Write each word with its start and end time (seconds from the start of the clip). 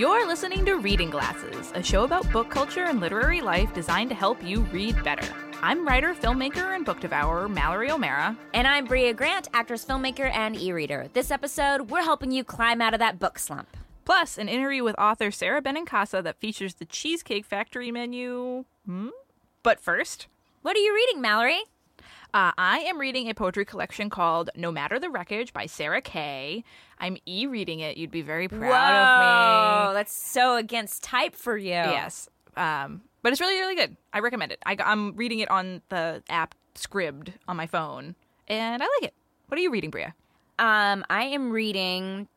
You're 0.00 0.26
listening 0.26 0.64
to 0.64 0.76
Reading 0.76 1.10
Glasses, 1.10 1.72
a 1.74 1.82
show 1.82 2.04
about 2.04 2.32
book 2.32 2.48
culture 2.48 2.84
and 2.84 3.00
literary 3.00 3.42
life 3.42 3.74
designed 3.74 4.08
to 4.08 4.16
help 4.16 4.42
you 4.42 4.60
read 4.72 5.04
better. 5.04 5.28
I'm 5.60 5.86
writer, 5.86 6.14
filmmaker, 6.14 6.74
and 6.74 6.86
book 6.86 7.00
devourer 7.00 7.50
Mallory 7.50 7.90
O'Meara. 7.90 8.34
And 8.54 8.66
I'm 8.66 8.86
Brea 8.86 9.12
Grant, 9.12 9.48
actress, 9.52 9.84
filmmaker, 9.84 10.34
and 10.34 10.56
e 10.56 10.72
reader. 10.72 11.08
This 11.12 11.30
episode, 11.30 11.90
we're 11.90 12.00
helping 12.00 12.30
you 12.30 12.44
climb 12.44 12.80
out 12.80 12.94
of 12.94 13.00
that 13.00 13.18
book 13.18 13.38
slump. 13.38 13.76
Plus, 14.06 14.38
an 14.38 14.48
interview 14.48 14.84
with 14.84 14.98
author 14.98 15.30
Sara 15.30 15.60
Benincasa 15.60 16.24
that 16.24 16.40
features 16.40 16.76
the 16.76 16.86
Cheesecake 16.86 17.44
Factory 17.44 17.90
menu. 17.90 18.64
Hmm? 18.86 19.08
But 19.62 19.80
first, 19.80 20.28
What 20.62 20.78
are 20.78 20.80
you 20.80 20.94
reading, 20.94 21.20
Mallory? 21.20 21.60
Uh, 22.32 22.52
I 22.56 22.80
am 22.80 23.00
reading 23.00 23.28
a 23.28 23.34
poetry 23.34 23.64
collection 23.64 24.08
called 24.08 24.50
No 24.54 24.70
Matter 24.70 25.00
the 25.00 25.10
Wreckage 25.10 25.52
by 25.52 25.66
Sarah 25.66 26.00
Kay. 26.00 26.62
I'm 26.98 27.16
e 27.26 27.46
reading 27.46 27.80
it. 27.80 27.96
You'd 27.96 28.12
be 28.12 28.22
very 28.22 28.46
proud 28.46 28.60
Whoa, 28.60 28.66
of 28.66 29.20
me. 29.20 29.90
Oh, 29.90 29.94
that's 29.94 30.12
so 30.12 30.56
against 30.56 31.02
type 31.02 31.34
for 31.34 31.56
you. 31.56 31.70
Yes. 31.70 32.28
Um, 32.56 33.02
but 33.22 33.32
it's 33.32 33.40
really, 33.40 33.58
really 33.58 33.74
good. 33.74 33.96
I 34.12 34.20
recommend 34.20 34.52
it. 34.52 34.62
I, 34.64 34.76
am 34.78 35.16
reading 35.16 35.40
it 35.40 35.50
on 35.50 35.82
the 35.88 36.22
app 36.28 36.54
Scribd 36.76 37.32
on 37.48 37.56
my 37.56 37.66
phone, 37.66 38.14
and 38.46 38.82
I 38.82 38.86
like 38.86 39.08
it. 39.08 39.14
What 39.48 39.58
are 39.58 39.62
you 39.62 39.72
reading, 39.72 39.90
Brea? 39.90 40.06
Um, 40.58 41.04
I 41.10 41.24
am 41.24 41.50
reading 41.50 42.28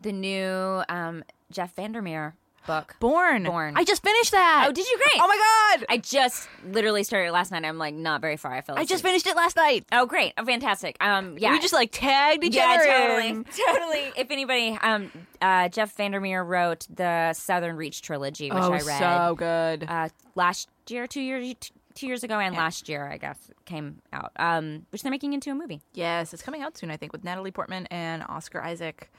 the 0.00 0.12
new 0.12 0.82
um, 0.88 1.22
Jeff 1.50 1.74
Vandermeer 1.74 2.34
book. 2.68 2.94
Borne. 3.00 3.44
Borne. 3.44 3.76
I 3.76 3.82
just 3.82 4.04
finished 4.04 4.30
that. 4.30 4.66
Oh, 4.68 4.72
did 4.72 4.86
you? 4.86 4.96
Great. 4.98 5.20
Oh 5.20 5.26
my 5.26 5.76
god. 5.78 5.86
I 5.88 5.96
just 5.96 6.48
literally 6.64 7.02
started 7.02 7.28
it 7.28 7.32
last 7.32 7.50
night. 7.50 7.64
I'm 7.64 7.78
like 7.78 7.94
not 7.94 8.20
very 8.20 8.36
far. 8.36 8.52
I 8.52 8.60
fell. 8.60 8.78
I 8.78 8.84
just 8.84 9.02
finished 9.02 9.26
it 9.26 9.34
last 9.34 9.56
night. 9.56 9.86
Oh, 9.90 10.06
great! 10.06 10.34
Oh, 10.38 10.44
fantastic. 10.44 10.96
Um, 11.00 11.36
yeah, 11.38 11.50
We 11.52 11.58
just 11.58 11.72
like 11.74 11.90
tagged 11.90 12.44
each 12.44 12.54
yeah, 12.54 12.76
other. 12.78 12.84
totally, 12.84 13.28
in. 13.30 13.44
totally. 13.66 14.12
If 14.16 14.30
anybody, 14.30 14.78
um, 14.80 15.10
uh, 15.42 15.68
Jeff 15.70 15.96
Vandermeer 15.96 16.44
wrote 16.44 16.86
the 16.94 17.32
Southern 17.32 17.76
Reach 17.76 18.02
trilogy, 18.02 18.50
which 18.50 18.62
oh, 18.62 18.72
I 18.72 18.80
read 18.80 18.98
so 18.98 19.34
good. 19.34 19.84
uh, 19.88 20.10
last 20.34 20.68
year, 20.88 21.06
two 21.06 21.22
years, 21.22 21.54
two 21.94 22.06
years 22.06 22.22
ago, 22.22 22.38
and 22.38 22.54
last 22.54 22.88
year, 22.88 23.08
I 23.10 23.16
guess, 23.16 23.38
came 23.64 24.02
out. 24.12 24.32
Um, 24.36 24.86
which 24.90 25.02
they're 25.02 25.10
making 25.10 25.32
into 25.32 25.50
a 25.50 25.54
movie. 25.54 25.80
Yes, 25.94 26.32
it's 26.34 26.42
coming 26.42 26.62
out 26.62 26.76
soon. 26.76 26.90
I 26.90 26.96
think 26.96 27.12
with 27.12 27.24
Natalie 27.24 27.50
Portman 27.50 27.86
and 27.90 28.22
Oscar 28.28 28.62
Isaac, 28.62 29.10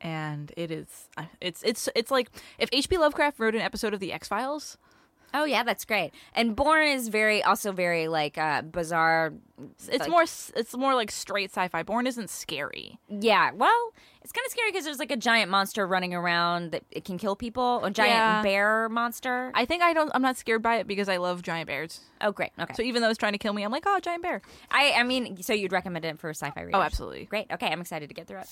and 0.00 0.52
it 0.56 0.70
is 0.70 1.08
it's 1.40 1.62
it's 1.62 1.88
it's 1.94 2.10
like 2.10 2.30
if 2.58 2.68
H.P. 2.72 2.98
Lovecraft 2.98 3.38
wrote 3.38 3.54
an 3.54 3.60
episode 3.60 3.94
of 3.94 4.00
the 4.00 4.12
X 4.12 4.28
Files. 4.28 4.78
Oh 5.32 5.44
yeah, 5.44 5.62
that's 5.62 5.84
great. 5.84 6.10
And 6.34 6.56
Borne 6.56 6.88
is 6.88 7.06
very, 7.06 7.40
also 7.40 7.70
very 7.70 8.08
like 8.08 8.36
uh, 8.36 8.62
bizarre. 8.62 9.32
It's 9.86 10.00
Like- 10.00 10.08
more 10.10 10.22
it's 10.22 10.76
more 10.76 10.96
like 10.96 11.12
straight 11.12 11.50
sci-fi. 11.52 11.84
Borne 11.84 12.08
isn't 12.08 12.30
scary. 12.30 12.98
Yeah, 13.08 13.52
well, 13.54 13.92
it's 14.22 14.32
kind 14.32 14.44
of 14.44 14.50
scary 14.50 14.72
because 14.72 14.84
there's 14.84 14.98
like 14.98 15.12
a 15.12 15.16
giant 15.16 15.48
monster 15.48 15.86
running 15.86 16.14
around 16.14 16.72
that 16.72 16.82
it 16.90 17.04
can 17.04 17.16
kill 17.16 17.36
people. 17.36 17.84
A 17.84 17.92
giant 17.92 18.12
Yeah. 18.16 18.42
bear 18.42 18.88
monster. 18.88 19.52
I 19.54 19.66
think 19.66 19.84
I 19.84 19.92
don't. 19.92 20.10
I'm 20.16 20.22
not 20.22 20.36
scared 20.36 20.62
by 20.62 20.78
it 20.78 20.88
because 20.88 21.08
I 21.08 21.18
love 21.18 21.42
giant 21.42 21.68
bears. 21.68 22.00
oh, 22.22 22.32
great. 22.32 22.50
Okay. 22.58 22.74
So 22.74 22.82
even 22.82 23.00
though 23.00 23.08
it's 23.10 23.16
trying 23.18 23.34
to 23.34 23.38
kill 23.38 23.52
me, 23.52 23.62
I'm 23.62 23.70
like, 23.70 23.84
oh, 23.86 24.00
giant 24.00 24.24
bear. 24.24 24.42
I, 24.72 24.94
I 24.96 25.04
mean, 25.04 25.40
so 25.44 25.52
you'd 25.52 25.70
recommend 25.70 26.04
it 26.06 26.18
for 26.18 26.30
sci-fi 26.30 26.60
readers? 26.62 26.74
Oh, 26.76 26.82
absolutely. 26.82 27.26
Great. 27.26 27.46
Okay, 27.52 27.68
I'm 27.68 27.80
excited 27.80 28.08
to 28.08 28.14
get 28.16 28.26
through 28.26 28.40
it. 28.40 28.48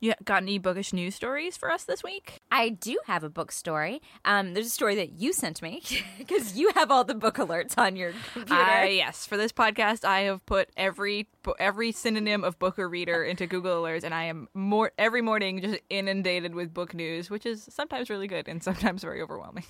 You 0.00 0.14
got 0.24 0.42
any 0.42 0.58
bookish 0.58 0.92
news 0.92 1.16
stories 1.16 1.56
for 1.56 1.72
us 1.72 1.82
this 1.82 2.04
week? 2.04 2.40
I 2.52 2.68
do 2.68 2.98
have 3.06 3.24
a 3.24 3.28
book 3.28 3.50
story. 3.50 4.00
Um, 4.24 4.54
there's 4.54 4.68
a 4.68 4.70
story 4.70 4.94
that 4.94 5.18
you 5.18 5.32
sent 5.32 5.60
me 5.60 5.82
because 6.18 6.56
you 6.56 6.70
have 6.76 6.92
all 6.92 7.02
the 7.02 7.16
book 7.16 7.36
alerts 7.36 7.76
on 7.76 7.96
your 7.96 8.12
computer. 8.32 8.62
Uh, 8.62 8.84
yes, 8.84 9.26
for 9.26 9.36
this 9.36 9.50
podcast, 9.50 10.04
I 10.04 10.20
have 10.20 10.44
put 10.46 10.70
every 10.76 11.28
every 11.58 11.90
synonym 11.90 12.44
of 12.44 12.58
book 12.60 12.78
or 12.78 12.88
reader 12.88 13.24
into 13.24 13.46
Google 13.46 13.82
Alerts, 13.82 14.04
and 14.04 14.14
I 14.14 14.24
am 14.24 14.48
more 14.54 14.92
every 14.98 15.22
morning 15.22 15.60
just 15.60 15.80
inundated 15.90 16.54
with 16.54 16.72
book 16.72 16.94
news, 16.94 17.28
which 17.28 17.44
is 17.44 17.66
sometimes 17.68 18.08
really 18.08 18.28
good 18.28 18.46
and 18.46 18.62
sometimes 18.62 19.02
very 19.02 19.20
overwhelming. 19.20 19.64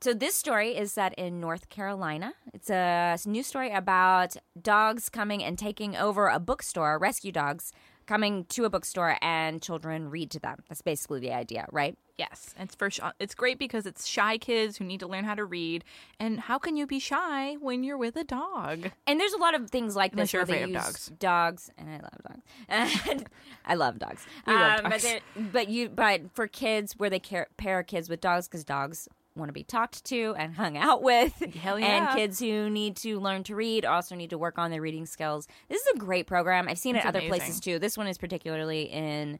So 0.00 0.12
this 0.12 0.34
story 0.34 0.76
is 0.76 0.92
set 0.92 1.14
in 1.14 1.40
North 1.40 1.70
Carolina. 1.70 2.34
It's 2.52 2.70
a 2.70 3.18
new 3.26 3.42
story 3.42 3.70
about 3.70 4.36
dogs 4.60 5.08
coming 5.08 5.42
and 5.42 5.58
taking 5.58 5.96
over 5.96 6.28
a 6.28 6.38
bookstore, 6.38 6.98
rescue 6.98 7.32
dogs 7.32 7.72
coming 8.06 8.44
to 8.46 8.64
a 8.64 8.70
bookstore 8.70 9.16
and 9.20 9.60
children 9.62 10.10
read 10.10 10.30
to 10.32 10.40
them. 10.40 10.58
That's 10.68 10.82
basically 10.82 11.20
the 11.20 11.32
idea, 11.32 11.66
right? 11.72 11.96
Yes, 12.18 12.54
it's 12.58 12.74
for 12.74 12.88
sh- 12.90 13.00
it's 13.20 13.34
great 13.34 13.58
because 13.58 13.84
it's 13.84 14.06
shy 14.06 14.38
kids 14.38 14.78
who 14.78 14.84
need 14.84 15.00
to 15.00 15.06
learn 15.06 15.24
how 15.24 15.34
to 15.34 15.44
read. 15.44 15.84
And 16.18 16.40
how 16.40 16.58
can 16.58 16.76
you 16.76 16.86
be 16.86 16.98
shy 16.98 17.54
when 17.60 17.84
you're 17.84 17.98
with 17.98 18.16
a 18.16 18.24
dog? 18.24 18.90
And 19.06 19.20
there's 19.20 19.34
a 19.34 19.38
lot 19.38 19.54
of 19.54 19.68
things 19.70 19.94
like 19.96 20.12
Unless 20.12 20.28
this 20.28 20.32
you're 20.32 20.42
afraid 20.42 20.62
of 20.62 20.72
dogs. 20.72 21.12
dogs, 21.18 21.70
and 21.76 21.90
I 21.90 21.98
love 21.98 22.18
dogs. 22.26 22.42
And 22.68 23.26
I 23.66 23.74
love 23.74 23.98
dogs. 23.98 24.24
We 24.46 24.54
love 24.54 24.78
um, 24.78 24.82
But, 24.84 24.90
dogs. 24.92 25.02
there- 25.02 25.20
but 25.52 25.68
you, 25.68 25.88
but 25.90 26.22
for 26.34 26.46
kids, 26.46 26.94
where 26.96 27.10
they 27.10 27.18
care, 27.20 27.48
pair 27.58 27.82
kids 27.82 28.08
with 28.08 28.22
dogs 28.22 28.48
because 28.48 28.64
dogs 28.64 29.08
want 29.36 29.48
to 29.48 29.52
be 29.52 29.62
talked 29.64 30.04
to 30.06 30.34
and 30.38 30.54
hung 30.54 30.76
out 30.76 31.02
with. 31.02 31.32
Hell 31.56 31.76
And 31.76 32.08
kids 32.16 32.40
who 32.40 32.68
need 32.70 32.96
to 32.98 33.20
learn 33.20 33.42
to 33.44 33.54
read 33.54 33.84
also 33.84 34.14
need 34.14 34.30
to 34.30 34.38
work 34.38 34.58
on 34.58 34.70
their 34.70 34.80
reading 34.80 35.06
skills. 35.06 35.46
This 35.68 35.80
is 35.82 35.88
a 35.94 35.98
great 35.98 36.26
program. 36.26 36.68
I've 36.68 36.78
seen 36.78 36.96
it 36.96 37.00
It's 37.00 37.06
other 37.06 37.18
amazing. 37.18 37.38
places 37.38 37.60
too. 37.60 37.78
This 37.78 37.96
one 37.98 38.06
is 38.06 38.18
particularly 38.18 38.82
in 38.84 39.38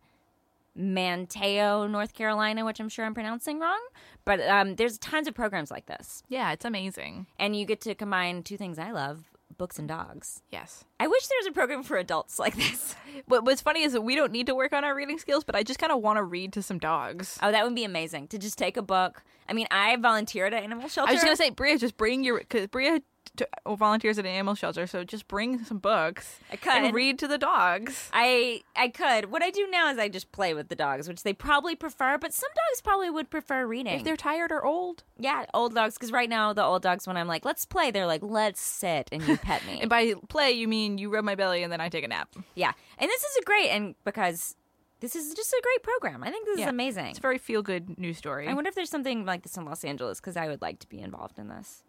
Manteo, 0.78 1.90
North 1.90 2.12
Carolina, 2.14 2.64
which 2.64 2.80
I'm 2.80 2.88
sure 2.88 3.04
I'm 3.04 3.14
pronouncing 3.14 3.58
wrong. 3.58 3.80
But 4.24 4.40
um, 4.46 4.76
there's 4.76 4.98
tons 4.98 5.26
of 5.28 5.34
programs 5.34 5.70
like 5.70 5.86
this, 5.86 6.22
Yeah, 6.28 6.52
it's 6.52 6.64
amazing. 6.64 7.26
and 7.38 7.56
you 7.56 7.64
get 7.64 7.80
to 7.82 7.94
combine 7.94 8.42
two 8.42 8.56
things 8.56 8.78
I 8.78 8.90
love: 8.90 9.24
books 9.58 9.78
and 9.78 9.88
dogs. 9.88 10.42
Yes. 10.50 10.84
I 11.00 11.06
wish 11.06 11.26
there 11.26 11.38
was 11.40 11.46
a 11.46 11.52
program 11.52 11.82
for 11.82 11.96
adults 11.96 12.38
like 12.38 12.54
this. 12.56 12.94
What, 13.28 13.44
what's 13.44 13.62
funny 13.62 13.82
is 13.82 13.94
that 13.94 14.02
we 14.02 14.14
don't 14.14 14.30
need 14.30 14.46
to 14.46 14.54
work 14.54 14.74
on 14.74 14.84
our 14.84 14.94
reading 14.94 15.18
skills, 15.18 15.42
but 15.42 15.56
I 15.56 15.62
just 15.62 15.78
kind 15.78 15.90
of 15.90 16.02
want 16.02 16.18
to 16.18 16.22
read 16.22 16.52
to 16.52 16.62
some 16.62 16.78
dogs. 16.78 17.38
Oh, 17.42 17.50
that 17.50 17.64
would 17.64 17.74
be 17.74 17.84
amazing 17.84 18.28
to 18.28 18.38
just 18.38 18.58
take 18.58 18.76
a 18.76 18.82
book. 18.82 19.24
I 19.48 19.54
mean, 19.54 19.66
I 19.70 19.96
volunteered 19.96 20.52
at 20.52 20.62
Animal 20.62 20.88
Shelter. 20.88 21.10
I 21.10 21.14
was 21.14 21.24
gonna 21.24 21.34
say, 21.34 21.48
Brea, 21.48 21.78
just 21.78 21.96
bring 21.96 22.22
your 22.22 22.38
because 22.40 22.66
Brea 22.66 23.00
t- 23.36 23.44
oh, 23.64 23.74
volunteers 23.76 24.18
at 24.18 24.24
an 24.24 24.30
animal 24.32 24.54
shelter, 24.54 24.86
so 24.86 25.04
just 25.04 25.28
bring 25.28 25.64
some 25.64 25.78
books 25.78 26.38
I 26.52 26.56
could. 26.56 26.72
and 26.72 26.94
read 26.94 27.18
to 27.20 27.28
the 27.28 27.38
dogs. 27.38 28.10
I 28.12 28.62
I 28.74 28.88
could. 28.88 29.30
What 29.30 29.42
I 29.42 29.50
do 29.50 29.66
now 29.70 29.90
is 29.90 29.98
I 29.98 30.08
just 30.08 30.32
play 30.32 30.54
with 30.54 30.68
the 30.68 30.74
dogs, 30.74 31.08
which 31.08 31.22
they 31.22 31.32
probably 31.32 31.74
prefer, 31.74 32.18
but 32.18 32.32
some 32.32 32.50
dogs 32.50 32.80
probably 32.82 33.10
would 33.10 33.30
prefer 33.30 33.66
reading. 33.66 33.94
If 33.98 34.04
they're 34.04 34.16
tired 34.16 34.52
or 34.52 34.64
old, 34.64 35.04
yeah, 35.18 35.44
old 35.54 35.74
dogs. 35.74 35.94
Because 35.94 36.12
right 36.12 36.28
now 36.28 36.52
the 36.52 36.64
old 36.64 36.82
dogs, 36.82 37.06
when 37.06 37.16
I'm 37.16 37.28
like, 37.28 37.44
let's 37.44 37.64
play, 37.64 37.90
they're 37.90 38.06
like, 38.06 38.22
let's 38.22 38.60
sit 38.60 39.08
and 39.12 39.22
you 39.26 39.36
pet 39.36 39.66
me. 39.66 39.78
and 39.80 39.90
by 39.90 40.14
play 40.28 40.52
you 40.52 40.68
mean 40.68 40.98
you 40.98 41.10
rub 41.10 41.24
my 41.24 41.34
belly 41.34 41.62
and 41.62 41.72
then 41.72 41.80
I 41.80 41.88
take 41.88 42.04
a 42.04 42.08
nap. 42.08 42.34
yeah, 42.54 42.72
and 42.98 43.08
this 43.08 43.22
is 43.22 43.36
a 43.36 43.44
great 43.44 43.68
and 43.70 43.94
because 44.04 44.56
this 45.00 45.14
is 45.14 45.34
just 45.34 45.52
a 45.52 45.60
great 45.62 45.82
program. 45.82 46.22
I 46.22 46.30
think 46.30 46.46
this 46.46 46.60
is 46.60 46.66
amazing. 46.66 47.06
It's 47.06 47.18
a 47.18 47.22
very 47.22 47.38
feel 47.38 47.62
good 47.62 47.98
news 47.98 48.16
story. 48.16 48.48
I 48.48 48.54
wonder 48.54 48.68
if 48.68 48.74
there's 48.74 48.90
something 48.90 49.26
like 49.26 49.42
this 49.42 49.56
in 49.56 49.64
Los 49.64 49.84
Angeles 49.84 50.20
because 50.20 50.36
I 50.36 50.48
would 50.48 50.62
like 50.62 50.78
to 50.80 50.88
be 50.88 51.00
involved 51.00 51.38
in 51.38 51.48
this. 51.48 51.82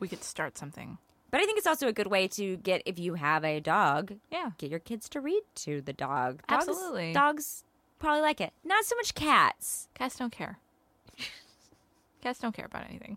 We 0.00 0.08
could 0.08 0.22
start 0.24 0.56
something. 0.58 0.98
But 1.30 1.40
I 1.40 1.46
think 1.46 1.58
it's 1.58 1.66
also 1.66 1.88
a 1.88 1.92
good 1.92 2.06
way 2.06 2.28
to 2.28 2.56
get 2.58 2.82
if 2.86 2.98
you 2.98 3.14
have 3.14 3.44
a 3.44 3.58
dog, 3.60 4.14
Yeah. 4.30 4.50
get 4.58 4.70
your 4.70 4.78
kids 4.80 5.08
to 5.10 5.20
read 5.20 5.42
to 5.56 5.80
the 5.80 5.92
dog. 5.92 6.42
Dogs, 6.46 6.68
Absolutely. 6.68 7.12
Dogs 7.12 7.64
probably 7.98 8.20
like 8.22 8.40
it. 8.40 8.52
Not 8.64 8.84
so 8.84 8.94
much 8.96 9.14
cats. 9.14 9.88
Cats 9.94 10.16
don't 10.16 10.30
care. 10.32 10.58
Cats 12.22 12.38
don't 12.38 12.54
care 12.54 12.66
about 12.66 12.84
anything. 12.88 13.16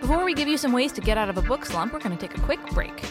Before 0.00 0.24
we 0.24 0.34
give 0.34 0.46
you 0.46 0.58
some 0.58 0.72
ways 0.72 0.92
to 0.92 1.00
get 1.00 1.16
out 1.18 1.28
of 1.28 1.38
a 1.38 1.42
book 1.42 1.64
slump, 1.64 1.92
we're 1.92 1.98
going 2.00 2.16
to 2.16 2.28
take 2.28 2.36
a 2.36 2.40
quick 2.42 2.60
break. 2.70 3.02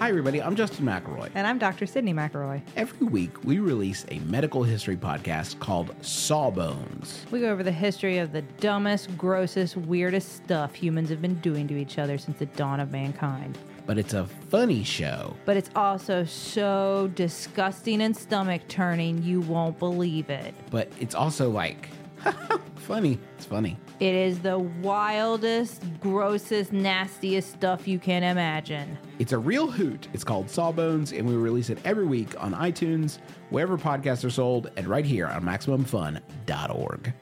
Hi, 0.00 0.08
everybody. 0.08 0.42
I'm 0.42 0.56
Justin 0.56 0.86
McElroy. 0.86 1.28
And 1.34 1.46
I'm 1.46 1.58
Dr. 1.58 1.84
Sydnee 1.84 2.14
McElroy. 2.14 2.62
Every 2.74 3.06
week, 3.06 3.44
we 3.44 3.58
release 3.58 4.06
a 4.08 4.18
medical 4.20 4.62
history 4.62 4.96
podcast 4.96 5.58
called 5.58 5.94
Sawbones. 6.00 7.26
We 7.30 7.40
go 7.40 7.50
over 7.50 7.62
the 7.62 7.70
history 7.70 8.16
of 8.16 8.32
the 8.32 8.40
dumbest, 8.40 9.14
grossest, 9.18 9.76
weirdest 9.76 10.36
stuff 10.36 10.74
humans 10.74 11.10
have 11.10 11.20
been 11.20 11.34
doing 11.40 11.68
to 11.68 11.76
each 11.76 11.98
other 11.98 12.16
since 12.16 12.38
the 12.38 12.46
dawn 12.46 12.80
of 12.80 12.90
mankind. 12.90 13.58
But 13.84 13.98
it's 13.98 14.14
a 14.14 14.24
funny 14.24 14.84
show. 14.84 15.36
But 15.44 15.58
it's 15.58 15.68
also 15.76 16.24
so 16.24 17.10
disgusting 17.14 18.00
and 18.00 18.16
stomach 18.16 18.62
turning, 18.68 19.22
you 19.22 19.42
won't 19.42 19.78
believe 19.78 20.30
it. 20.30 20.54
But 20.70 20.90
it's 20.98 21.14
also 21.14 21.50
like 21.50 21.90
funny. 22.76 23.18
It's 23.36 23.44
funny. 23.44 23.78
It 24.00 24.14
is 24.14 24.40
the 24.40 24.58
wildest, 24.58 25.82
grossest, 26.00 26.72
nastiest 26.72 27.52
stuff 27.52 27.86
you 27.86 27.98
can 27.98 28.22
imagine. 28.22 28.98
It's 29.18 29.32
a 29.32 29.38
real 29.38 29.70
hoot. 29.70 30.08
It's 30.12 30.24
called 30.24 30.48
Sawbones, 30.48 31.12
and 31.12 31.26
we 31.26 31.34
release 31.34 31.70
it 31.70 31.78
every 31.84 32.06
week 32.06 32.34
on 32.42 32.54
iTunes, 32.54 33.18
wherever 33.50 33.76
podcasts 33.76 34.24
are 34.24 34.30
sold, 34.30 34.70
and 34.76 34.86
right 34.86 35.04
here 35.04 35.26
on 35.26 35.42
MaximumFun.org. 35.44 37.12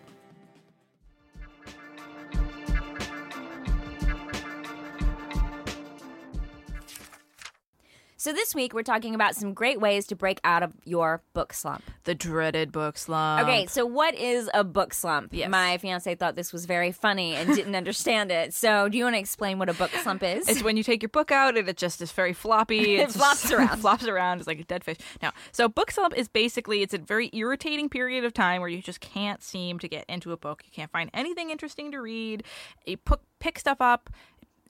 So 8.21 8.33
this 8.33 8.53
week 8.53 8.75
we're 8.75 8.83
talking 8.83 9.15
about 9.15 9.37
some 9.37 9.55
great 9.55 9.81
ways 9.81 10.09
to 10.09 10.17
break 10.17 10.41
out 10.43 10.65
of 10.65 10.73
your 10.85 11.23
book 11.35 11.53
slump. 11.53 11.85
The 12.03 12.17
dreaded 12.17 12.73
book 12.73 12.99
slump. 12.99 13.47
Okay, 13.47 13.67
so 13.67 13.87
what 13.87 14.17
is 14.17 14.51
a 14.53 14.65
book 14.65 14.93
slump? 14.93 15.29
Yes. 15.33 15.49
My 15.49 15.79
fiance 15.79 16.13
thought 16.17 16.35
this 16.35 16.53
was 16.53 16.67
very 16.67 16.91
funny 16.91 17.37
and 17.37 17.55
didn't 17.55 17.77
understand 17.77 18.33
it. 18.33 18.53
So 18.55 18.89
do 18.89 18.99
you 18.99 19.05
want 19.05 19.15
to 19.15 19.21
explain 19.21 19.61
what 19.61 19.69
a 19.69 19.73
book 19.73 19.93
slump 20.03 20.25
is? 20.25 20.49
It's 20.49 20.65
when 20.65 20.77
you 20.77 20.83
take 20.83 21.01
your 21.01 21.11
book 21.11 21.31
out 21.31 21.57
and 21.57 21.69
it 21.69 21.77
just 21.77 22.03
is 22.03 22.11
very 22.11 22.33
floppy. 22.33 22.97
It 22.99 23.13
flops 23.13 23.43
just- 23.43 23.53
around. 23.55 23.79
flops 23.83 24.09
around. 24.09 24.39
It's 24.39 24.49
like 24.49 24.59
a 24.59 24.65
dead 24.65 24.83
fish. 24.83 24.97
Now, 25.23 25.31
so 25.53 25.69
book 25.69 25.93
slump 25.93 26.13
is 26.19 26.27
basically 26.27 26.83
it's 26.83 26.95
a 26.95 26.99
very 26.99 27.31
irritating 27.33 27.89
period 27.89 28.25
of 28.25 28.35
time 28.35 28.61
where 28.61 28.69
you 28.69 28.83
just 28.83 28.99
can't 28.99 29.45
seem 29.45 29.79
to 29.79 29.87
get 29.87 30.05
into 30.09 30.33
a 30.33 30.37
book. 30.37 30.63
You 30.65 30.73
can't 30.73 30.91
find 30.91 31.09
anything 31.15 31.51
interesting 31.51 31.93
to 31.93 32.01
read. 32.01 32.43
You 32.85 32.97
pick 33.39 33.61
stuff 33.61 33.81
up. 33.81 34.11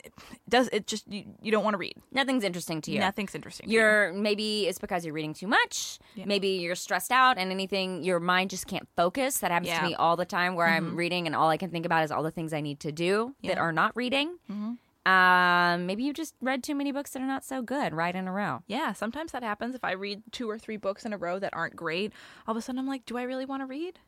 It 0.05 0.13
does 0.49 0.69
it 0.73 0.87
just 0.87 1.07
you, 1.13 1.25
you 1.43 1.51
don't 1.53 1.65
want 1.65 1.75
to 1.75 1.79
read. 1.79 1.95
Nothing's 2.13 2.45
interesting 2.45 2.81
to 2.83 2.91
you. 2.91 3.01
Nothing's 3.01 3.35
interesting. 3.35 3.67
to 3.69 3.73
you. 3.73 3.79
You're 3.81 4.13
maybe 4.13 4.67
it's 4.67 4.79
because 4.79 5.05
you're 5.05 5.15
reading 5.15 5.35
too 5.35 5.47
much. 5.49 5.99
Maybe 6.17 6.49
you're 6.49 6.75
stressed 6.75 7.11
out 7.13 7.39
and 7.39 7.51
anything 7.51 8.03
your 8.05 8.21
mind 8.21 8.51
just 8.51 8.67
can't 8.67 8.89
focus. 8.97 9.39
That 9.39 9.51
happens 9.51 9.69
Yeah. 9.69 9.77
Mm-hmm. 9.77 9.85
to 9.85 9.91
me 9.91 9.95
all 9.97 10.17
the 10.17 10.25
time 10.25 10.55
where 10.55 10.67
I'm 10.67 10.97
reading 10.97 11.27
and 11.27 11.35
all 11.37 11.49
I 11.49 11.57
can 11.57 11.71
think 11.71 11.87
about 11.87 12.05
is 12.05 12.11
all 12.11 12.23
the 12.23 12.31
things 12.31 12.53
I 12.53 12.61
need 12.61 12.81
to 12.81 12.93
do 12.93 13.35
that 13.43 13.49
Yeah. 13.49 13.53
Mm-hmm. 13.55 13.61
are 13.63 13.73
not 13.73 13.97
reading. 13.97 14.39
Um, 15.07 15.87
maybe 15.87 16.03
you 16.03 16.13
just 16.13 16.35
read 16.43 16.63
too 16.63 16.75
many 16.75 16.93
books 16.93 17.13
that 17.13 17.23
are 17.23 17.27
not 17.27 17.43
so 17.45 17.63
good 17.63 17.95
right 17.95 18.15
in 18.15 18.29
a 18.29 18.33
row. 18.33 18.63
Yeah, 18.67 18.93
sometimes 18.93 19.33
that 19.33 19.43
happens. 19.43 19.75
If 19.75 19.83
I 19.83 19.93
read 19.93 20.23
two 20.33 20.51
or 20.51 20.59
three 20.59 20.77
books 20.77 21.07
in 21.07 21.13
a 21.15 21.17
row 21.19 21.39
that 21.39 21.55
aren't 21.55 21.77
great, 21.77 22.13
all 22.47 22.53
of 22.53 22.59
a 22.59 22.61
sudden 22.61 22.79
I'm 22.79 22.87
like, 22.87 23.07
do 23.07 23.17
I 23.17 23.23
really 23.23 23.47
want 23.47 23.63
to 23.63 23.67
read? 23.67 23.99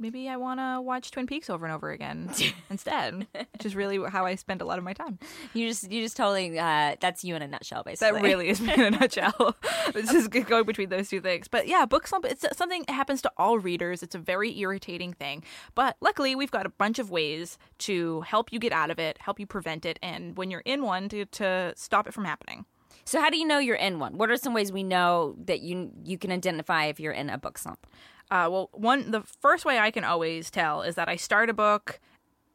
Maybe 0.00 0.30
I 0.30 0.38
want 0.38 0.60
to 0.60 0.80
watch 0.80 1.10
Twin 1.10 1.26
Peaks 1.26 1.50
over 1.50 1.66
and 1.66 1.74
over 1.74 1.90
again 1.90 2.30
instead, 2.70 3.26
which 3.34 3.66
is 3.66 3.76
really 3.76 4.00
how 4.08 4.24
I 4.24 4.34
spend 4.34 4.62
a 4.62 4.64
lot 4.64 4.78
of 4.78 4.84
my 4.84 4.94
time. 4.94 5.18
You 5.52 5.68
just 5.68 5.92
you 5.92 6.02
just 6.02 6.16
totally 6.16 6.58
uh, 6.58 6.96
that's 6.98 7.22
you 7.22 7.36
in 7.36 7.42
a 7.42 7.46
nutshell, 7.46 7.82
basically. 7.82 8.18
That 8.18 8.26
really 8.26 8.48
is 8.48 8.62
me 8.62 8.72
in 8.72 8.80
a 8.80 8.90
nutshell. 8.98 9.56
this 9.92 10.10
is 10.10 10.26
going 10.26 10.64
between 10.64 10.88
those 10.88 11.10
two 11.10 11.20
things. 11.20 11.48
But 11.48 11.68
yeah, 11.68 11.84
book 11.84 12.06
slump, 12.06 12.24
it's 12.24 12.46
something 12.56 12.84
that 12.86 12.94
happens 12.94 13.20
to 13.22 13.32
all 13.36 13.58
readers. 13.58 14.02
It's 14.02 14.14
a 14.14 14.18
very 14.18 14.58
irritating 14.58 15.12
thing. 15.12 15.44
But 15.74 15.98
luckily, 16.00 16.34
we've 16.34 16.50
got 16.50 16.64
a 16.64 16.70
bunch 16.70 16.98
of 16.98 17.10
ways 17.10 17.58
to 17.80 18.22
help 18.22 18.54
you 18.54 18.58
get 18.58 18.72
out 18.72 18.90
of 18.90 18.98
it, 18.98 19.18
help 19.18 19.38
you 19.38 19.46
prevent 19.46 19.84
it, 19.84 19.98
and 20.02 20.34
when 20.38 20.50
you're 20.50 20.62
in 20.64 20.82
one, 20.82 21.10
to, 21.10 21.26
to 21.26 21.74
stop 21.76 22.06
it 22.08 22.14
from 22.14 22.24
happening. 22.24 22.64
So 23.04 23.20
how 23.20 23.28
do 23.28 23.36
you 23.36 23.46
know 23.46 23.58
you're 23.58 23.76
in 23.76 23.98
one? 23.98 24.16
What 24.16 24.30
are 24.30 24.36
some 24.36 24.54
ways 24.54 24.72
we 24.72 24.82
know 24.82 25.34
that 25.44 25.60
you 25.60 25.90
you 26.04 26.16
can 26.16 26.30
identify 26.30 26.86
if 26.86 27.00
you're 27.00 27.12
in 27.12 27.28
a 27.28 27.38
book 27.38 27.58
slump? 27.58 27.86
Uh, 28.30 28.48
well, 28.50 28.70
one 28.72 29.10
the 29.10 29.22
first 29.22 29.64
way 29.64 29.78
I 29.78 29.90
can 29.90 30.04
always 30.04 30.50
tell 30.50 30.82
is 30.82 30.94
that 30.94 31.08
I 31.08 31.16
start 31.16 31.50
a 31.50 31.54
book 31.54 32.00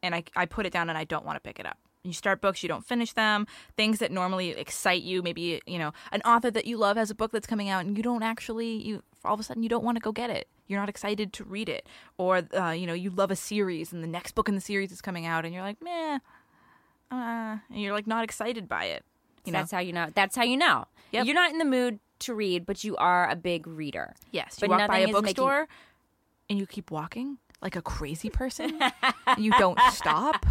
and 0.02 0.16
I, 0.16 0.24
I 0.36 0.46
put 0.46 0.66
it 0.66 0.72
down 0.72 0.90
and 0.90 0.98
I 0.98 1.04
don't 1.04 1.26
want 1.26 1.36
to 1.36 1.42
pick 1.42 1.60
it 1.60 1.66
up. 1.66 1.78
You 2.04 2.14
start 2.14 2.40
books, 2.40 2.62
you 2.62 2.70
don't 2.70 2.86
finish 2.86 3.14
them. 3.14 3.48
Things 3.76 3.98
that 4.00 4.12
normally 4.12 4.52
excite 4.52 5.02
you, 5.02 5.24
maybe 5.24 5.62
you 5.66 5.80
know 5.80 5.92
an 6.12 6.22
author 6.22 6.52
that 6.52 6.66
you 6.66 6.78
love 6.78 6.98
has 6.98 7.10
a 7.10 7.16
book 7.16 7.32
that's 7.32 7.48
coming 7.48 7.68
out 7.68 7.86
and 7.86 7.98
you 7.98 8.04
don't 8.04 8.24
actually 8.24 8.82
you 8.82 9.04
all 9.24 9.34
of 9.34 9.40
a 9.40 9.44
sudden 9.44 9.64
you 9.64 9.70
don't 9.70 9.84
want 9.84 9.98
to 9.98 10.02
go 10.02 10.12
get 10.12 10.30
it. 10.30 10.48
You're 10.68 10.80
not 10.80 10.90
excited 10.90 11.34
to 11.34 11.44
read 11.44 11.68
it, 11.68 11.88
or 12.18 12.44
uh, 12.58 12.72
you 12.72 12.88
know 12.88 12.94
you 12.94 13.10
love 13.10 13.32
a 13.32 13.36
series 13.36 13.92
and 13.92 14.04
the 14.04 14.08
next 14.08 14.34
book 14.34 14.48
in 14.48 14.56
the 14.56 14.62
series 14.62 14.92
is 14.92 15.02
coming 15.02 15.26
out 15.26 15.46
and 15.46 15.54
you're 15.54 15.64
like 15.64 15.82
meh, 15.82 16.20
uh, 17.12 17.58
and 17.70 17.82
you're 17.82 17.94
like 17.94 18.08
not 18.08 18.24
excited 18.24 18.70
by 18.70 18.86
it. 18.86 19.04
You 19.44 19.52
know, 19.52 19.60
that's 19.60 19.72
how 19.72 19.80
you 19.80 19.94
know. 19.94 20.10
That's 20.14 20.36
how 20.36 20.44
you 20.44 20.58
know. 20.58 20.86
Yep. 21.12 21.26
You're 21.26 21.36
not 21.36 21.52
in 21.52 21.60
the 21.60 21.66
mood 21.66 22.00
to 22.20 22.34
read, 22.34 22.66
but 22.66 22.84
you 22.84 22.96
are 22.98 23.30
a 23.30 23.36
big 23.36 23.68
reader. 23.68 24.16
Yes, 24.32 24.58
But 24.60 24.70
you 24.70 24.76
walk 24.78 24.88
by 24.88 25.00
a 25.00 25.02
is 25.02 25.08
making- 25.08 25.22
bookstore 25.22 25.68
and 26.50 26.60
you 26.60 26.66
keep 26.68 26.92
walking 26.92 27.38
like 27.62 27.76
a 27.76 27.82
crazy 27.82 28.30
person. 28.30 28.80
and 29.28 29.38
you 29.44 29.52
don't 29.58 29.80
stop. 29.92 30.46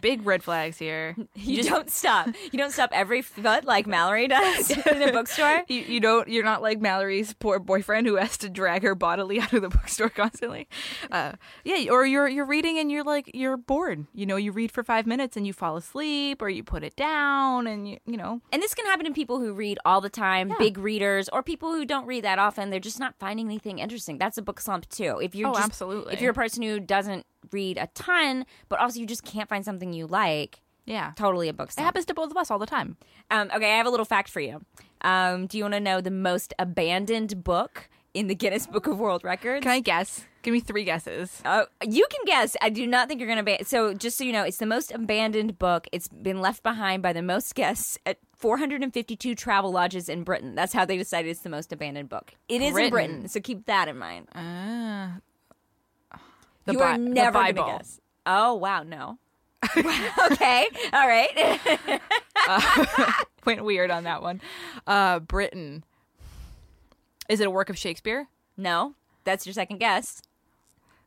Big 0.00 0.24
red 0.26 0.42
flags 0.42 0.78
here. 0.78 1.16
You, 1.34 1.62
don't 1.62 1.90
stop. 1.90 2.28
You 2.52 2.58
don't 2.58 2.70
stop 2.72 2.90
every 2.92 3.20
foot 3.22 3.64
like 3.64 3.86
Mallory 3.86 4.28
does 4.28 4.70
in 4.86 5.02
a 5.02 5.12
bookstore. 5.12 5.62
You, 5.68 5.80
you 5.80 6.00
don't. 6.00 6.28
You're 6.28 6.44
not 6.44 6.62
like 6.62 6.80
Mallory's 6.80 7.34
poor 7.34 7.58
boyfriend 7.58 8.06
who 8.06 8.16
has 8.16 8.38
to 8.38 8.48
drag 8.48 8.82
her 8.82 8.94
bodily 8.94 9.40
out 9.40 9.52
of 9.52 9.62
the 9.62 9.68
bookstore 9.68 10.08
constantly. 10.08 10.68
Uh, 11.10 11.32
yeah, 11.64 11.90
or 11.90 12.06
you're 12.06 12.28
you're 12.28 12.46
reading 12.46 12.78
and 12.78 12.90
you're 12.90 13.04
like 13.04 13.30
you're 13.34 13.56
bored. 13.56 14.06
You 14.14 14.26
know, 14.26 14.36
you 14.36 14.52
read 14.52 14.72
for 14.72 14.82
five 14.82 15.06
minutes 15.06 15.36
and 15.36 15.46
you 15.46 15.52
fall 15.52 15.76
asleep, 15.76 16.40
or 16.40 16.48
you 16.48 16.62
put 16.64 16.82
it 16.82 16.96
down, 16.96 17.66
and 17.66 17.88
you 17.88 17.98
you 18.06 18.16
know. 18.16 18.40
And 18.52 18.62
this 18.62 18.74
can 18.74 18.86
happen 18.86 19.04
to 19.06 19.12
people 19.12 19.38
who 19.40 19.52
read 19.52 19.78
all 19.84 20.00
the 20.00 20.10
time, 20.10 20.52
big 20.58 20.78
readers, 20.78 21.28
or 21.28 21.42
people 21.42 21.72
who 21.72 21.84
don't 21.84 22.06
read 22.06 22.24
that 22.24 22.38
often. 22.38 22.70
They're 22.70 22.80
just 22.80 23.00
not 23.00 23.14
finding 23.18 23.46
anything 23.46 23.78
interesting. 23.80 24.18
That's 24.18 24.38
a 24.38 24.42
book 24.42 24.60
slump 24.60 24.88
too. 24.88 25.18
If 25.22 25.34
you're 25.34 25.50
Oh, 25.50 25.54
just, 25.54 25.64
absolutely. 25.66 26.14
If 26.14 26.20
you're 26.20 26.30
a 26.32 26.34
person 26.34 26.62
who 26.62 26.80
doesn't 26.80 27.26
read 27.52 27.78
a 27.78 27.88
ton, 27.94 28.46
but 28.68 28.78
also 28.78 29.00
you 29.00 29.06
just 29.06 29.24
can't 29.24 29.48
find 29.48 29.64
something 29.64 29.92
you 29.92 30.06
like, 30.06 30.60
Yeah, 30.86 31.12
totally 31.16 31.48
a 31.48 31.52
book 31.52 31.70
it 31.76 31.80
happens 31.80 32.04
to 32.06 32.14
both 32.14 32.30
of 32.30 32.36
us 32.36 32.50
all 32.50 32.58
the 32.58 32.66
time. 32.66 32.96
Um, 33.30 33.50
okay, 33.54 33.72
I 33.72 33.76
have 33.76 33.86
a 33.86 33.90
little 33.90 34.06
fact 34.06 34.28
for 34.28 34.40
you. 34.40 34.62
Um, 35.02 35.46
do 35.46 35.58
you 35.58 35.64
want 35.64 35.74
to 35.74 35.80
know 35.80 36.00
the 36.00 36.10
most 36.10 36.54
abandoned 36.58 37.44
book 37.44 37.88
in 38.14 38.28
the 38.28 38.34
Guinness 38.34 38.66
Book 38.66 38.86
of 38.86 38.98
World 38.98 39.24
Records? 39.24 39.62
Can 39.62 39.72
I 39.72 39.80
guess? 39.80 40.24
Give 40.42 40.52
me 40.52 40.60
three 40.60 40.84
guesses. 40.84 41.40
Oh, 41.46 41.66
you 41.82 42.06
can 42.10 42.20
guess. 42.26 42.54
I 42.60 42.68
do 42.68 42.86
not 42.86 43.08
think 43.08 43.18
you're 43.18 43.26
going 43.26 43.38
to 43.38 43.56
be. 43.58 43.64
So, 43.64 43.94
just 43.94 44.18
so 44.18 44.24
you 44.24 44.32
know, 44.32 44.42
it's 44.42 44.58
the 44.58 44.66
most 44.66 44.92
abandoned 44.92 45.58
book. 45.58 45.86
It's 45.90 46.06
been 46.08 46.40
left 46.42 46.62
behind 46.62 47.02
by 47.02 47.14
the 47.14 47.22
most 47.22 47.54
guests 47.54 47.98
at 48.04 48.18
452 48.36 49.34
travel 49.34 49.72
lodges 49.72 50.10
in 50.10 50.22
Britain. 50.22 50.54
That's 50.54 50.74
how 50.74 50.84
they 50.84 50.98
decided 50.98 51.30
it's 51.30 51.40
the 51.40 51.48
most 51.48 51.72
abandoned 51.72 52.10
book. 52.10 52.34
It 52.48 52.60
is 52.60 52.68
in 52.68 52.72
Britain. 52.74 52.90
Britain, 52.90 53.28
so 53.28 53.40
keep 53.40 53.64
that 53.66 53.88
in 53.88 53.96
mind. 53.96 54.28
Ah. 54.34 55.16
The 56.64 56.72
you 56.72 56.80
are 56.80 56.96
never 56.98 57.32
going 57.32 57.46
to 57.46 57.52
Bible. 57.54 57.78
guess. 57.78 58.00
Oh 58.26 58.54
wow, 58.54 58.82
no. 58.82 59.18
okay, 59.76 60.66
all 60.92 61.08
right. 61.08 61.58
Went 63.46 63.64
weird 63.64 63.90
on 63.90 64.04
that 64.04 64.22
one. 64.22 64.40
Uh, 64.86 65.20
Britain. 65.20 65.84
Is 67.28 67.40
it 67.40 67.46
a 67.46 67.50
work 67.50 67.70
of 67.70 67.78
Shakespeare? 67.78 68.28
no, 68.56 68.94
that's 69.24 69.46
your 69.46 69.52
second 69.54 69.78
guess. 69.78 70.20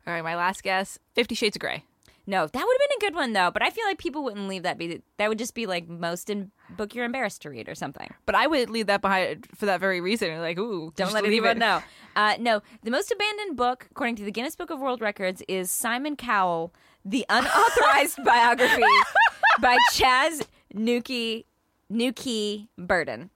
All 0.05 0.13
right, 0.13 0.23
my 0.23 0.35
last 0.35 0.63
guess: 0.63 0.97
Fifty 1.13 1.35
Shades 1.35 1.55
of 1.55 1.59
Grey. 1.59 1.83
No, 2.29 2.45
that 2.45 2.53
would 2.65 2.77
have 2.79 2.89
been 2.89 2.97
a 2.97 3.09
good 3.09 3.15
one 3.15 3.31
though. 3.33 3.49
But 3.51 3.63
I 3.63 3.69
feel 3.69 3.85
like 3.85 3.97
people 3.97 4.21
wouldn't 4.23 4.49
leave 4.49 4.63
that 4.63 4.77
be. 4.77 5.01
That 5.15 5.29
would 5.29 5.39
just 5.39 5.55
be 5.55 5.65
like 5.65 5.87
most 5.87 6.29
in 6.29 6.51
book 6.71 6.93
you're 6.93 7.05
embarrassed 7.05 7.41
to 7.43 7.49
read 7.49 7.69
or 7.69 7.73
something. 7.75 8.13
But 8.25 8.35
I 8.35 8.47
would 8.47 8.69
leave 8.69 8.87
that 8.87 9.01
behind 9.01 9.47
for 9.55 9.65
that 9.65 9.79
very 9.79 10.01
reason. 10.01 10.37
Like, 10.39 10.59
ooh, 10.59 10.91
Don't 10.97 11.13
let 11.13 11.23
leave 11.23 11.31
anyone 11.31 11.57
it. 11.57 11.59
know. 11.59 11.81
Uh, 12.17 12.35
no, 12.39 12.61
the 12.83 12.91
most 12.91 13.11
abandoned 13.11 13.55
book, 13.55 13.87
according 13.91 14.17
to 14.17 14.25
the 14.25 14.31
Guinness 14.31 14.55
Book 14.57 14.69
of 14.69 14.79
World 14.79 14.99
Records, 15.01 15.41
is 15.47 15.71
Simon 15.71 16.15
Cowell, 16.17 16.73
the 17.05 17.25
unauthorized 17.29 18.21
biography 18.25 18.83
by 19.61 19.77
Chas 19.93 20.41
Newkey 20.75 21.45
Nuki 21.89 22.67
Burden. 22.77 23.29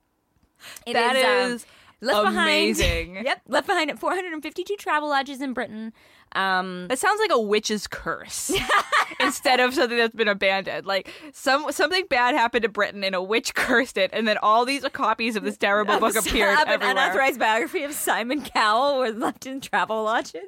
It 0.85 0.93
That 0.93 1.15
um, 1.15 1.59
left 2.01 2.27
amazing. 2.27 3.13
Behind, 3.13 3.25
yep, 3.25 3.41
left 3.47 3.67
behind 3.67 3.89
at 3.89 3.99
452 3.99 4.75
travel 4.75 5.09
lodges 5.09 5.41
in 5.41 5.53
Britain. 5.53 5.93
Um, 6.33 6.87
That 6.87 6.99
sounds 6.99 7.19
like 7.19 7.31
a 7.31 7.39
witch's 7.39 7.87
curse 7.87 8.51
instead 9.19 9.59
of 9.59 9.73
something 9.73 9.97
that's 9.97 10.15
been 10.15 10.27
abandoned. 10.27 10.85
Like 10.85 11.11
some 11.33 11.71
something 11.71 12.05
bad 12.09 12.35
happened 12.35 12.63
to 12.63 12.69
Britain 12.69 13.03
and 13.03 13.15
a 13.15 13.21
witch 13.21 13.53
cursed 13.55 13.97
it, 13.97 14.09
and 14.13 14.27
then 14.27 14.37
all 14.37 14.65
these 14.65 14.83
copies 14.93 15.35
of 15.35 15.43
this 15.43 15.57
terrible 15.57 15.99
book 15.99 16.15
appeared 16.15 16.53
of 16.53 16.67
an 16.67 16.73
everywhere. 16.73 16.91
unauthorized 16.91 17.39
biography 17.39 17.83
of 17.83 17.93
Simon 17.93 18.41
Cowell 18.41 18.99
were 18.99 19.11
left 19.11 19.45
in 19.45 19.61
travel 19.61 20.03
lodges. 20.03 20.41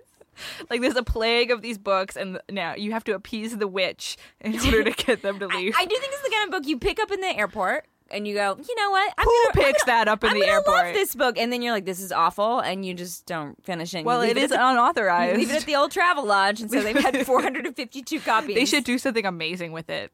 Like 0.69 0.81
there's 0.81 0.95
a 0.95 1.03
plague 1.03 1.51
of 1.51 1.61
these 1.61 1.77
books, 1.77 2.15
and 2.15 2.39
now 2.49 2.73
you 2.75 2.91
have 2.93 3.03
to 3.03 3.13
appease 3.13 3.55
the 3.57 3.67
witch 3.67 4.17
in 4.41 4.55
order 4.55 4.83
to 4.85 4.91
get 4.91 5.21
them 5.21 5.37
to 5.39 5.45
leave. 5.55 5.75
I 5.77 5.85
do 5.85 5.95
think 5.95 6.11
it's 6.11 6.23
the 6.23 6.31
kind 6.31 6.45
of 6.45 6.51
book 6.51 6.67
you 6.67 6.79
pick 6.79 6.99
up 6.99 7.11
in 7.11 7.21
the 7.21 7.37
airport 7.37 7.85
and 8.11 8.27
you 8.27 8.35
go, 8.35 8.57
you 8.67 8.75
know 8.75 8.91
what? 8.91 9.13
I'm 9.17 9.25
Who 9.25 9.43
gonna, 9.53 9.65
picks 9.67 9.83
gonna, 9.83 9.97
that 9.97 10.07
up 10.07 10.23
in 10.23 10.31
I'm 10.31 10.39
the 10.39 10.45
airport? 10.45 10.85
love 10.85 10.93
this 10.93 11.15
book, 11.15 11.37
and 11.37 11.51
then 11.51 11.61
you're 11.61 11.73
like, 11.73 11.85
this 11.85 11.99
is 12.01 12.11
awful, 12.11 12.59
and 12.59 12.85
you 12.85 12.93
just 12.93 13.25
don't 13.25 13.63
finish 13.65 13.93
it. 13.93 14.05
well, 14.05 14.21
it 14.21 14.37
is 14.37 14.49
the, 14.49 14.55
unauthorized. 14.55 15.33
you 15.33 15.39
leave 15.39 15.49
it 15.51 15.57
at 15.61 15.65
the 15.65 15.75
old 15.75 15.91
travel 15.91 16.25
lodge, 16.25 16.61
and 16.61 16.69
so 16.71 16.81
they've 16.81 16.95
had 16.97 17.17
452 17.25 18.19
copies. 18.19 18.55
They 18.55 18.65
should 18.65 18.83
do 18.83 18.97
something 18.97 19.25
amazing 19.25 19.71
with 19.71 19.89
it. 19.89 20.11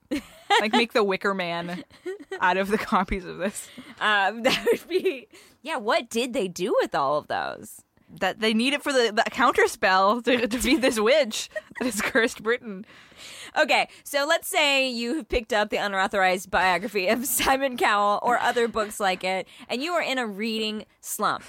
like 0.62 0.72
make 0.72 0.94
the 0.94 1.04
Wicker 1.04 1.34
Man 1.34 1.84
out 2.42 2.58
of 2.58 2.70
the 2.70 2.78
copies 2.78 3.26
of 3.26 3.38
this. 3.38 3.68
Um, 4.02 4.44
that 4.44 4.66
would 4.66 4.88
be. 4.88 5.28
Yeah, 5.62 5.76
what 5.76 6.10
did 6.10 6.32
they 6.32 6.48
do 6.48 6.74
with 6.82 6.96
all 6.96 7.18
of 7.18 7.28
those? 7.28 7.82
That 8.12 8.40
they 8.40 8.54
need 8.54 8.74
it 8.74 8.82
for 8.82 8.92
the, 8.92 9.12
the 9.16 9.30
counter 9.30 9.68
spell 9.68 10.22
to 10.24 10.48
defeat 10.48 10.82
this 10.82 11.00
witch 11.00 11.50
that 11.78 11.86
has 11.86 12.02
cursed 12.02 12.42
Britain. 12.42 12.86
Okay, 13.58 13.88
so 14.04 14.26
let's 14.28 14.48
say 14.48 14.90
you 14.90 15.18
have 15.18 15.30
picked 15.30 15.54
up 15.54 15.70
the 15.70 15.78
unauthorized 15.78 16.50
biography 16.50 17.08
of 17.08 17.26
Simon 17.28 17.78
Cowell 17.78 18.20
or 18.24 18.40
other 18.40 18.68
books 18.68 19.00
like 19.00 19.24
it, 19.24 19.48
and 19.68 19.84
you 19.84 19.94
are 19.94 20.02
in 20.02 20.18
a 20.18 20.26
reading 20.26 20.86
slump. 21.02 21.44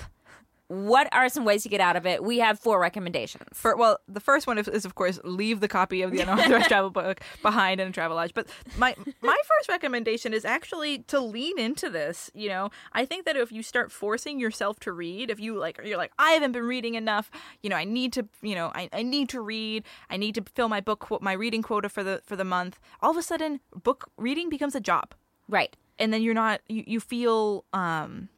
What 0.70 1.08
are 1.12 1.28
some 1.28 1.44
ways 1.44 1.64
to 1.64 1.68
get 1.68 1.80
out 1.80 1.96
of 1.96 2.06
it? 2.06 2.22
We 2.22 2.38
have 2.38 2.60
four 2.60 2.78
recommendations. 2.80 3.42
For, 3.52 3.74
well, 3.74 3.98
the 4.06 4.20
first 4.20 4.46
one 4.46 4.56
is, 4.56 4.68
is 4.68 4.84
of 4.84 4.94
course 4.94 5.18
leave 5.24 5.58
the 5.58 5.66
copy 5.66 6.00
of 6.02 6.12
the 6.12 6.20
unauthorized 6.22 6.68
travel 6.68 6.90
book 6.90 7.20
behind 7.42 7.80
in 7.80 7.88
a 7.88 7.90
travel 7.90 8.16
lodge. 8.16 8.32
But 8.34 8.46
my 8.78 8.94
my 9.20 9.36
first 9.48 9.68
recommendation 9.68 10.32
is 10.32 10.44
actually 10.44 11.00
to 11.08 11.18
lean 11.18 11.58
into 11.58 11.90
this. 11.90 12.30
You 12.34 12.50
know, 12.50 12.70
I 12.92 13.04
think 13.04 13.24
that 13.24 13.36
if 13.36 13.50
you 13.50 13.64
start 13.64 13.90
forcing 13.90 14.38
yourself 14.38 14.78
to 14.80 14.92
read, 14.92 15.28
if 15.28 15.40
you 15.40 15.58
like, 15.58 15.80
you're 15.84 15.98
like, 15.98 16.12
I 16.20 16.30
haven't 16.32 16.52
been 16.52 16.66
reading 16.66 16.94
enough. 16.94 17.32
You 17.62 17.70
know, 17.70 17.76
I 17.76 17.82
need 17.84 18.12
to. 18.12 18.28
You 18.40 18.54
know, 18.54 18.70
I, 18.72 18.88
I 18.92 19.02
need 19.02 19.28
to 19.30 19.40
read. 19.40 19.82
I 20.08 20.16
need 20.16 20.36
to 20.36 20.44
fill 20.54 20.68
my 20.68 20.80
book 20.80 21.20
my 21.20 21.32
reading 21.32 21.62
quota 21.62 21.88
for 21.88 22.04
the 22.04 22.22
for 22.24 22.36
the 22.36 22.44
month. 22.44 22.78
All 23.02 23.10
of 23.10 23.16
a 23.16 23.22
sudden, 23.22 23.58
book 23.74 24.08
reading 24.16 24.48
becomes 24.48 24.76
a 24.76 24.80
job. 24.80 25.14
Right. 25.48 25.76
and 25.98 26.12
then 26.12 26.22
you're 26.22 26.32
not 26.32 26.60
you, 26.68 26.84
you 26.86 27.00
feel 27.00 27.64
um 27.72 28.28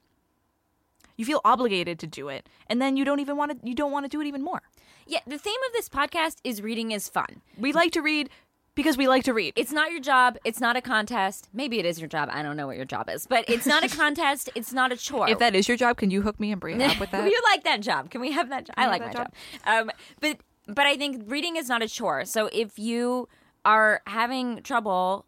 you 1.17 1.25
feel 1.25 1.41
obligated 1.45 1.99
to 1.99 2.07
do 2.07 2.29
it 2.29 2.49
and 2.69 2.81
then 2.81 2.97
you 2.97 3.05
don't 3.05 3.21
even 3.21 3.37
want 3.37 3.51
to 3.53 3.69
you 3.69 3.75
don't 3.75 3.93
want 3.93 4.05
to 4.05 4.09
do 4.09 4.21
it 4.21 4.27
even 4.27 4.43
more 4.43 4.63
Yeah, 5.07 5.21
the 5.27 5.39
theme 5.39 5.61
of 5.69 5.73
this 5.73 5.89
podcast 5.89 6.37
is 6.45 6.63
reading 6.63 6.91
is 6.93 7.09
fun. 7.09 7.43
we 7.59 7.73
like 7.73 7.93
to 7.93 8.01
read 8.03 8.29
because 8.75 8.97
we 8.97 9.07
like 9.07 9.25
to 9.25 9.35
read 9.35 9.53
It's 9.57 9.73
not 9.73 9.91
your 9.91 10.01
job. 10.01 10.39
It's 10.45 10.61
not 10.61 10.77
a 10.77 10.81
contest. 10.81 11.49
Maybe 11.53 11.79
it 11.79 11.85
is 11.85 12.01
your 12.01 12.09
job. 12.09 12.31
I 12.33 12.43
don't 12.43 12.57
know 12.57 12.67
what 12.67 12.77
your 12.77 12.87
job 12.87 13.11
is, 13.11 13.27
but 13.27 13.45
it's 13.49 13.67
not 13.67 13.85
a 13.85 13.89
contest. 14.03 14.49
It's 14.55 14.73
not 14.73 14.93
a 14.93 14.97
chore. 14.97 15.29
if 15.29 15.39
that 15.41 15.55
is 15.55 15.69
your 15.69 15.77
job 15.77 15.99
can 15.99 16.11
you 16.11 16.23
hook 16.23 16.41
me 16.41 16.53
and 16.53 16.61
bring 16.61 16.83
up 16.83 16.99
with 16.99 17.11
that 17.13 17.31
you 17.31 17.41
like 17.53 17.65
that 17.65 17.81
job. 17.81 18.11
Can 18.11 18.21
we 18.21 18.33
have 18.33 18.49
that 18.49 18.65
job? 18.67 18.75
I 18.79 18.87
like 18.87 19.03
my 19.03 19.09
that 19.09 19.17
job. 19.17 19.33
Um, 19.67 19.91
but 20.21 20.39
but 20.69 20.87
I 20.87 20.97
think 20.97 21.25
reading 21.27 21.57
is 21.57 21.69
not 21.69 21.83
a 21.83 21.89
chore. 21.89 22.25
So 22.25 22.49
if 22.53 22.79
you 22.79 23.29
are 23.65 24.01
having 24.07 24.63
trouble 24.63 25.27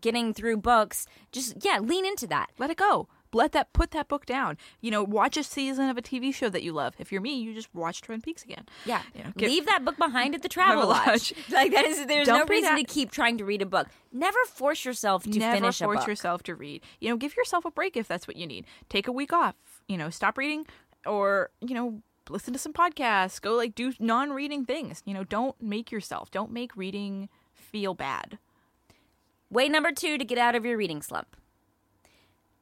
getting 0.00 0.32
through 0.34 0.58
books, 0.58 1.06
just 1.32 1.64
yeah, 1.64 1.78
lean 1.80 2.04
into 2.06 2.26
that. 2.28 2.50
let 2.58 2.70
it 2.70 2.76
go 2.76 3.08
let 3.34 3.52
that 3.52 3.72
put 3.72 3.90
that 3.90 4.08
book 4.08 4.24
down. 4.26 4.56
You 4.80 4.90
know 4.90 5.02
watch 5.02 5.36
a 5.36 5.42
season 5.42 5.88
of 5.90 5.96
a 5.98 6.02
tv 6.02 6.32
show 6.34 6.48
that 6.48 6.62
you 6.62 6.72
love. 6.72 6.94
If 6.98 7.10
you're 7.12 7.20
me 7.20 7.38
you 7.40 7.52
just 7.54 7.68
watch 7.74 8.00
twin 8.00 8.20
peaks 8.20 8.42
again. 8.44 8.64
Yeah, 8.86 9.02
You 9.14 9.24
know, 9.24 9.30
get- 9.36 9.50
leave 9.50 9.66
that 9.66 9.84
book 9.84 9.96
behind 9.96 10.34
at 10.34 10.42
the 10.42 10.48
travel. 10.48 10.88
Lodge. 10.88 11.32
Like 11.50 11.72
that 11.72 11.84
is, 11.84 12.06
there's 12.06 12.26
Don't 12.26 12.38
no 12.40 12.44
reason 12.46 12.76
that- 12.76 12.86
to 12.86 12.92
keep 12.94 13.10
trying 13.10 13.36
to 13.38 13.44
read 13.44 13.60
a 13.62 13.66
book. 13.66 13.88
Never 14.12 14.38
force 14.46 14.84
yourself 14.84 15.24
to 15.24 15.38
never 15.38 15.56
finish 15.56 15.80
a 15.80 15.84
book. 15.84 15.94
force 15.96 16.06
yourself 16.06 16.42
to 16.44 16.54
read. 16.54 16.82
You 17.00 17.10
know 17.10 17.16
give 17.16 17.36
yourself 17.36 17.64
a 17.64 17.70
break 17.70 17.96
if 17.96 18.06
that's 18.08 18.26
what 18.28 18.36
you 18.36 18.46
need. 18.46 18.64
Take 18.88 19.08
a 19.08 19.12
week 19.12 19.32
off. 19.32 19.54
You 19.88 19.96
know 19.98 20.10
stop 20.10 20.38
reading 20.38 20.66
or 21.04 21.50
you 21.60 21.74
know 21.74 22.00
listen 22.30 22.52
to 22.52 22.58
some 22.58 22.72
podcasts. 22.72 23.40
Go 23.40 23.54
like 23.54 23.74
do 23.74 23.92
non-reading 23.98 24.64
things. 24.64 25.02
You 25.04 25.14
know 25.14 25.24
don't 25.24 25.60
make 25.60 25.90
yourself 25.92 26.30
don't 26.30 26.50
make 26.52 26.76
reading 26.76 27.28
feel 27.52 27.94
bad. 27.94 28.38
Way 29.50 29.68
number 29.68 29.92
two 29.92 30.18
to 30.18 30.24
get 30.24 30.38
out 30.38 30.54
of 30.54 30.64
your 30.64 30.76
reading 30.76 31.02
slump. 31.02 31.36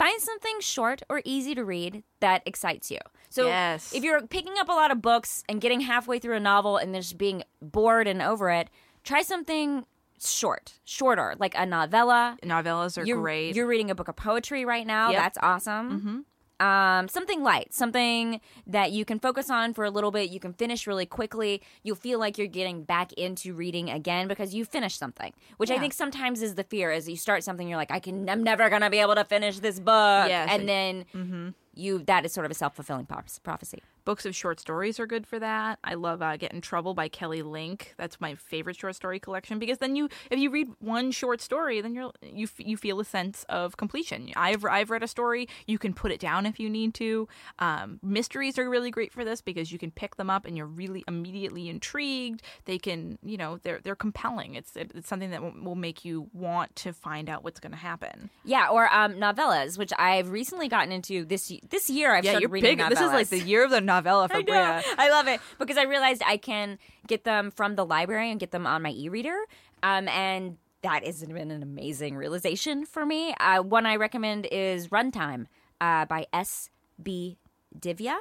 Find 0.03 0.21
something 0.21 0.59
short 0.59 1.03
or 1.09 1.23
easy 1.25 1.55
to 1.55 1.65
read 1.65 2.03
that 2.19 2.43
excites 2.45 2.91
you. 2.91 2.99
So 3.31 3.47
Yes. 3.47 3.93
if 3.95 4.03
you're 4.03 4.27
picking 4.27 4.55
up 4.59 4.69
a 4.69 4.73
lot 4.73 4.91
of 4.91 5.01
books 5.01 5.45
and 5.49 5.61
getting 5.61 5.83
halfway 5.83 6.19
through 6.19 6.35
a 6.35 6.41
novel 6.41 6.77
and 6.77 6.93
just 6.93 7.17
being 7.17 7.45
bored 7.61 8.09
and 8.09 8.21
over 8.21 8.51
it, 8.51 8.69
try 9.05 9.23
something 9.23 9.87
short, 10.21 10.73
shorter, 10.85 11.37
like 11.39 11.55
a 11.57 11.65
novella. 11.65 12.37
novellas 12.43 13.01
are 13.01 13.07
You're, 13.07 13.21
great 13.21 13.55
You're 13.55 13.69
reading 13.69 13.93
a 13.93 13.95
book 13.95 14.09
of 14.09 14.17
poetry 14.17 14.65
right 14.65 14.87
now. 14.87 15.11
Yep. 15.11 15.23
That's 15.23 15.39
awesome. 15.41 16.01
Mm-hmm. 16.01 16.19
Um, 16.63 17.09
something 17.09 17.43
light, 17.43 17.75
something 17.75 18.41
that 18.67 18.93
you 18.93 19.05
can 19.05 19.19
focus 19.19 19.51
on 19.51 19.75
for 19.75 19.85
a 19.85 19.91
little 19.91 20.11
bit. 20.13 20.31
You 20.31 20.39
can 20.39 20.53
finish 20.53 20.87
really 20.87 21.07
quickly. 21.07 21.61
You'll 21.83 21.97
feel 21.97 22.21
like 22.21 22.39
you're 22.39 22.47
getting 22.47 22.85
back 22.85 23.13
into 23.15 23.53
reading 23.53 23.91
again 23.91 24.29
because 24.29 24.55
you 24.55 24.65
finished 24.65 24.99
something. 24.99 25.33
Which 25.57 25.71
I 25.71 25.79
think 25.81 25.93
sometimes 25.93 26.41
is 26.41 26.55
the 26.55 26.65
fear: 26.65 26.93
is 26.93 27.09
you 27.09 27.17
start 27.17 27.43
something, 27.43 27.67
you're 27.69 27.77
like, 27.79 27.91
I 27.91 27.99
can, 27.99 28.29
I'm 28.29 28.45
never 28.45 28.71
gonna 28.71 28.91
be 28.91 28.99
able 28.99 29.17
to 29.17 29.25
finish 29.25 29.59
this 29.59 29.81
book, 29.81 30.29
Yes. 30.29 30.49
and 30.53 30.69
then 30.69 31.55
you 31.75 31.99
that 32.05 32.25
is 32.25 32.33
sort 32.33 32.45
of 32.47 32.53
a 32.53 32.55
self 32.55 32.77
fulfilling 32.77 33.07
prophecy. 33.07 33.83
Books 34.05 34.27
of 34.27 34.35
short 34.35 34.59
stories 34.59 34.99
are 34.99 35.07
good 35.07 35.27
for 35.27 35.39
that. 35.39 35.79
I 35.85 35.95
love 35.95 36.23
uh, 36.23 36.37
Get 36.37 36.53
in 36.53 36.61
Trouble 36.61 36.93
by 36.95 37.09
Kelly 37.09 37.43
Link. 37.43 37.95
That's 37.97 38.21
my 38.21 38.35
favorite 38.35 38.77
short 38.77 38.97
story 38.97 39.21
collection 39.21 39.59
because 39.59 39.79
then 39.79 39.95
you, 39.95 40.09
if 40.31 40.39
you 40.41 40.51
read 40.51 40.69
one 40.81 41.13
short 41.13 41.41
story, 41.41 41.81
then 41.81 41.95
you're 41.95 42.11
you 42.23 42.45
f- 42.45 42.59
you 42.67 42.77
feel 42.77 42.99
a 42.99 43.05
sense 43.05 43.45
of 43.49 43.77
completion. 43.77 44.31
I've 44.35 44.65
I've 44.65 44.91
read 44.91 45.03
a 45.03 45.09
story. 45.09 45.49
You 45.67 45.79
can 45.79 45.95
put 45.95 46.11
it 46.11 46.19
down 46.21 46.47
if 46.47 46.59
you 46.59 46.69
need 46.69 46.95
to. 46.95 47.29
Um, 47.61 48.01
mysteries 48.03 48.59
are 48.59 48.69
really 48.69 48.91
great 48.91 49.13
for 49.13 49.25
this 49.25 49.41
because 49.41 49.71
you 49.71 49.79
can 49.79 49.91
pick 49.93 50.17
them 50.17 50.31
up 50.31 50.47
and 50.47 50.57
you're 50.57 50.67
really 50.67 51.05
immediately 51.07 51.69
intrigued. 51.69 52.43
They 52.65 52.79
can 52.79 53.19
you 53.23 53.37
know 53.37 53.59
they're 53.63 53.81
they're 53.85 53.95
compelling. 53.95 54.57
It's 54.57 54.73
it's 54.75 55.09
something 55.09 55.31
that 55.31 55.43
will, 55.43 55.55
will 55.63 55.75
make 55.77 56.05
you 56.05 56.29
want 56.33 56.75
to 56.77 56.93
find 56.93 57.29
out 57.29 57.45
what's 57.45 57.61
going 57.61 57.73
to 57.73 57.79
happen. 57.79 58.31
Yeah, 58.45 58.69
or 58.69 58.93
um, 58.93 59.15
novellas, 59.15 59.79
which 59.79 59.93
I've 59.99 60.31
recently 60.31 60.69
gotten 60.69 60.91
into 60.91 61.25
this 61.25 61.53
this 61.71 61.89
year. 61.89 62.13
I've 62.15 62.25
Yeah, 62.25 62.33
started 62.33 62.49
reading 62.51 62.79
big. 62.79 62.85
novellas. 62.85 62.89
This 62.91 63.01
is 63.01 63.13
like 63.13 63.29
the 63.29 63.39
year 63.41 63.65
of 63.65 63.71
the 63.71 63.81
novella 63.95 64.29
for 64.29 64.37
I. 64.37 64.43
Brea. 64.43 64.95
I 64.99 65.11
love 65.11 65.29
it 65.29 65.41
because 65.59 65.77
I 65.77 65.85
realized 65.85 66.23
I 66.27 66.37
can 66.37 66.79
get 67.07 67.25
them 67.25 67.51
from 67.51 67.77
the 67.77 67.85
library 67.85 68.31
and 68.31 68.41
get 68.41 68.51
them 68.51 68.67
on 68.67 68.83
my 68.83 68.91
e-reader, 68.91 69.39
um, 69.83 70.09
and 70.09 70.57
that 70.83 71.05
has 71.05 71.25
been 71.25 71.51
an 71.51 71.63
amazing 71.63 72.17
realization 72.17 72.87
for 72.87 73.07
me. 73.07 73.35
Uh, 73.39 73.63
one 73.63 73.87
I 73.87 73.97
recommend 73.97 74.49
is 74.51 74.89
Runtime 74.89 75.47
uh, 75.81 76.07
by 76.07 76.27
S. 76.33 76.71
B. 77.03 77.39
Divya. 77.79 78.17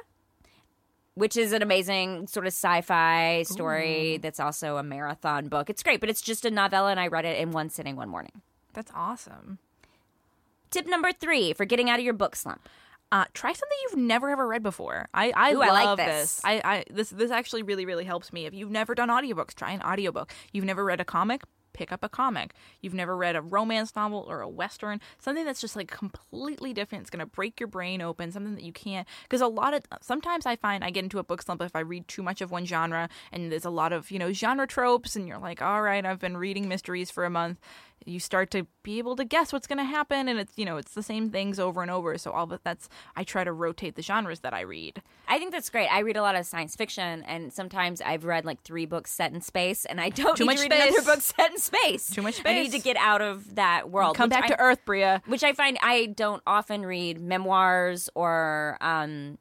Which 1.14 1.36
is 1.36 1.52
an 1.52 1.60
amazing 1.60 2.26
sort 2.26 2.46
of 2.46 2.54
sci-fi 2.54 3.42
story 3.42 4.16
that's 4.16 4.40
also 4.40 4.78
a 4.78 4.82
marathon 4.82 5.48
book. 5.48 5.68
It's 5.68 5.82
great, 5.82 6.00
but 6.00 6.08
it's 6.08 6.22
just 6.22 6.46
a 6.46 6.50
novella, 6.50 6.90
and 6.90 6.98
I 6.98 7.08
read 7.08 7.26
it 7.26 7.36
in 7.38 7.50
one 7.50 7.68
sitting 7.68 7.96
one 7.96 8.08
morning. 8.08 8.40
That's 8.72 8.90
awesome. 8.94 9.58
Tip 10.70 10.86
number 10.86 11.12
three 11.12 11.52
for 11.52 11.66
getting 11.66 11.90
out 11.90 11.98
of 11.98 12.04
your 12.06 12.14
book 12.14 12.34
slump. 12.34 12.66
Uh, 13.12 13.26
try 13.34 13.52
something 13.52 13.78
you've 13.84 13.98
never 13.98 14.30
ever 14.30 14.48
read 14.48 14.62
before. 14.62 15.06
I 15.12 15.32
I 15.36 15.52
Ooh, 15.52 15.60
I 15.60 15.68
love 15.68 15.98
like 15.98 16.08
this. 16.08 16.36
this. 16.36 16.40
I, 16.44 16.60
I 16.64 16.84
this 16.90 17.10
this 17.10 17.30
actually 17.30 17.62
really 17.62 17.84
really 17.84 18.04
helps 18.04 18.32
me. 18.32 18.46
If 18.46 18.54
you've 18.54 18.70
never 18.70 18.94
done 18.94 19.10
audiobooks, 19.10 19.54
try 19.54 19.70
an 19.72 19.82
audiobook. 19.82 20.32
You've 20.52 20.64
never 20.64 20.82
read 20.82 20.98
a 20.98 21.04
comic, 21.04 21.42
pick 21.74 21.92
up 21.92 22.02
a 22.02 22.08
comic. 22.08 22.54
You've 22.80 22.94
never 22.94 23.14
read 23.14 23.36
a 23.36 23.42
romance 23.42 23.94
novel 23.94 24.24
or 24.26 24.40
a 24.40 24.48
western, 24.48 24.98
something 25.18 25.44
that's 25.44 25.60
just 25.60 25.76
like 25.76 25.90
completely 25.90 26.72
different. 26.72 27.02
It's 27.02 27.10
going 27.10 27.20
to 27.20 27.26
break 27.26 27.60
your 27.60 27.66
brain 27.66 28.00
open, 28.00 28.32
something 28.32 28.54
that 28.54 28.64
you 28.64 28.72
can't 28.72 29.06
because 29.24 29.42
a 29.42 29.46
lot 29.46 29.74
of 29.74 29.82
sometimes 30.00 30.46
I 30.46 30.56
find 30.56 30.82
I 30.82 30.90
get 30.90 31.04
into 31.04 31.18
a 31.18 31.24
book 31.24 31.42
slump 31.42 31.60
if 31.60 31.76
I 31.76 31.80
read 31.80 32.08
too 32.08 32.22
much 32.22 32.40
of 32.40 32.50
one 32.50 32.64
genre 32.64 33.10
and 33.30 33.52
there's 33.52 33.66
a 33.66 33.70
lot 33.70 33.92
of, 33.92 34.10
you 34.10 34.18
know, 34.18 34.32
genre 34.32 34.66
tropes 34.66 35.16
and 35.16 35.28
you're 35.28 35.38
like, 35.38 35.60
"All 35.60 35.82
right, 35.82 36.04
I've 36.04 36.18
been 36.20 36.38
reading 36.38 36.66
mysteries 36.66 37.10
for 37.10 37.26
a 37.26 37.30
month." 37.30 37.60
You 38.06 38.20
start 38.20 38.50
to 38.52 38.66
be 38.82 38.98
able 38.98 39.16
to 39.16 39.24
guess 39.24 39.52
what's 39.52 39.66
going 39.66 39.78
to 39.78 39.84
happen 39.84 40.28
and 40.28 40.38
it's, 40.38 40.52
you 40.56 40.64
know, 40.64 40.76
it's 40.76 40.92
the 40.94 41.02
same 41.02 41.30
things 41.30 41.58
over 41.58 41.82
and 41.82 41.90
over. 41.90 42.16
So 42.18 42.30
all 42.32 42.52
of 42.52 42.60
that's 42.64 42.88
I 43.16 43.24
try 43.24 43.44
to 43.44 43.52
rotate 43.52 43.94
the 43.96 44.02
genres 44.02 44.40
that 44.40 44.52
I 44.54 44.60
read. 44.62 45.02
I 45.28 45.38
think 45.38 45.52
that's 45.52 45.70
great. 45.70 45.88
I 45.88 46.00
read 46.00 46.16
a 46.16 46.22
lot 46.22 46.34
of 46.34 46.44
science 46.46 46.76
fiction, 46.76 47.22
and 47.22 47.52
sometimes 47.52 48.00
I've 48.02 48.24
read 48.24 48.44
like 48.44 48.62
three 48.62 48.84
books 48.86 49.10
set 49.12 49.32
in 49.32 49.40
space, 49.40 49.84
and 49.86 50.00
I 50.00 50.08
don't 50.10 50.36
Too 50.36 50.44
need 50.44 50.46
much 50.46 50.56
to 50.58 50.62
read 50.64 50.72
another 50.72 50.92
space. 50.92 51.06
book 51.06 51.20
set 51.20 51.50
in 51.52 51.58
space. 51.58 52.10
Too 52.10 52.22
much 52.22 52.40
I 52.44 52.52
need 52.54 52.72
to 52.72 52.78
get 52.78 52.96
out 52.98 53.22
of 53.22 53.54
that 53.54 53.90
world. 53.90 54.16
Come 54.16 54.28
back 54.28 54.44
I- 54.44 54.48
to 54.48 54.60
Earth, 54.60 54.84
Brea. 54.84 55.18
Which 55.26 55.42
I 55.44 55.52
find 55.52 55.78
I 55.82 56.06
don't 56.06 56.42
often 56.46 56.84
read 56.84 57.20
memoirs 57.20 58.08
or 58.14 58.76
um, 58.80 59.38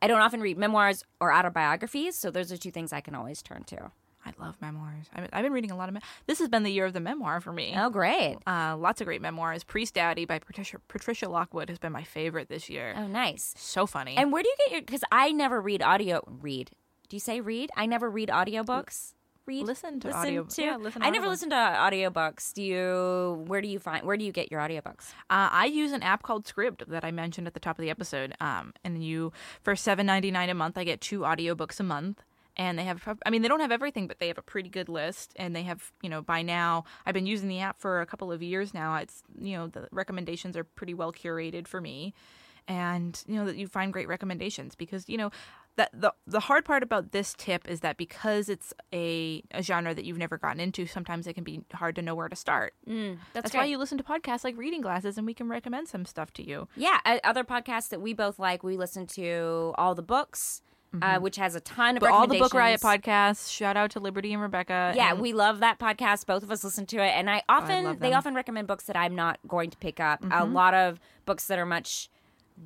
I 0.00 0.08
don't 0.08 0.20
often 0.20 0.40
read 0.40 0.58
memoirs 0.58 1.04
or 1.20 1.32
autobiographies. 1.32 2.16
So 2.16 2.30
those 2.30 2.50
are 2.50 2.56
two 2.56 2.70
things 2.72 2.92
I 2.92 3.00
can 3.00 3.14
always 3.14 3.42
turn 3.42 3.62
to. 3.64 3.92
I 4.24 4.32
love 4.38 4.56
memoirs. 4.60 5.06
I've, 5.14 5.28
I've 5.32 5.42
been 5.42 5.52
reading 5.52 5.70
a 5.72 5.76
lot 5.76 5.88
of. 5.88 5.94
Me- 5.94 6.00
this 6.26 6.38
has 6.38 6.48
been 6.48 6.62
the 6.62 6.70
year 6.70 6.84
of 6.86 6.92
the 6.92 7.00
memoir 7.00 7.40
for 7.40 7.52
me. 7.52 7.74
Oh, 7.76 7.90
great! 7.90 8.38
Uh, 8.46 8.76
lots 8.76 9.00
of 9.00 9.06
great 9.06 9.20
memoirs. 9.20 9.64
Priestdaddy 9.64 10.26
by 10.28 10.38
Patricia, 10.38 10.78
Patricia 10.88 11.28
Lockwood 11.28 11.68
has 11.68 11.78
been 11.78 11.92
my 11.92 12.04
favorite 12.04 12.48
this 12.48 12.70
year. 12.70 12.94
Oh, 12.96 13.06
nice. 13.08 13.54
So 13.56 13.86
funny. 13.86 14.16
And 14.16 14.32
where 14.32 14.42
do 14.42 14.48
you 14.48 14.56
get 14.58 14.72
your? 14.72 14.80
Because 14.82 15.02
I 15.10 15.32
never 15.32 15.60
read 15.60 15.82
audio. 15.82 16.22
Read? 16.40 16.70
Do 17.08 17.16
you 17.16 17.20
say 17.20 17.40
read? 17.40 17.70
I 17.76 17.86
never 17.86 18.08
read 18.08 18.28
audiobooks. 18.28 19.14
Read. 19.44 19.66
Listen 19.66 19.98
to 19.98 20.12
audio- 20.12 20.44
to. 20.44 20.62
yeah, 20.62 20.76
listen 20.76 21.00
to 21.02 21.06
I 21.08 21.10
never 21.10 21.26
listen 21.26 21.50
to 21.50 21.56
audiobooks. 21.56 22.52
Do 22.54 22.62
you? 22.62 23.42
Where 23.48 23.60
do 23.60 23.66
you 23.66 23.80
find? 23.80 24.06
Where 24.06 24.16
do 24.16 24.24
you 24.24 24.30
get 24.30 24.52
your 24.52 24.60
audiobooks? 24.60 25.10
Uh, 25.28 25.50
I 25.50 25.64
use 25.66 25.90
an 25.90 26.04
app 26.04 26.22
called 26.22 26.44
Scribd 26.44 26.86
that 26.86 27.04
I 27.04 27.10
mentioned 27.10 27.48
at 27.48 27.54
the 27.54 27.60
top 27.60 27.76
of 27.76 27.82
the 27.82 27.90
episode. 27.90 28.34
Um, 28.40 28.72
and 28.84 29.04
you, 29.04 29.32
for 29.62 29.74
seven 29.74 30.06
ninety 30.06 30.30
nine 30.30 30.48
a 30.48 30.54
month, 30.54 30.78
I 30.78 30.84
get 30.84 31.00
two 31.00 31.20
audiobooks 31.20 31.80
a 31.80 31.82
month. 31.82 32.22
And 32.56 32.78
they 32.78 32.84
have, 32.84 33.18
I 33.24 33.30
mean, 33.30 33.42
they 33.42 33.48
don't 33.48 33.60
have 33.60 33.72
everything, 33.72 34.06
but 34.06 34.18
they 34.18 34.28
have 34.28 34.38
a 34.38 34.42
pretty 34.42 34.68
good 34.68 34.88
list. 34.88 35.32
And 35.36 35.56
they 35.56 35.62
have, 35.62 35.90
you 36.02 36.10
know, 36.10 36.20
by 36.20 36.42
now, 36.42 36.84
I've 37.06 37.14
been 37.14 37.26
using 37.26 37.48
the 37.48 37.60
app 37.60 37.80
for 37.80 38.00
a 38.00 38.06
couple 38.06 38.30
of 38.30 38.42
years 38.42 38.74
now. 38.74 38.96
It's, 38.96 39.22
you 39.40 39.56
know, 39.56 39.68
the 39.68 39.88
recommendations 39.90 40.56
are 40.56 40.64
pretty 40.64 40.92
well 40.92 41.12
curated 41.12 41.66
for 41.66 41.80
me. 41.80 42.12
And, 42.68 43.20
you 43.26 43.36
know, 43.36 43.46
that 43.46 43.56
you 43.56 43.66
find 43.66 43.92
great 43.92 44.06
recommendations 44.06 44.74
because, 44.74 45.08
you 45.08 45.16
know, 45.16 45.30
that 45.76 45.88
the 45.98 46.12
the 46.26 46.40
hard 46.40 46.64
part 46.66 46.82
about 46.82 47.12
this 47.12 47.34
tip 47.36 47.66
is 47.66 47.80
that 47.80 47.96
because 47.96 48.48
it's 48.48 48.74
a, 48.92 49.42
a 49.52 49.62
genre 49.62 49.94
that 49.94 50.04
you've 50.04 50.18
never 50.18 50.36
gotten 50.36 50.60
into, 50.60 50.86
sometimes 50.86 51.26
it 51.26 51.32
can 51.32 51.44
be 51.44 51.62
hard 51.72 51.96
to 51.96 52.02
know 52.02 52.14
where 52.14 52.28
to 52.28 52.36
start. 52.36 52.74
That's, 53.32 53.44
That's 53.44 53.54
why 53.54 53.64
you 53.64 53.78
listen 53.78 53.96
to 53.98 54.04
podcasts 54.04 54.44
like 54.44 54.56
Reading 54.56 54.82
Glasses, 54.82 55.16
and 55.16 55.26
we 55.26 55.34
can 55.34 55.48
recommend 55.48 55.88
some 55.88 56.04
stuff 56.04 56.32
to 56.34 56.46
you. 56.46 56.68
Yeah, 56.76 57.00
uh, 57.06 57.18
other 57.24 57.42
podcasts 57.42 57.88
that 57.88 58.02
we 58.02 58.12
both 58.12 58.38
like. 58.38 58.62
We 58.62 58.76
listen 58.76 59.06
to 59.08 59.72
all 59.78 59.94
the 59.94 60.02
books, 60.02 60.60
uh, 61.00 61.18
which 61.20 61.36
has 61.36 61.54
a 61.54 61.60
ton 61.60 61.96
of 61.96 62.02
Mm-hmm. 62.02 62.10
But 62.10 62.14
all 62.14 62.26
the 62.26 62.38
Book 62.38 62.52
Riot 62.52 62.82
recommendations. 62.82 63.38
podcasts, 63.40 63.50
shout 63.50 63.76
out 63.76 63.90
to 63.92 64.00
Liberty 64.00 64.32
and 64.32 64.42
Rebecca. 64.42 64.92
Yeah, 64.94 65.12
and- 65.12 65.20
we 65.20 65.32
love 65.32 65.60
that 65.60 65.78
podcast. 65.78 66.26
Both 66.26 66.42
of 66.42 66.50
us 66.50 66.64
listen 66.64 66.84
to 66.86 66.96
it, 66.98 67.10
and 67.10 67.30
I 67.30 67.42
often 67.48 67.84
love 67.84 68.00
they 68.00 68.10
them. 68.10 68.18
often 68.18 68.34
recommend 68.34 68.66
books 68.66 68.84
that 68.84 68.96
I'm 68.96 69.14
not 69.14 69.38
going 69.48 69.70
to 69.70 69.78
pick 69.78 70.00
up. 70.00 70.24
A 70.30 70.44
lot 70.44 70.74
of 70.74 71.00
books 71.24 71.46
that 71.46 71.58
are 71.58 71.64
much 71.66 72.10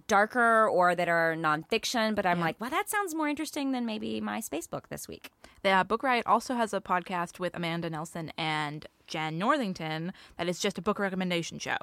darker 0.09 0.69
or 0.69 0.95
that 0.95 1.09
are 1.09 1.35
nonfiction, 1.37 2.15
but 2.15 2.27
I'm 2.27 2.41
like, 2.41 2.57
well, 2.61 2.71
that 2.71 2.89
sounds 2.91 3.15
more 3.15 3.29
interesting 3.29 3.73
than 3.73 3.87
maybe 3.87 4.21
my 4.21 4.41
space 4.41 4.67
book 4.67 4.89
this 4.89 5.07
week. 5.07 5.31
the 5.63 5.71
uh, 5.71 5.85
Book 5.85 6.03
Riot 6.03 6.27
also 6.27 6.55
has 6.55 6.75
a 6.75 6.81
podcast 6.81 7.39
with 7.39 7.55
Amanda 7.57 7.89
Nelson 7.89 8.33
and 8.37 8.87
Jenn 9.07 9.39
Northington 9.39 10.13
that 10.39 10.49
is 10.49 10.59
just 10.59 10.77
a 10.79 10.83
book 10.83 10.99
recommendation 10.99 11.59
show, 11.61 11.77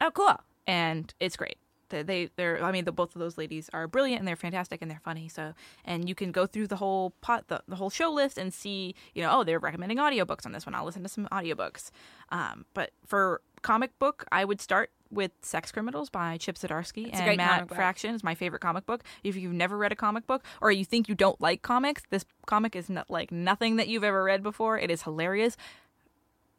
Oh, 0.00 0.10
cool. 0.12 0.36
and 0.66 1.12
it's 1.20 1.36
great. 1.36 1.58
They, 1.90 2.02
they 2.02 2.30
they're 2.36 2.62
I 2.64 2.72
mean 2.72 2.84
the 2.84 2.92
both 2.92 3.14
of 3.14 3.20
those 3.20 3.36
ladies 3.36 3.68
are 3.72 3.86
brilliant 3.86 4.20
and 4.20 4.28
they're 4.28 4.36
fantastic 4.36 4.80
and 4.82 4.90
they're 4.90 5.00
funny 5.04 5.28
so 5.28 5.52
and 5.84 6.08
you 6.08 6.14
can 6.14 6.32
go 6.32 6.46
through 6.46 6.68
the 6.68 6.76
whole 6.76 7.10
pot 7.20 7.48
the, 7.48 7.62
the 7.68 7.76
whole 7.76 7.90
show 7.90 8.10
list 8.10 8.38
and 8.38 8.54
see 8.54 8.94
you 9.14 9.22
know 9.22 9.30
oh 9.32 9.44
they're 9.44 9.58
recommending 9.58 9.98
audiobooks 9.98 10.46
on 10.46 10.52
this 10.52 10.66
one 10.66 10.74
I'll 10.74 10.84
listen 10.84 11.02
to 11.02 11.08
some 11.08 11.28
audiobooks 11.30 11.90
um, 12.30 12.64
but 12.74 12.90
for 13.04 13.42
comic 13.62 13.98
book, 13.98 14.24
I 14.32 14.44
would 14.44 14.60
start 14.60 14.90
with 15.10 15.32
Sex 15.42 15.72
Criminals 15.72 16.08
by 16.08 16.36
Chip 16.38 16.56
Zdarsky 16.56 17.10
and 17.12 17.36
Matt. 17.36 17.68
Fraction 17.74 18.14
is 18.14 18.22
my 18.22 18.34
favorite 18.34 18.60
comic 18.60 18.86
book. 18.86 19.02
If 19.24 19.36
you've 19.36 19.52
never 19.52 19.76
read 19.76 19.92
a 19.92 19.96
comic 19.96 20.26
book 20.26 20.44
or 20.60 20.70
you 20.70 20.84
think 20.84 21.08
you 21.08 21.14
don't 21.14 21.40
like 21.40 21.62
comics, 21.62 22.02
this 22.10 22.24
comic 22.46 22.76
is 22.76 22.88
not 22.88 23.10
like 23.10 23.32
nothing 23.32 23.76
that 23.76 23.88
you've 23.88 24.04
ever 24.04 24.22
read 24.22 24.42
before. 24.42 24.78
It 24.78 24.90
is 24.90 25.02
hilarious. 25.02 25.56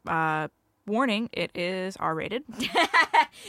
Uh, 0.06 0.48
warning: 0.86 1.28
it 1.32 1.50
is 1.56 1.96
R-rated. 1.96 2.44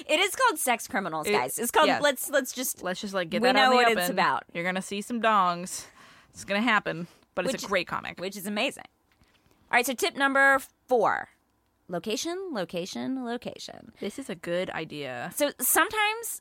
It 0.07 0.19
is 0.19 0.33
called 0.35 0.57
Sex 0.59 0.87
Criminals, 0.87 1.27
It- 1.27 1.33
guys. 1.33 1.59
It's 1.59 1.69
called. 1.71 1.87
yeah. 1.87 1.99
Let's 1.99 2.29
let's 2.29 2.53
just. 2.53 2.81
Let's 2.83 3.01
just 3.01 3.13
like 3.13 3.29
get 3.29 3.41
We 3.41 3.47
that 3.49 3.55
know 3.55 3.61
out 3.63 3.65
in 3.65 3.69
the 3.71 3.75
what 3.75 3.85
open. 3.87 3.97
it's 3.99 4.09
about. 4.09 4.43
You're 4.53 4.63
gonna 4.63 4.81
see 4.81 5.01
some 5.01 5.21
dongs. 5.21 5.85
It's 6.29 6.45
gonna 6.45 6.61
happen, 6.61 7.07
but 7.35 7.45
it's 7.45 7.63
a 7.63 7.67
great 7.67 7.87
comic. 7.87 8.19
which 8.19 8.37
is 8.37 8.47
amazing. 8.47 8.85
All 9.71 9.77
right, 9.77 9.85
so 9.85 9.93
tip 9.93 10.15
number 10.15 10.59
four: 10.87 11.29
location, 11.89 12.37
location, 12.53 13.25
location. 13.25 13.91
This 13.99 14.17
is 14.17 14.29
a 14.29 14.35
good 14.35 14.69
idea. 14.71 15.31
So 15.35 15.51
sometimes, 15.59 16.39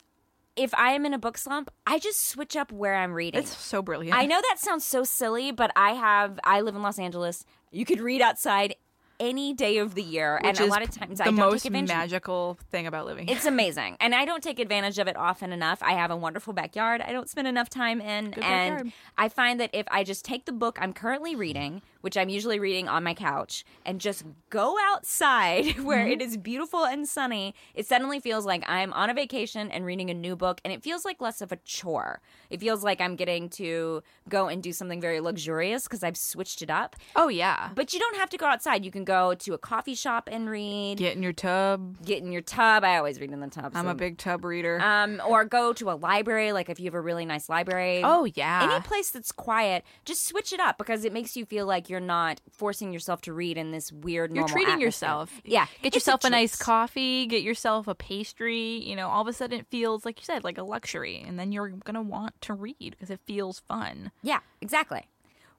if 0.56 0.72
I 0.75 0.92
am 0.92 1.04
in 1.04 1.12
a 1.12 1.18
book 1.18 1.37
slump, 1.37 1.70
I 1.87 1.99
just 1.99 2.28
switch 2.28 2.56
up 2.56 2.70
where 2.72 2.94
I'm 2.94 3.12
reading. 3.12 3.40
It's 3.42 3.56
so 3.56 3.82
brilliant. 3.82 4.16
I 4.16 4.25
know 4.26 4.40
that 4.40 4.58
sounds 4.58 4.84
so 4.84 5.02
silly, 5.04 5.50
but 5.50 5.72
I 5.75 5.92
have 5.94 6.38
I 6.44 6.61
live 6.61 6.76
in 6.76 6.82
Los 6.82 6.99
Angeles. 6.99 7.44
You 7.72 7.84
could 7.84 8.00
read 8.00 8.20
outside 8.22 8.76
any 9.23 9.55
day 9.55 9.79
of 9.79 9.95
the 9.95 10.02
year, 10.02 10.41
Which 10.43 10.59
and 10.59 10.69
a 10.69 10.71
lot 10.71 10.83
of 10.83 10.91
times 10.91 11.19
the 11.19 11.25
I 11.25 11.26
don't 11.26 11.37
most 11.37 11.62
take 11.62 11.71
advantage. 11.71 11.88
magical 11.88 12.59
thing 12.71 12.87
about 12.87 13.07
living. 13.07 13.29
here. 13.29 13.37
It's 13.37 13.47
amazing, 13.47 13.97
and 14.00 14.14
I 14.14 14.25
don't 14.25 14.43
take 14.43 14.59
advantage 14.59 14.99
of 14.99 15.07
it 15.07 15.17
often 15.17 15.52
enough. 15.52 15.79
I 15.83 15.93
have 15.93 16.11
a 16.11 16.17
wonderful 16.17 16.52
backyard. 16.52 17.00
I 17.00 17.12
don't 17.12 17.29
spend 17.29 17.47
enough 17.47 17.71
time 17.71 18.00
in, 18.00 18.33
Good 18.33 18.43
and 18.45 18.75
backyard. 18.76 18.93
I 19.17 19.29
find 19.29 19.61
that 19.61 19.71
if 19.73 19.87
I 19.91 20.02
just 20.05 20.25
take 20.25 20.45
the 20.47 20.52
book 20.52 20.76
I'm 20.81 20.93
currently 20.93 21.37
reading, 21.37 21.83
which 22.02 22.16
I'm 22.16 22.28
usually 22.28 22.61
reading 22.61 22.88
on 22.88 23.02
my 23.02 23.14
couch, 23.14 23.64
and 23.87 24.00
just 24.00 24.25
go 24.50 24.76
outside 24.92 25.78
where 25.82 26.02
Mm-hmm. 26.02 26.12
it 26.12 26.23
is 26.23 26.37
beautiful 26.37 26.85
and 26.85 27.06
sunny, 27.09 27.54
it 27.75 27.87
suddenly 27.87 28.18
feels 28.21 28.44
like 28.44 28.64
I'm 28.68 28.92
on 28.92 29.09
a 29.09 29.14
vacation 29.14 29.71
and 29.71 29.85
reading 29.85 30.11
a 30.11 30.14
new 30.14 30.35
book, 30.37 30.61
and 30.64 30.73
it 30.73 30.82
feels 30.82 31.04
like 31.04 31.21
less 31.21 31.40
of 31.40 31.52
a 31.52 31.56
chore. 31.64 32.21
It 32.50 32.61
feels 32.61 32.82
like 32.85 33.00
I'm 33.00 33.14
getting 33.16 33.49
to 33.50 34.02
go 34.28 34.49
and 34.49 34.62
do 34.62 34.73
something 34.73 35.00
very 35.00 35.21
luxurious 35.21 35.85
because 35.85 36.02
I've 36.02 36.16
switched 36.16 36.61
it 36.62 36.71
up. 36.71 36.97
oh 37.16 37.28
yeah. 37.28 37.71
But 37.75 37.92
you 37.94 38.00
don't 38.00 38.16
have 38.16 38.30
to 38.30 38.37
go 38.37 38.47
outside. 38.47 38.85
You 38.85 38.90
can 38.90 39.04
go 39.04 39.35
to 39.35 39.54
a 39.54 39.59
coffee 39.59 39.94
shop 39.94 40.28
and 40.30 40.50
read. 40.50 40.99
Get 40.99 41.16
in 41.16 41.23
your 41.23 41.32
tub. 41.32 42.04
Get 42.04 42.23
in 42.23 42.32
your 42.32 42.42
tub. 42.42 42.85
I 42.85 42.97
always 42.97 43.21
read 43.21 43.30
in 43.30 43.40
the 43.40 43.47
tub. 43.49 43.73
I'm 43.75 43.87
a 43.88 43.94
big 43.94 44.18
tub 44.18 44.44
reader. 44.44 44.80
um, 44.80 45.21
or 45.26 45.44
go 45.44 45.73
to 45.75 45.90
a 45.90 45.94
library, 45.94 46.52
like 46.52 46.68
if 46.68 46.80
you 46.80 46.87
have 46.87 46.94
a 46.94 47.00
really 47.00 47.25
nice 47.25 47.49
library. 47.49 48.02
oh 48.04 48.25
yeah. 48.35 48.71
Any 48.73 48.80
place 48.82 49.11
that's 49.11 49.30
quiet, 49.32 49.85
just 50.04 50.26
switch 50.26 50.52
it 50.52 50.59
up 50.61 50.78
because 50.78 51.04
it 51.04 51.12
makes 51.12 51.37
you 51.37 51.44
feel 51.47 51.64
like 51.66 51.88
you're 51.88 51.91
not 52.00 52.40
forcing 52.50 52.92
yourself 52.92 53.20
to 53.22 53.32
read 53.32 53.56
in 53.58 53.70
this 53.70 53.90
weird. 53.92 54.34
You're 54.34 54.46
treating 54.46 54.75
atmosphere. 54.75 54.87
yourself. 54.87 55.40
Yeah, 55.44 55.66
Get 55.82 55.88
it's 55.88 55.96
yourself 55.96 56.25
a, 56.25 56.30
nice 56.30 56.56
coffee, 56.56 57.26
get 57.26 57.42
yourself 57.42 57.88
a 57.88 57.94
pastry, 57.94 58.82
you 58.84 58.94
know, 58.96 59.08
all 59.08 59.22
of 59.22 59.28
a 59.28 59.32
sudden 59.32 59.61
it 59.61 59.66
feels 59.70 60.04
like 60.04 60.18
you 60.18 60.25
said 60.25 60.44
like 60.44 60.58
a 60.58 60.62
luxury 60.62 61.25
and 61.26 61.38
then 61.38 61.52
you're 61.52 61.68
going 61.68 61.94
to 61.94 62.02
want 62.02 62.40
to 62.42 62.54
read 62.54 62.76
because 62.90 63.11
it 63.11 63.20
feels 63.25 63.61
fun. 63.68 64.11
Yeah, 64.22 64.40
exactly. 64.61 65.08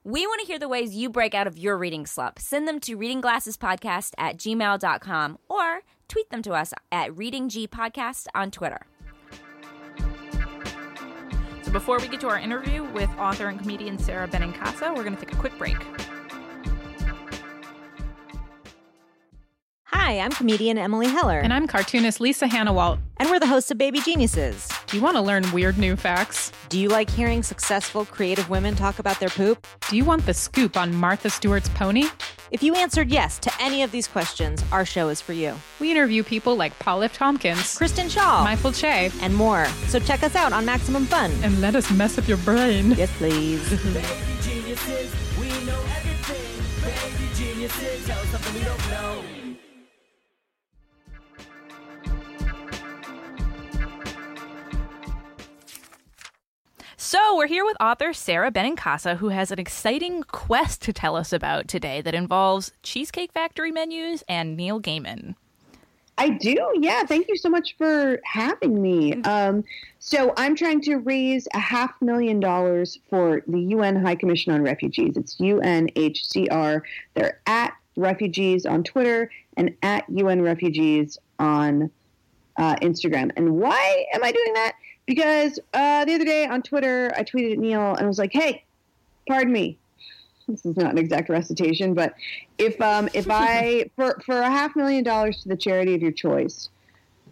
We 0.06 0.26
want 0.26 0.40
to 0.42 0.46
hear 0.46 0.58
the 0.58 0.68
ways 0.68 0.94
you 0.94 1.08
break 1.08 1.34
out 1.34 1.46
of 1.46 1.56
your 1.56 1.78
reading 1.78 2.04
slump. 2.04 2.38
Send 2.38 2.68
them 2.68 2.78
to 2.80 2.96
readingglassespodcast 2.98 4.10
at 4.18 4.36
gmail.com 4.36 5.38
or 5.48 5.80
tweet 6.08 6.28
them 6.28 6.42
to 6.42 6.52
us 6.52 6.74
at 6.92 7.10
readinggpodcast 7.12 8.26
on 8.34 8.50
Twitter. 8.50 8.86
So 11.62 11.72
before 11.72 11.98
we 11.98 12.08
get 12.08 12.20
to 12.20 12.28
our 12.28 12.38
interview 12.38 12.84
with 12.92 13.08
author 13.18 13.48
and 13.48 13.58
comedian 13.58 13.98
Sara 13.98 14.28
Benincasa, 14.28 14.94
we're 14.94 15.04
going 15.04 15.16
to 15.16 15.24
take 15.24 15.32
a 15.32 15.38
quick 15.38 15.56
break. 15.56 15.76
Hi, 19.96 20.18
I'm 20.18 20.32
comedian 20.32 20.76
Emily 20.76 21.06
Heller, 21.06 21.38
And 21.38 21.52
I'm 21.52 21.68
cartoonist 21.68 22.20
Lisa 22.20 22.46
Hanawalt. 22.46 22.98
and 23.18 23.30
we're 23.30 23.38
the 23.38 23.46
hosts 23.46 23.70
of 23.70 23.78
Baby 23.78 24.00
Geniuses. 24.00 24.68
Do 24.88 24.96
you 24.96 25.02
want 25.02 25.16
to 25.16 25.22
learn 25.22 25.50
weird 25.52 25.78
new 25.78 25.94
facts? 25.94 26.50
Do 26.68 26.78
you 26.80 26.88
like 26.88 27.08
hearing 27.08 27.42
successful, 27.44 28.04
creative 28.04 28.50
women 28.50 28.74
talk 28.74 28.98
about 28.98 29.20
their 29.20 29.28
poop? 29.28 29.66
Do 29.88 29.96
you 29.96 30.04
want 30.04 30.26
the 30.26 30.34
scoop 30.34 30.76
on 30.76 30.92
Martha 30.94 31.30
Stewart's 31.30 31.68
pony? 31.70 32.06
If 32.50 32.60
you 32.62 32.74
answered 32.74 33.08
yes 33.10 33.38
to 33.38 33.52
any 33.60 33.82
of 33.84 33.92
these 33.92 34.08
questions, 34.08 34.64
our 34.72 34.84
show 34.84 35.08
is 35.10 35.20
for 35.20 35.32
you. 35.32 35.54
We 35.80 35.92
interview 35.92 36.24
people 36.24 36.56
like 36.56 36.76
Paul 36.80 37.02
F. 37.04 37.14
Tompkins, 37.16 37.76
Kristen 37.78 38.08
Schaal, 38.08 38.42
Michael 38.44 38.72
Che, 38.72 39.10
and 39.22 39.34
more. 39.34 39.64
So 39.86 40.00
check 40.00 40.22
us 40.24 40.34
out 40.34 40.52
on 40.52 40.64
Maximum 40.66 41.06
Fun. 41.06 41.30
and 41.44 41.60
let 41.60 41.76
us 41.76 41.90
mess 41.92 42.18
up 42.18 42.26
your 42.26 42.38
brain. 42.38 42.90
Yes, 42.92 43.10
please. 43.16 43.62
So 57.14 57.36
we're 57.36 57.46
here 57.46 57.64
with 57.64 57.76
author 57.80 58.12
Sara 58.12 58.50
Benincasa, 58.50 59.18
who 59.18 59.28
has 59.28 59.52
an 59.52 59.60
exciting 59.60 60.24
quest 60.24 60.82
to 60.82 60.92
tell 60.92 61.14
us 61.14 61.32
about 61.32 61.68
today 61.68 62.00
that 62.00 62.12
involves 62.12 62.72
Cheesecake 62.82 63.30
Factory 63.30 63.70
menus 63.70 64.24
and 64.28 64.56
Neil 64.56 64.80
Gaiman. 64.80 65.36
I 66.18 66.30
do. 66.30 66.56
Yeah. 66.74 67.04
Thank 67.04 67.28
you 67.28 67.36
so 67.36 67.48
much 67.48 67.76
for 67.78 68.20
having 68.24 68.82
me. 68.82 69.22
Um, 69.22 69.62
so 70.00 70.34
I'm 70.36 70.56
trying 70.56 70.80
to 70.80 70.96
raise 70.96 71.46
a 71.54 71.60
half 71.60 71.92
million 72.02 72.40
dollars 72.40 72.98
for 73.08 73.42
the 73.46 73.60
UN 73.60 74.04
High 74.04 74.16
Commission 74.16 74.52
on 74.52 74.62
Refugees. 74.62 75.16
It's 75.16 75.36
UNHCR. 75.36 76.82
They're 77.14 77.40
at 77.46 77.76
refugees 77.96 78.66
on 78.66 78.82
Twitter 78.82 79.30
and 79.56 79.72
at 79.84 80.04
UN 80.10 80.42
refugees 80.42 81.16
on 81.38 81.92
uh, 82.56 82.74
Instagram. 82.76 83.30
And 83.36 83.56
why 83.56 84.04
am 84.12 84.24
I 84.24 84.32
doing 84.32 84.52
that? 84.54 84.74
Because 85.06 85.58
uh, 85.74 86.04
the 86.04 86.14
other 86.14 86.24
day 86.24 86.46
on 86.46 86.62
Twitter, 86.62 87.12
I 87.16 87.24
tweeted 87.24 87.52
at 87.52 87.58
Neil 87.58 87.94
and 87.94 88.06
was 88.06 88.18
like, 88.18 88.32
"Hey, 88.32 88.64
pardon 89.26 89.52
me, 89.52 89.78
this 90.48 90.64
is 90.64 90.76
not 90.76 90.92
an 90.92 90.98
exact 90.98 91.28
recitation, 91.28 91.94
but 91.94 92.14
if 92.58 92.80
um 92.80 93.08
if 93.14 93.26
I 93.30 93.90
for 93.96 94.20
for 94.24 94.40
a 94.40 94.50
half 94.50 94.76
million 94.76 95.04
dollars 95.04 95.42
to 95.42 95.48
the 95.48 95.56
charity 95.56 95.94
of 95.94 96.02
your 96.02 96.12
choice, 96.12 96.68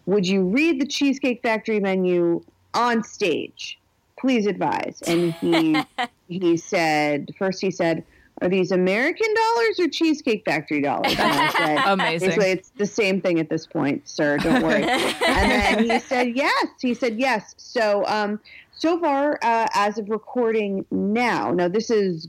would 0.05 0.27
you 0.27 0.43
read 0.43 0.81
the 0.81 0.85
Cheesecake 0.85 1.41
Factory 1.41 1.79
menu 1.79 2.43
on 2.73 3.03
stage? 3.03 3.79
Please 4.19 4.45
advise. 4.45 5.01
And 5.05 5.33
he 5.35 5.77
he 6.27 6.57
said 6.57 7.33
first 7.37 7.61
he 7.61 7.71
said, 7.71 8.03
Are 8.41 8.49
these 8.49 8.71
American 8.71 9.27
dollars 9.33 9.79
or 9.79 9.87
Cheesecake 9.87 10.43
Factory 10.43 10.81
dollars? 10.81 11.13
And 11.13 11.21
I 11.21 11.49
said, 11.57 11.77
Amazing. 11.85 12.29
Basically, 12.29 12.51
it's 12.51 12.69
the 12.71 12.85
same 12.85 13.21
thing 13.21 13.39
at 13.39 13.49
this 13.49 13.67
point, 13.67 14.07
sir. 14.07 14.37
Don't 14.37 14.63
worry. 14.63 14.83
and 14.83 15.51
then 15.51 15.89
he 15.89 15.99
said 15.99 16.35
yes. 16.35 16.67
He 16.81 16.93
said 16.93 17.19
yes. 17.19 17.53
So, 17.57 18.05
um, 18.07 18.39
so 18.73 18.99
far, 18.99 19.39
uh, 19.43 19.67
as 19.75 19.97
of 19.97 20.09
recording 20.09 20.85
now, 20.91 21.51
now 21.51 21.67
this 21.67 21.89
is 21.89 22.27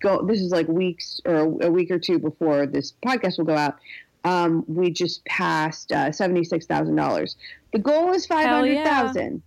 go. 0.00 0.24
This 0.24 0.40
is 0.40 0.52
like 0.52 0.68
weeks 0.68 1.20
or 1.24 1.40
a 1.60 1.70
week 1.70 1.90
or 1.90 1.98
two 1.98 2.18
before 2.18 2.66
this 2.66 2.94
podcast 3.04 3.38
will 3.38 3.44
go 3.44 3.56
out. 3.56 3.76
Um, 4.24 4.64
we 4.68 4.90
just 4.90 5.24
passed 5.24 5.90
uh, 5.90 6.12
seventy 6.12 6.44
six 6.44 6.66
thousand 6.66 6.94
dollars. 6.94 7.36
The 7.72 7.80
goal 7.80 8.12
is 8.12 8.26
five 8.26 8.46
Hell 8.46 8.60
hundred 8.60 8.84
thousand. 8.84 9.42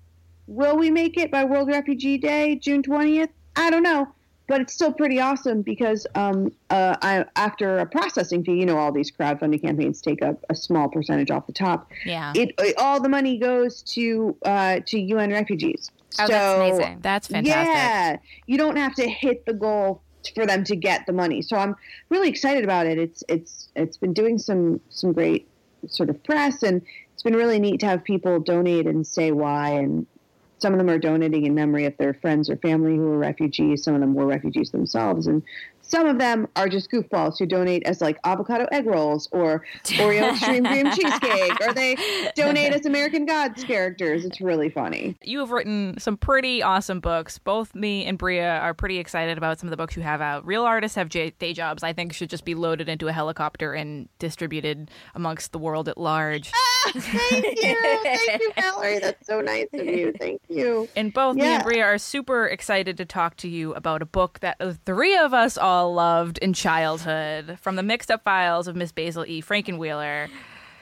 Will 0.47 0.77
we 0.77 0.91
make 0.91 1.17
it 1.17 1.31
by 1.31 1.45
World 1.45 1.69
Refugee 1.69 2.17
Day, 2.17 2.55
June 2.55 2.83
twentieth? 2.83 3.29
I 3.55 3.69
don't 3.69 3.83
know 3.83 4.13
but 4.47 4.61
it's 4.61 4.73
still 4.73 4.93
pretty 4.93 5.19
awesome 5.19 5.61
because 5.61 6.05
um, 6.15 6.51
uh, 6.69 6.95
I, 7.01 7.25
after 7.35 7.79
a 7.79 7.85
processing 7.85 8.43
fee, 8.43 8.59
you 8.59 8.65
know, 8.65 8.77
all 8.77 8.91
these 8.91 9.11
crowdfunding 9.11 9.61
campaigns 9.61 10.01
take 10.01 10.21
up 10.21 10.43
a 10.49 10.55
small 10.55 10.89
percentage 10.89 11.31
off 11.31 11.47
the 11.47 11.53
top. 11.53 11.89
Yeah. 12.05 12.33
It 12.35 12.53
it- 12.59 12.77
all 12.77 13.01
the 13.01 13.09
money 13.09 13.37
goes 13.37 13.81
to 13.83 14.35
uh, 14.43 14.81
to 14.85 14.99
UN 14.99 15.31
refugees. 15.31 15.91
Oh, 16.19 16.25
so, 16.25 16.31
that's 16.31 16.55
amazing. 16.57 16.99
That's 17.01 17.27
fantastic. 17.27 17.65
Yeah, 17.67 18.17
you 18.45 18.57
don't 18.57 18.77
have 18.77 18.93
to 18.95 19.07
hit 19.09 19.45
the 19.45 19.53
goal 19.53 20.01
for 20.33 20.45
them 20.45 20.63
to 20.65 20.75
get 20.75 21.05
the 21.05 21.13
money. 21.13 21.41
So 21.41 21.57
I'm 21.57 21.75
really 22.09 22.29
excited 22.29 22.63
about 22.63 22.85
it. 22.87 22.97
It's 22.97 23.23
it's 23.29 23.69
it's 23.75 23.97
been 23.97 24.13
doing 24.13 24.37
some 24.37 24.79
some 24.89 25.13
great 25.13 25.47
sort 25.87 26.09
of 26.09 26.23
press, 26.23 26.63
and 26.63 26.81
it's 27.13 27.23
been 27.23 27.35
really 27.35 27.59
neat 27.59 27.79
to 27.81 27.85
have 27.85 28.03
people 28.03 28.39
donate 28.39 28.87
and 28.87 29.05
say 29.05 29.31
why. 29.31 29.71
And 29.71 30.07
some 30.57 30.73
of 30.73 30.79
them 30.79 30.89
are 30.89 30.97
donating 30.97 31.45
in 31.45 31.53
memory 31.53 31.85
of 31.85 31.95
their 31.97 32.13
friends 32.13 32.49
or 32.49 32.57
family 32.57 32.95
who 32.95 33.03
were 33.03 33.17
refugees. 33.17 33.83
Some 33.83 33.93
of 33.93 34.01
them 34.01 34.13
were 34.13 34.25
refugees 34.25 34.71
themselves, 34.71 35.27
and 35.27 35.43
some 35.81 36.07
of 36.07 36.17
them 36.17 36.47
are 36.55 36.67
just 36.67 36.89
goofballs 36.89 37.37
who 37.37 37.45
donate 37.45 37.83
as 37.85 38.01
like 38.01 38.17
avocado 38.23 38.65
egg 38.71 38.85
rolls 38.87 39.27
or 39.31 39.63
Oreo 39.85 40.31
extreme 40.31 40.65
cream 40.65 40.89
cheesecake, 40.91 41.61
or 41.61 41.73
they 41.73 41.95
donate 42.35 42.73
as 42.73 42.85
American 42.85 43.25
Gods 43.25 43.63
characters. 43.63 44.25
It's 44.25 44.41
really 44.41 44.69
funny. 44.69 45.15
You 45.21 45.39
have 45.39 45.51
written 45.51 45.95
some 45.99 46.17
pretty 46.17 46.63
awesome 46.63 46.99
books. 47.01 47.37
Both 47.37 47.75
me 47.75 48.05
and 48.05 48.17
Brea 48.17 48.39
are 48.39 48.73
pretty 48.73 48.97
excited 48.97 49.37
about 49.37 49.59
some 49.59 49.67
of 49.67 49.71
the 49.71 49.77
books 49.77 49.95
you 49.95 50.01
have 50.03 50.21
out. 50.21 50.45
Real 50.45 50.63
artists 50.63 50.95
have 50.95 51.09
j- 51.09 51.33
day 51.37 51.53
jobs. 51.53 51.83
I 51.83 51.93
think 51.93 52.13
should 52.13 52.29
just 52.29 52.45
be 52.45 52.55
loaded 52.55 52.89
into 52.89 53.07
a 53.07 53.11
helicopter 53.11 53.73
and 53.73 54.09
distributed 54.19 54.89
amongst 55.13 55.51
the 55.51 55.59
world 55.59 55.87
at 55.89 55.97
large. 55.97 56.51
Ah! 56.53 56.74
Thank 56.93 57.61
you. 57.63 57.99
Thank 58.03 58.41
you, 58.41 58.51
Valerie. 58.61 58.99
That's 58.99 59.25
so 59.27 59.41
nice 59.41 59.67
of 59.73 59.85
you. 59.85 60.13
Thank 60.19 60.41
you. 60.49 60.87
And 60.95 61.13
both 61.13 61.35
me 61.35 61.43
and 61.43 61.63
Brea 61.63 61.81
are 61.81 61.97
super 61.97 62.45
excited 62.47 62.97
to 62.97 63.05
talk 63.05 63.35
to 63.37 63.47
you 63.47 63.73
about 63.73 64.01
a 64.01 64.05
book 64.05 64.39
that 64.41 64.57
the 64.59 64.73
three 64.85 65.15
of 65.17 65.33
us 65.33 65.57
all 65.57 65.93
loved 65.93 66.37
in 66.39 66.53
childhood 66.53 67.57
from 67.61 67.75
the 67.75 67.83
mixed 67.83 68.11
up 68.11 68.23
files 68.23 68.67
of 68.67 68.75
Miss 68.75 68.91
Basil 68.91 69.25
E. 69.25 69.41
Frankweiler. 69.41 70.29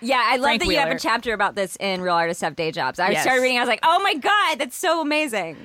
Yeah, 0.01 0.21
I 0.21 0.35
love 0.35 0.43
Frank 0.43 0.61
that 0.63 0.67
you 0.69 0.77
have 0.77 0.89
a 0.91 0.99
chapter 0.99 1.33
about 1.33 1.55
this 1.55 1.77
in 1.79 2.01
Real 2.01 2.15
Artists 2.15 2.41
Have 2.43 2.55
Day 2.57 2.71
Jobs. 2.71 2.99
I 2.99 3.11
Yes. 3.11 3.23
started 3.23 3.41
reading, 3.41 3.57
I 3.57 3.61
was 3.61 3.69
like, 3.69 3.79
oh 3.83 4.01
my 4.03 4.15
God, 4.15 4.59
that's 4.59 4.75
so 4.75 4.99
amazing. 5.01 5.55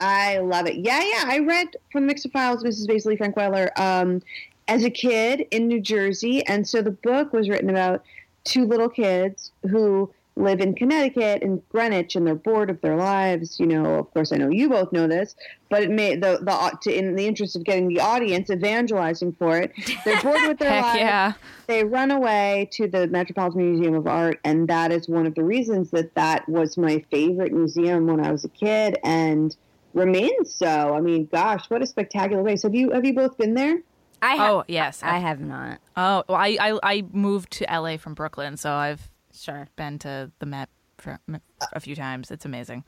I 0.00 0.38
love 0.38 0.66
it. 0.66 0.76
Yeah, 0.76 1.00
yeah. 1.00 1.24
I 1.26 1.38
read 1.38 1.68
from 1.90 2.02
the 2.02 2.08
Mixed 2.08 2.26
Up 2.26 2.32
Files, 2.32 2.62
Mrs. 2.64 2.86
Basley 2.86 3.16
Frank 3.16 3.36
Weiler, 3.36 3.70
um, 3.76 4.20
as 4.68 4.84
a 4.84 4.90
kid 4.90 5.46
in 5.50 5.68
New 5.68 5.80
Jersey, 5.80 6.44
and 6.46 6.68
so 6.68 6.82
the 6.82 6.90
book 6.90 7.32
was 7.32 7.48
written 7.48 7.70
about 7.70 8.02
two 8.44 8.64
little 8.64 8.88
kids 8.88 9.52
who 9.70 10.12
live 10.36 10.60
in 10.60 10.74
Connecticut 10.74 11.42
in 11.42 11.62
Greenwich, 11.68 12.16
and 12.16 12.26
they're 12.26 12.34
bored 12.34 12.70
of 12.70 12.80
their 12.80 12.96
lives. 12.96 13.60
You 13.60 13.66
know, 13.66 13.84
of 13.96 14.12
course, 14.14 14.32
I 14.32 14.36
know 14.36 14.48
you 14.48 14.68
both 14.68 14.92
know 14.92 15.06
this, 15.06 15.34
but 15.68 15.82
it 15.82 15.90
made 15.90 16.22
the 16.22 16.38
the 16.42 16.78
to, 16.82 16.96
in 16.96 17.16
the 17.16 17.26
interest 17.26 17.56
of 17.56 17.64
getting 17.64 17.88
the 17.88 18.00
audience 18.00 18.50
evangelizing 18.50 19.32
for 19.32 19.58
it. 19.58 19.72
They're 20.04 20.20
bored 20.22 20.48
with 20.48 20.58
their 20.58 20.70
Heck 20.82 20.84
lives 20.84 20.98
yeah. 20.98 21.32
they 21.66 21.84
run 21.84 22.10
away 22.10 22.68
to 22.72 22.88
the 22.88 23.06
Metropolitan 23.08 23.74
Museum 23.74 23.94
of 23.94 24.06
Art, 24.06 24.40
and 24.44 24.68
that 24.68 24.92
is 24.92 25.08
one 25.08 25.26
of 25.26 25.34
the 25.34 25.44
reasons 25.44 25.90
that 25.90 26.14
that 26.14 26.48
was 26.48 26.76
my 26.76 27.04
favorite 27.10 27.52
museum 27.52 28.06
when 28.06 28.24
I 28.24 28.32
was 28.32 28.44
a 28.44 28.48
kid, 28.48 28.98
and 29.04 29.54
remains 29.94 30.54
so. 30.54 30.94
I 30.94 31.00
mean, 31.00 31.28
gosh, 31.30 31.68
what 31.68 31.82
a 31.82 31.86
spectacular 31.86 32.42
place! 32.42 32.62
Have 32.62 32.74
you 32.74 32.90
have 32.92 33.04
you 33.04 33.14
both 33.14 33.36
been 33.36 33.54
there? 33.54 33.80
I 34.22 34.36
ha- 34.36 34.50
Oh 34.52 34.64
yes. 34.68 35.02
I 35.02 35.18
have 35.18 35.40
not. 35.40 35.80
oh, 35.96 36.24
well, 36.28 36.38
I, 36.38 36.56
I 36.60 36.78
I 36.82 37.02
moved 37.12 37.50
to 37.58 37.64
LA 37.70 37.96
from 37.98 38.14
Brooklyn, 38.14 38.56
so 38.56 38.72
I've 38.72 39.10
Sure. 39.34 39.66
been 39.76 39.98
to 40.00 40.30
the 40.38 40.46
Met 40.46 40.68
for 40.98 41.18
a 41.72 41.80
few 41.80 41.94
times. 41.96 42.30
It's 42.30 42.44
amazing. 42.44 42.84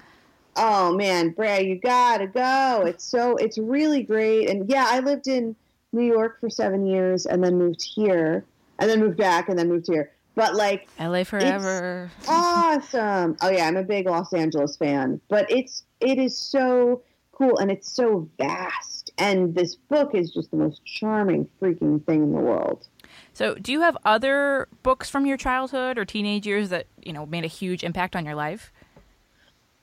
Oh 0.57 0.95
man, 0.95 1.31
Bray, 1.31 1.67
you 1.67 1.81
gotta 1.81 2.27
go. 2.29 2.85
It's 2.87 3.03
so 3.05 3.37
it's 3.37 3.59
really 3.59 4.03
great, 4.05 4.49
and 4.49 4.69
yeah, 4.71 4.87
I 4.89 5.01
lived 5.01 5.27
in 5.27 5.57
New 5.93 6.05
York 6.05 6.39
for 6.41 6.49
seven 6.49 6.87
years, 6.87 7.27
and 7.27 7.43
then 7.43 7.59
moved 7.59 7.83
here, 7.83 8.45
and 8.79 8.89
then 8.89 9.01
moved 9.01 9.17
back, 9.17 9.49
and 9.49 9.59
then 9.59 9.69
moved 9.69 9.87
here. 9.89 10.13
But 10.37 10.55
like, 10.55 10.87
LA 11.01 11.25
forever. 11.25 12.11
awesome. 12.29 13.37
Oh 13.43 13.51
yeah, 13.51 13.67
I'm 13.67 13.77
a 13.77 13.83
big 13.83 14.07
Los 14.07 14.33
Angeles 14.33 14.77
fan, 14.77 15.21
but 15.29 15.51
it's 15.51 15.83
it 16.01 16.19
is 16.19 16.37
so 16.39 17.03
cool 17.33 17.59
and 17.59 17.71
it's 17.71 17.91
so 17.91 18.29
vast. 18.39 18.94
And 19.19 19.55
this 19.55 19.77
book 19.77 20.15
is 20.15 20.33
just 20.33 20.51
the 20.51 20.57
most 20.57 20.85
charming 20.85 21.49
freaking 21.61 22.05
thing 22.05 22.23
in 22.25 22.33
the 22.33 22.41
world. 22.41 22.89
So, 23.33 23.55
do 23.55 23.71
you 23.73 23.81
have 23.81 23.97
other 24.05 24.69
books 24.83 25.09
from 25.09 25.25
your 25.27 25.37
childhood 25.37 25.99
or 25.99 26.05
teenage 26.05 26.47
years 26.47 26.69
that 26.71 26.87
you 27.03 27.13
know 27.13 27.25
made 27.27 27.45
a 27.45 27.49
huge 27.49 27.85
impact 27.85 28.17
on 28.17 28.25
your 28.25 28.35
life? 28.35 28.73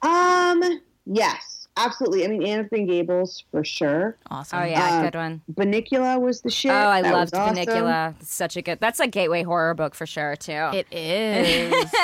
Um, 0.01 0.81
yes, 1.05 1.67
absolutely. 1.77 2.25
I 2.25 2.27
mean, 2.27 2.43
Anne 2.45 2.59
of 2.61 2.69
Green 2.69 2.87
Gables 2.87 3.43
for 3.51 3.63
sure. 3.63 4.17
Awesome. 4.29 4.59
Oh, 4.59 4.63
yeah, 4.65 4.97
Uh, 4.99 5.01
good 5.03 5.15
one. 5.15 5.41
Bunnicula 5.53 6.19
was 6.19 6.41
the 6.41 6.49
shit. 6.49 6.71
Oh, 6.71 6.75
I 6.75 7.01
That 7.01 7.13
loved 7.13 7.33
was 7.33 7.39
awesome. 7.39 8.15
Such 8.21 8.57
a 8.57 8.61
good. 8.61 8.79
That's 8.79 8.99
a 8.99 9.07
gateway 9.07 9.43
horror 9.43 9.73
book 9.75 9.95
for 9.95 10.05
sure 10.05 10.35
too. 10.35 10.69
It 10.73 10.87
is. 10.91 11.91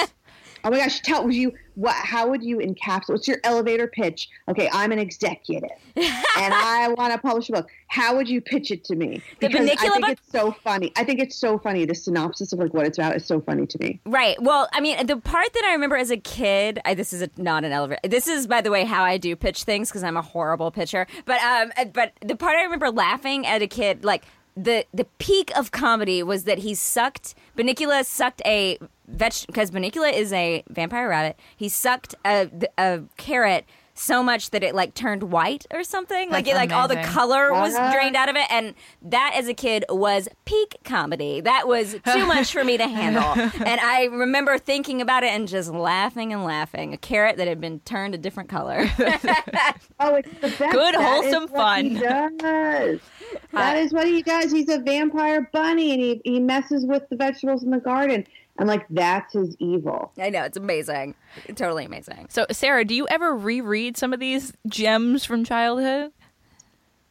Oh 0.63 0.70
my 0.70 0.78
gosh, 0.78 1.02
tell 1.02 1.24
would 1.26 1.34
you 1.34 1.54
what? 1.76 1.96
How 1.96 2.28
would 2.30 2.43
you 2.43 2.58
encapsulate? 2.58 3.10
What's 3.10 3.28
your 3.28 3.38
elevator 3.43 3.88
pitch? 3.88 4.30
Okay, 4.50 4.70
I'm 4.74 4.91
an 4.91 5.00
executive, 5.00 5.70
and 5.96 6.54
I 6.54 6.93
want 6.98 7.13
to 7.13 7.20
publish 7.20 7.50
a 7.50 7.54
book. 7.54 7.70
How 7.88 8.15
would 8.15 8.28
you 8.28 8.41
pitch 8.41 8.72
it 8.72 8.84
to 8.86 8.96
me? 8.96 9.22
The 9.39 9.48
Because 9.48 9.70
I 9.70 9.76
think 9.76 10.02
book? 10.02 10.10
it's 10.12 10.32
so 10.32 10.52
funny. 10.52 10.91
I 10.96 11.04
think 11.04 11.20
it's 11.20 11.36
so 11.36 11.58
funny. 11.58 11.86
The 11.86 11.96
synopsis 11.96 12.52
of 12.52 12.60
like 12.60 12.74
what 12.74 12.86
it's 12.86 12.98
about 12.98 13.15
is 13.15 13.26
so 13.26 13.39
funny 13.39 13.65
to 13.67 13.78
me. 13.80 14.00
Right. 14.06 14.41
Well, 14.41 14.67
I 14.74 14.82
mean, 14.82 15.06
the 15.06 15.17
part 15.17 15.54
that 15.54 15.63
I 15.65 15.74
remember 15.74 15.96
as 15.96 16.12
a 16.12 16.17
kid, 16.17 16.80
I, 16.84 16.96
this 16.96 17.13
is 17.13 17.22
a, 17.22 17.30
not 17.38 17.63
an 17.63 17.72
elevator. 17.72 18.02
This 18.04 18.28
is, 18.28 18.48
by 18.48 18.62
the 18.62 18.72
way, 18.72 18.84
how 18.84 19.04
I 19.04 19.17
do 19.17 19.36
pitch 19.36 19.63
things 19.63 19.89
because 19.89 20.04
I'm 20.04 20.17
a 20.17 20.22
horrible 20.22 20.72
pitcher. 20.72 21.08
But 21.26 21.41
um, 21.41 21.72
but 21.93 22.13
the 22.26 22.36
part 22.36 22.56
I 22.58 22.63
remember 22.63 22.89
laughing 22.91 23.46
at 23.46 23.62
a 23.62 23.67
kid, 23.67 24.04
like 24.04 24.26
the 24.58 24.86
the 24.93 25.06
peak 25.20 25.56
of 25.56 25.72
comedy 25.72 26.24
was 26.24 26.46
that 26.46 26.60
he 26.60 26.74
sucked. 26.74 27.36
Bunnicula 27.56 28.04
sucked 28.06 28.41
a 28.46 28.80
veg 29.08 29.34
because 29.46 29.70
Bunnicula 29.72 30.12
is 30.12 30.34
a 30.34 30.63
vampire 30.70 31.10
rabbit. 31.10 31.39
He 31.56 31.70
sucked 31.70 32.15
a 32.26 32.50
a 32.78 33.04
carrot. 33.17 33.65
So 33.99 34.21
much 34.21 34.51
that 34.51 34.63
it 34.63 34.75
like 34.75 34.93
turned 34.93 35.23
white 35.23 35.65
or 35.73 35.83
something, 35.83 36.29
like 36.29 36.47
it, 36.47 36.53
like 36.53 36.71
all 36.71 36.88
the 36.88 36.93
amazing. 36.93 37.13
color 37.13 37.51
was 37.51 37.73
Uh-huh. 37.73 37.91
drained 37.91 38.15
out 38.15 38.29
of 38.29 38.36
it, 38.36 38.45
and 38.51 38.75
that 39.01 39.33
as 39.36 39.47
a 39.47 39.53
kid 39.55 39.86
was 39.89 40.29
peak 40.45 40.77
comedy. 40.83 41.41
That 41.41 41.67
was 41.67 41.95
too 42.05 42.25
much 42.27 42.51
for 42.53 42.63
me 42.63 42.77
to 42.77 42.88
handle, 42.88 43.23
and 43.65 43.79
I 43.81 44.05
remember 44.12 44.60
thinking 44.60 45.01
about 45.01 45.23
it 45.23 45.31
and 45.31 45.47
just 45.47 45.71
laughing 45.71 46.31
and 46.31 46.43
laughing. 46.43 46.93
A 46.93 46.97
carrot 46.97 47.38
that 47.38 47.47
had 47.47 47.60
been 47.60 47.79
turned 47.81 48.13
a 48.13 48.17
different 48.19 48.49
color. 48.49 48.88
Oh, 49.99 50.13
it's 50.13 50.29
the 50.36 50.41
best. 50.41 50.60
Good, 50.60 50.93
That 50.93 51.23
is 51.25 51.33
wholesome 51.33 51.47
what 51.51 51.83
He 51.83 51.95
fun. 51.95 52.38
does. 52.38 52.99
That 53.51 53.77
is 53.77 53.91
what 53.91 54.05
he 54.05 54.21
does. 54.21 54.51
He's 54.51 54.69
a 54.69 54.77
vampire 54.79 55.49
bunny, 55.51 55.91
and 55.91 55.99
he 56.01 56.21
he 56.23 56.39
messes 56.39 56.86
with 56.86 57.03
the 57.10 57.15
vegetables 57.15 57.63
in 57.63 57.71
the 57.71 57.79
garden, 57.79 58.27
and 58.58 58.67
like 58.67 58.86
that's 58.89 59.34
his 59.34 59.56
evil. 59.60 60.12
I 60.20 60.30
know 60.30 60.43
it's 60.43 60.58
amazing, 60.58 61.15
totally 61.56 61.86
amazing. 61.86 62.28
so, 62.30 62.46
Sara, 62.52 62.86
do 62.86 62.96
you 62.96 63.08
ever 63.10 63.36
reread 63.36 63.98
some 63.98 64.13
of 64.13 64.20
these 64.20 64.54
gems 64.67 65.26
from 65.26 65.43
childhood? 65.43 66.12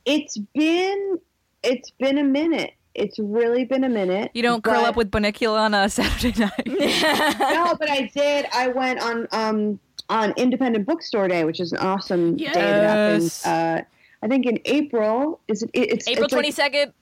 It's 0.04 0.38
been 0.54 1.18
it's 1.62 1.90
been 1.90 2.18
a 2.18 2.24
minute. 2.24 2.72
It's 2.94 3.18
really 3.18 3.64
been 3.64 3.84
a 3.84 3.88
minute. 3.88 4.30
You 4.32 4.42
don't 4.42 4.64
curl 4.64 4.84
up 4.84 4.96
with 4.96 5.10
Bunnicula 5.10 5.58
on 5.60 5.74
a 5.74 5.88
Saturday 5.88 6.38
night. 6.40 6.66
no, 6.66 7.74
but 7.78 7.90
I 7.90 8.10
did. 8.14 8.46
I 8.52 8.68
went 8.68 9.00
on 9.02 9.28
um 9.32 9.80
on 10.08 10.32
Independent 10.36 10.86
Bookstore 10.86 11.28
Day, 11.28 11.44
which 11.44 11.60
is 11.60 11.72
an 11.72 11.78
awesome 11.78 12.36
day 12.36 12.46
that 12.46 12.56
happens. 12.56 13.42
Yes. 13.44 13.46
Uh, 13.46 13.82
I 14.22 14.28
think 14.28 14.46
in 14.46 14.58
April. 14.64 15.40
Is 15.48 15.62
it? 15.62 15.70
It's 15.74 16.08
April 16.08 16.28
twenty 16.28 16.50
second. 16.50 16.92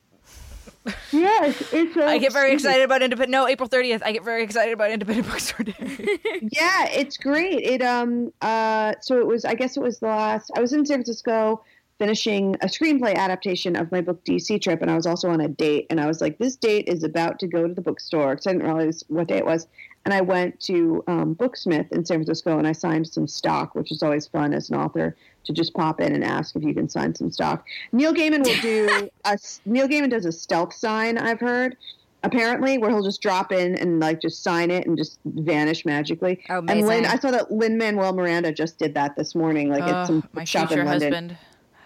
Yes, 1.12 1.72
it's. 1.72 1.96
I 1.96 2.18
get 2.18 2.32
very 2.32 2.52
excited 2.52 2.82
about 2.82 3.02
independent. 3.02 3.30
No, 3.30 3.48
April 3.48 3.68
thirtieth. 3.68 4.02
I 4.04 4.12
get 4.12 4.24
very 4.24 4.42
excited 4.42 4.72
about 4.72 4.90
Independent 4.90 5.26
Bookstore 5.30 5.64
Day. 5.64 6.18
Yeah, 6.42 6.88
it's 6.90 7.16
great. 7.16 7.62
It 7.62 7.82
um 7.82 8.32
uh 8.42 8.94
so 9.00 9.18
it 9.18 9.26
was. 9.26 9.44
I 9.44 9.54
guess 9.54 9.76
it 9.76 9.80
was 9.80 10.00
the 10.00 10.06
last. 10.06 10.50
I 10.56 10.60
was 10.60 10.72
in 10.72 10.84
San 10.84 10.98
Francisco 10.98 11.62
finishing 11.98 12.56
a 12.56 12.66
screenplay 12.66 13.14
adaptation 13.14 13.76
of 13.76 13.90
my 13.92 14.00
book 14.00 14.24
DC 14.24 14.60
Trip, 14.60 14.82
and 14.82 14.90
I 14.90 14.96
was 14.96 15.06
also 15.06 15.30
on 15.30 15.40
a 15.40 15.48
date, 15.48 15.86
and 15.90 16.00
I 16.00 16.06
was 16.06 16.20
like, 16.20 16.38
this 16.38 16.56
date 16.56 16.88
is 16.88 17.04
about 17.04 17.38
to 17.38 17.46
go 17.46 17.66
to 17.66 17.72
the 17.72 17.80
bookstore 17.80 18.32
because 18.32 18.46
I 18.46 18.52
didn't 18.52 18.66
realize 18.66 19.04
what 19.08 19.28
day 19.28 19.38
it 19.38 19.46
was. 19.46 19.68
And 20.04 20.12
I 20.12 20.20
went 20.20 20.60
to 20.60 21.02
um, 21.06 21.34
Booksmith 21.34 21.90
in 21.90 22.04
San 22.04 22.18
Francisco 22.18 22.58
and 22.58 22.66
I 22.66 22.72
signed 22.72 23.08
some 23.08 23.26
stock, 23.26 23.74
which 23.74 23.90
is 23.90 24.02
always 24.02 24.26
fun 24.26 24.52
as 24.52 24.68
an 24.68 24.76
author 24.76 25.16
to 25.44 25.52
just 25.52 25.74
pop 25.74 26.00
in 26.00 26.14
and 26.14 26.24
ask 26.24 26.57
if 26.57 26.62
you 26.62 26.74
can 26.74 26.88
sign 26.88 27.14
some 27.14 27.30
stock. 27.30 27.64
Neil 27.92 28.12
Gaiman 28.14 28.44
will 28.44 28.61
do 28.62 29.11
a 29.24 29.38
Neil 29.66 29.88
Gaiman 29.88 30.11
does 30.11 30.26
a 30.26 30.33
stealth 30.33 30.74
sign. 30.74 31.18
I've 31.18 31.40
heard 31.40 31.76
apparently 32.22 32.78
where 32.78 32.90
he'll 32.90 33.02
just 33.02 33.20
drop 33.20 33.52
in 33.52 33.74
and 33.76 34.00
like 34.00 34.20
just 34.20 34.42
sign 34.42 34.70
it 34.70 34.87
and 34.87 34.96
just 34.96 35.18
vanish 35.26 35.85
magically. 35.85 36.42
Oh, 36.48 36.59
and 36.66 36.87
Lin. 36.87 37.04
I 37.04 37.18
saw 37.18 37.30
that 37.30 37.50
Lin 37.52 37.76
Manuel 37.76 38.14
Miranda 38.14 38.50
just 38.52 38.78
did 38.78 38.94
that 38.94 39.14
this 39.16 39.35
morning, 39.35 39.68
like 39.68 39.83
at 39.83 40.04
Oh, 40.04 40.07
some 40.07 40.28
my 40.33 40.44
shop 40.44 40.72
in 40.72 40.78
London. 40.85 41.12
husband. 41.12 41.37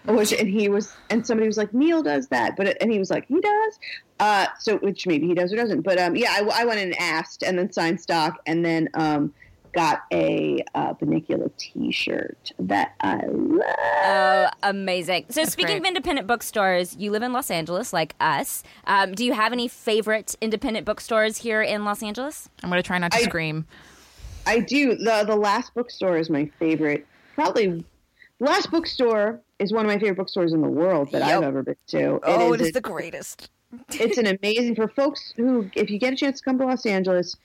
Which, 0.07 0.31
and 0.31 0.47
he 0.47 0.69
was, 0.69 0.95
and 1.09 1.27
somebody 1.27 1.45
was 1.45 1.57
like, 1.57 1.73
Neil 1.73 2.01
does 2.01 2.29
that, 2.29 2.55
but, 2.55 2.67
it, 2.67 2.77
and 2.79 2.89
he 2.89 2.97
was 2.97 3.11
like, 3.11 3.27
he 3.27 3.39
does. 3.41 3.79
Uh, 4.19 4.47
so, 4.57 4.77
which 4.77 5.05
maybe 5.05 5.27
he 5.27 5.33
does 5.35 5.51
or 5.51 5.57
doesn't, 5.57 5.81
but 5.81 5.99
um, 5.99 6.15
yeah, 6.15 6.31
I, 6.31 6.61
I 6.61 6.65
went 6.65 6.79
and 6.79 6.95
asked, 6.97 7.43
and 7.43 7.59
then 7.59 7.71
signed 7.71 7.99
stock, 7.99 8.39
and 8.47 8.63
then 8.63 8.87
um, 8.93 9.33
got 9.73 10.01
a 10.11 10.63
uh, 10.75 10.93
Bunnicula 10.95 11.49
T-shirt 11.57 12.51
that 12.59 12.93
I 13.01 13.21
love. 13.27 13.63
Oh, 14.05 14.47
amazing. 14.63 15.25
So, 15.29 15.43
speaking 15.45 15.73
great. 15.77 15.81
of 15.81 15.87
independent 15.87 16.27
bookstores, 16.27 16.95
you 16.97 17.11
live 17.11 17.23
in 17.23 17.33
Los 17.33 17.51
Angeles 17.51 17.93
like 17.93 18.15
us. 18.19 18.63
Um, 18.85 19.13
do 19.13 19.23
you 19.25 19.33
have 19.33 19.53
any 19.53 19.67
favorite 19.67 20.35
independent 20.41 20.85
bookstores 20.85 21.37
here 21.37 21.61
in 21.61 21.85
Los 21.85 22.01
Angeles? 22.03 22.49
I'm 22.63 22.69
gonna 22.69 22.83
try 22.83 22.97
not 22.97 23.11
to 23.11 23.17
I- 23.19 23.21
scream. 23.23 23.65
I 24.47 24.59
do. 24.59 24.95
the 24.95 25.23
The 25.27 25.35
last 25.35 25.73
bookstore 25.75 26.17
is 26.17 26.29
my 26.29 26.49
favorite. 26.59 27.05
Probably, 27.35 27.67
the 27.67 28.45
last 28.45 28.71
bookstore 28.71 29.39
is 29.59 29.71
one 29.73 29.85
of 29.85 29.91
my 29.91 29.99
favorite 29.99 30.15
bookstores 30.17 30.53
in 30.53 30.61
the 30.61 30.67
world 30.69 31.11
that 31.11 31.21
I've 31.21 31.43
ever 31.43 31.61
been 31.61 31.75
to. 31.87 32.19
Oh, 32.23 32.53
it 32.53 32.61
is 32.61 32.75
a- 32.75 32.81
greatest. 32.81 33.49
it's 33.91 34.17
an 34.17 34.25
amazing 34.25 34.75
for 34.75 34.87
folks 34.87 35.31
who, 35.37 35.69
if 35.75 35.91
you 35.91 35.99
get 35.99 36.13
a 36.13 36.15
chance 36.15 36.39
to 36.39 36.45
come 36.45 36.57
to 36.57 36.65
Los 36.65 36.85
Angeles, 36.87 37.35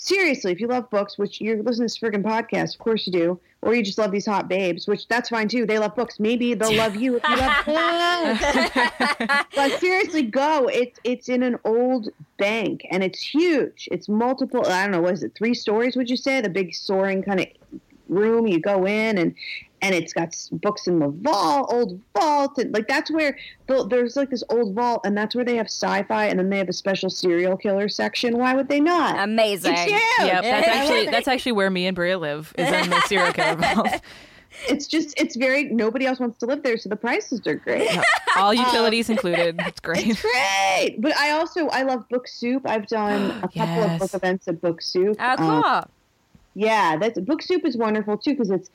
seriously, 0.00 0.50
if 0.50 0.60
you 0.60 0.66
love 0.66 0.88
books, 0.90 1.18
which 1.18 1.40
you're 1.40 1.62
listening 1.62 1.88
to 1.88 1.94
this 1.94 1.98
friggin' 1.98 2.22
podcast, 2.22 2.74
of 2.74 2.80
course 2.80 3.06
you 3.06 3.12
do, 3.12 3.40
or 3.62 3.74
you 3.74 3.82
just 3.82 3.98
love 3.98 4.10
these 4.10 4.24
hot 4.24 4.48
babes, 4.48 4.88
which 4.88 5.06
that's 5.08 5.28
fine 5.28 5.46
too. 5.46 5.66
They 5.66 5.78
love 5.78 5.94
books. 5.94 6.18
Maybe 6.18 6.54
they'll 6.54 6.74
love 6.74 6.96
you 6.96 7.16
if 7.16 7.28
you 7.28 7.36
love 7.36 8.40
books. 8.40 9.44
but 9.54 9.78
seriously, 9.78 10.22
go. 10.22 10.68
It's 10.68 10.98
it's 11.04 11.28
in 11.28 11.42
an 11.42 11.58
old 11.64 12.08
bank 12.38 12.86
and 12.90 13.04
it's 13.04 13.20
huge. 13.20 13.88
It's 13.92 14.08
multiple. 14.08 14.66
I 14.66 14.82
don't 14.82 14.92
know. 14.92 15.02
What 15.02 15.14
is 15.14 15.22
it? 15.22 15.34
Three 15.36 15.54
stories? 15.54 15.94
Would 15.96 16.08
you 16.08 16.16
say 16.16 16.40
the 16.40 16.48
big 16.48 16.74
soaring 16.74 17.22
kind 17.22 17.40
of 17.40 17.46
room? 18.08 18.46
You 18.46 18.60
go 18.60 18.86
in 18.86 19.18
and 19.18 19.34
and 19.82 19.94
it's 19.94 20.12
got 20.12 20.36
books 20.52 20.86
in 20.86 20.98
the 20.98 21.08
vault, 21.08 21.72
old 21.72 22.00
vault, 22.16 22.58
and 22.58 22.72
like 22.74 22.86
that's 22.88 23.10
where 23.10 23.36
the, 23.66 23.86
there's 23.86 24.16
like 24.16 24.30
this 24.30 24.44
old 24.50 24.74
vault, 24.74 25.00
and 25.04 25.16
that's 25.16 25.34
where 25.34 25.44
they 25.44 25.56
have 25.56 25.66
sci-fi, 25.66 26.26
and 26.26 26.38
then 26.38 26.50
they 26.50 26.58
have 26.58 26.68
a 26.68 26.72
special 26.72 27.10
serial 27.10 27.56
killer 27.56 27.88
section. 27.88 28.38
Why 28.38 28.54
would 28.54 28.68
they 28.68 28.80
not? 28.80 29.18
Amazing. 29.22 29.72
It's 29.72 29.82
huge. 29.82 30.02
Yep, 30.20 30.42
that's 30.42 30.68
actually 30.76 31.06
that's 31.06 31.28
actually 31.28 31.52
where 31.52 31.70
me 31.70 31.86
and 31.86 31.94
Brea 31.94 32.14
live. 32.16 32.52
Is 32.58 32.68
in 32.68 32.90
the 32.90 33.00
serial 33.06 33.32
killer 33.32 33.56
vault. 33.56 34.00
it's 34.68 34.86
just 34.86 35.18
it's 35.18 35.36
very 35.36 35.64
nobody 35.64 36.06
else 36.06 36.18
wants 36.20 36.38
to 36.38 36.46
live 36.46 36.62
there, 36.62 36.76
so 36.76 36.88
the 36.88 36.96
prices 36.96 37.40
are 37.46 37.54
great. 37.54 37.88
All 38.36 38.52
utilities 38.66 39.08
included. 39.08 39.56
It's 39.66 39.80
great. 39.80 40.06
It's 40.06 40.20
great. 40.22 40.96
But 41.00 41.16
I 41.16 41.30
also 41.32 41.68
I 41.68 41.82
love 41.82 42.08
Book 42.08 42.26
Soup. 42.28 42.62
I've 42.68 42.86
done 42.86 43.30
a 43.42 43.48
couple 43.48 43.60
Yes. 43.60 43.92
of 43.94 43.98
book 44.00 44.14
events 44.14 44.48
at 44.48 44.60
Book 44.60 44.82
Soup. 44.82 45.16
Oh, 45.18 45.34
cool. 45.38 45.64
Um, 45.64 45.88
yeah, 46.54 46.96
that's 46.96 47.18
Book 47.20 47.42
Soup 47.42 47.64
is 47.64 47.76
wonderful 47.76 48.18
too 48.18 48.32
because 48.32 48.50
it's 48.50 48.70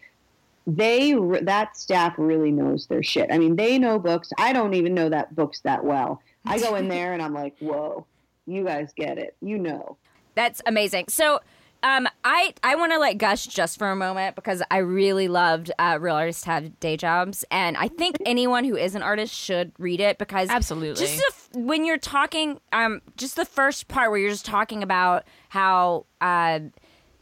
they 0.67 1.13
that 1.41 1.77
staff 1.77 2.15
really 2.17 2.51
knows 2.51 2.87
their 2.87 3.03
shit. 3.03 3.31
I 3.31 3.37
mean, 3.37 3.55
they 3.55 3.77
know 3.77 3.99
books. 3.99 4.31
I 4.37 4.53
don't 4.53 4.73
even 4.73 4.93
know 4.93 5.09
that 5.09 5.35
books 5.35 5.61
that 5.61 5.83
well. 5.83 6.21
I 6.45 6.59
go 6.59 6.75
in 6.75 6.87
there 6.89 7.13
and 7.13 7.21
I'm 7.21 7.33
like, 7.33 7.55
whoa, 7.59 8.05
you 8.45 8.63
guys 8.63 8.91
get 8.95 9.17
it. 9.17 9.35
You 9.41 9.57
know. 9.57 9.97
That's 10.35 10.61
amazing. 10.65 11.05
So, 11.09 11.39
um, 11.83 12.07
I 12.23 12.53
I 12.63 12.75
want 12.75 12.93
to 12.93 12.99
like 12.99 13.19
gush 13.19 13.45
just 13.45 13.77
for 13.77 13.91
a 13.91 13.95
moment 13.95 14.35
because 14.35 14.63
I 14.71 14.77
really 14.77 15.27
loved 15.27 15.71
uh, 15.77 15.99
Real 16.01 16.15
Artists 16.15 16.43
Have 16.45 16.79
Day 16.79 16.97
Jobs, 16.97 17.45
and 17.51 17.77
I 17.77 17.87
think 17.87 18.17
anyone 18.25 18.63
who 18.63 18.75
is 18.75 18.95
an 18.95 19.03
artist 19.03 19.33
should 19.33 19.71
read 19.77 19.99
it 19.99 20.17
because 20.17 20.49
Absolutely. 20.49 20.99
just 20.99 21.17
the 21.17 21.25
f- 21.29 21.49
when 21.53 21.85
you're 21.85 21.99
talking, 21.99 22.59
um, 22.73 23.01
just 23.17 23.35
the 23.35 23.45
first 23.45 23.87
part 23.87 24.09
where 24.09 24.19
you're 24.19 24.31
just 24.31 24.45
talking 24.45 24.81
about 24.81 25.25
how. 25.49 26.07
Uh, 26.21 26.59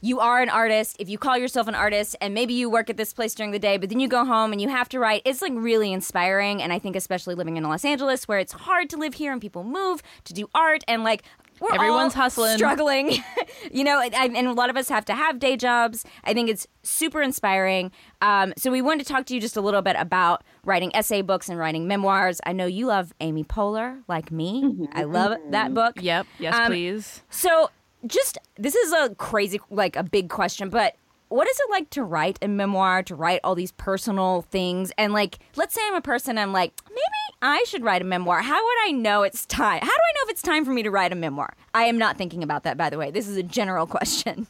you 0.04 0.20
are 0.20 0.42
an 0.42 0.50
artist. 0.50 0.98
If 1.00 1.08
you 1.10 1.18
call 1.18 1.38
yourself 1.38 1.68
an 1.68 1.76
artist 1.76 2.16
and 2.22 2.34
maybe 2.34 2.54
you 2.54 2.70
work 2.70 2.90
at 2.90 2.98
this 2.98 3.14
place 3.14 3.34
during 3.34 3.52
the 3.52 3.60
day 3.60 3.78
but 3.78 3.90
then 3.90 4.00
you 4.00 4.08
go 4.08 4.26
home 4.26 4.52
and 4.52 4.62
you 4.62 4.68
have 4.70 4.90
to 4.90 5.00
write 5.00 5.22
it's 5.26 5.42
like 5.42 5.54
really 5.56 5.92
inspiring. 5.94 6.62
And 6.62 6.72
i 6.74 6.78
think 6.80 6.96
especially 6.96 7.36
living 7.36 7.56
in 7.58 7.64
los 7.64 7.84
angeles 7.86 8.28
where 8.28 8.38
it's 8.40 8.54
hard 8.54 8.90
to 8.92 8.98
live 8.98 9.14
here 9.16 9.32
and 9.32 9.42
people 9.42 9.64
move 9.64 10.04
to 10.26 10.34
do 10.34 10.48
art 10.54 10.84
and 10.88 11.04
like 11.04 11.24
we're 11.62 11.74
Everyone's 11.76 12.16
all 12.16 12.24
hustling. 12.24 12.58
struggling. 12.58 13.24
You 13.72 13.84
know 13.86 14.02
and, 14.02 14.36
and 14.36 14.48
a 14.48 14.52
lot 14.54 14.70
of 14.70 14.76
us 14.76 14.90
have 14.90 15.06
to 15.06 15.14
have 15.16 15.40
day 15.40 15.56
jobs. 15.56 16.04
I 16.26 16.34
think 16.34 16.50
it's 16.50 16.68
super 16.84 17.22
inspiring. 17.22 17.92
Um, 18.22 18.54
so 18.58 18.70
we 18.72 18.82
wanted 18.82 19.06
to 19.08 19.14
talk 19.14 19.26
to 19.28 19.34
you 19.36 19.40
just 19.40 19.56
a 19.56 19.62
little 19.62 19.82
bit 19.82 19.96
about 19.98 20.44
writing 20.66 20.94
essay 20.96 21.22
books 21.22 21.48
and 21.50 21.58
writing 21.58 21.88
memoirs. 21.88 22.42
I 22.46 22.52
know 22.52 22.66
you 22.66 22.88
love 22.88 23.14
amy 23.22 23.44
poehler 23.46 24.02
like 24.10 24.32
me. 24.32 24.88
I 24.92 25.04
love 25.04 25.38
that 25.52 25.74
book. 25.74 25.94
Yep. 26.02 26.28
Yes, 26.40 26.54
Um, 26.56 26.68
please. 26.68 27.22
so, 27.30 27.70
just 28.06 28.38
this 28.58 28.76
is 28.76 28.92
a 28.92 29.16
crazy, 29.16 29.60
like 29.70 29.96
a 29.96 30.04
big 30.04 30.30
question, 30.30 30.70
but 30.70 30.96
what 31.34 31.48
is 31.48 31.60
it 31.60 31.72
like 31.72 31.90
to 31.90 32.04
write 32.04 32.38
a 32.44 32.48
memoir, 32.48 33.02
to 33.04 33.16
write 33.16 33.40
all 33.44 33.56
these 33.56 33.72
personal 33.72 34.44
things? 34.44 34.92
And, 35.00 35.14
like, 35.14 35.40
let's 35.56 35.74
say 35.74 35.82
I'm 35.88 35.96
a 35.96 36.02
person, 36.02 36.38
I'm 36.38 36.54
like, 36.54 36.80
maybe 36.90 37.02
I 37.42 37.64
should 37.68 37.84
write 37.84 38.04
a 38.04 38.06
memoir. 38.06 38.42
How 38.42 38.64
would 38.64 38.78
I 38.86 38.92
know 38.92 39.24
it's 39.24 39.46
time? 39.48 39.82
How 39.82 39.88
do 39.88 39.92
I 39.92 40.14
know 40.14 40.22
if 40.26 40.30
it's 40.30 40.44
time 40.44 40.64
for 40.64 40.72
me 40.72 40.84
to 40.84 40.92
write 40.92 41.12
a 41.12 41.16
memoir? 41.16 41.56
I 41.74 41.86
am 41.86 41.98
not 41.98 42.18
thinking 42.18 42.44
about 42.44 42.62
that, 42.64 42.78
by 42.78 42.92
the 42.92 43.00
way. 43.00 43.10
This 43.10 43.28
is 43.28 43.36
a 43.36 43.42
general 43.42 43.88
question. 43.88 44.46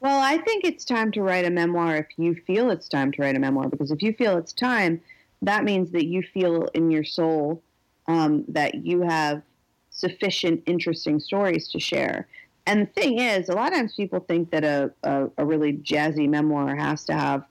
Well, 0.00 0.18
I 0.18 0.38
think 0.38 0.64
it's 0.64 0.84
time 0.84 1.12
to 1.12 1.22
write 1.22 1.44
a 1.44 1.50
memoir 1.50 1.96
if 1.96 2.06
you 2.16 2.34
feel 2.46 2.70
it's 2.70 2.88
time 2.88 3.12
to 3.12 3.22
write 3.22 3.36
a 3.36 3.38
memoir, 3.38 3.68
because 3.68 3.90
if 3.90 4.02
you 4.02 4.14
feel 4.14 4.38
it's 4.38 4.54
time, 4.54 5.02
that 5.42 5.62
means 5.62 5.90
that 5.92 6.06
you 6.06 6.22
feel 6.22 6.68
in 6.72 6.90
your 6.90 7.04
soul 7.04 7.62
um, 8.08 8.44
that 8.48 8.86
you 8.86 9.02
have 9.02 9.42
sufficient 9.90 10.62
interesting 10.66 11.20
stories 11.20 11.68
to 11.68 11.78
share. 11.78 12.26
And 12.66 12.82
the 12.82 12.86
thing 13.00 13.18
is, 13.18 13.48
a 13.48 13.54
lot 13.54 13.72
of 13.72 13.78
times 13.78 13.94
people 13.94 14.20
think 14.20 14.50
that 14.50 14.64
a, 14.64 14.90
a, 15.02 15.28
a 15.38 15.44
really 15.44 15.74
jazzy 15.74 16.28
memoir 16.28 16.74
has 16.76 17.04
to 17.04 17.12
have 17.14 17.44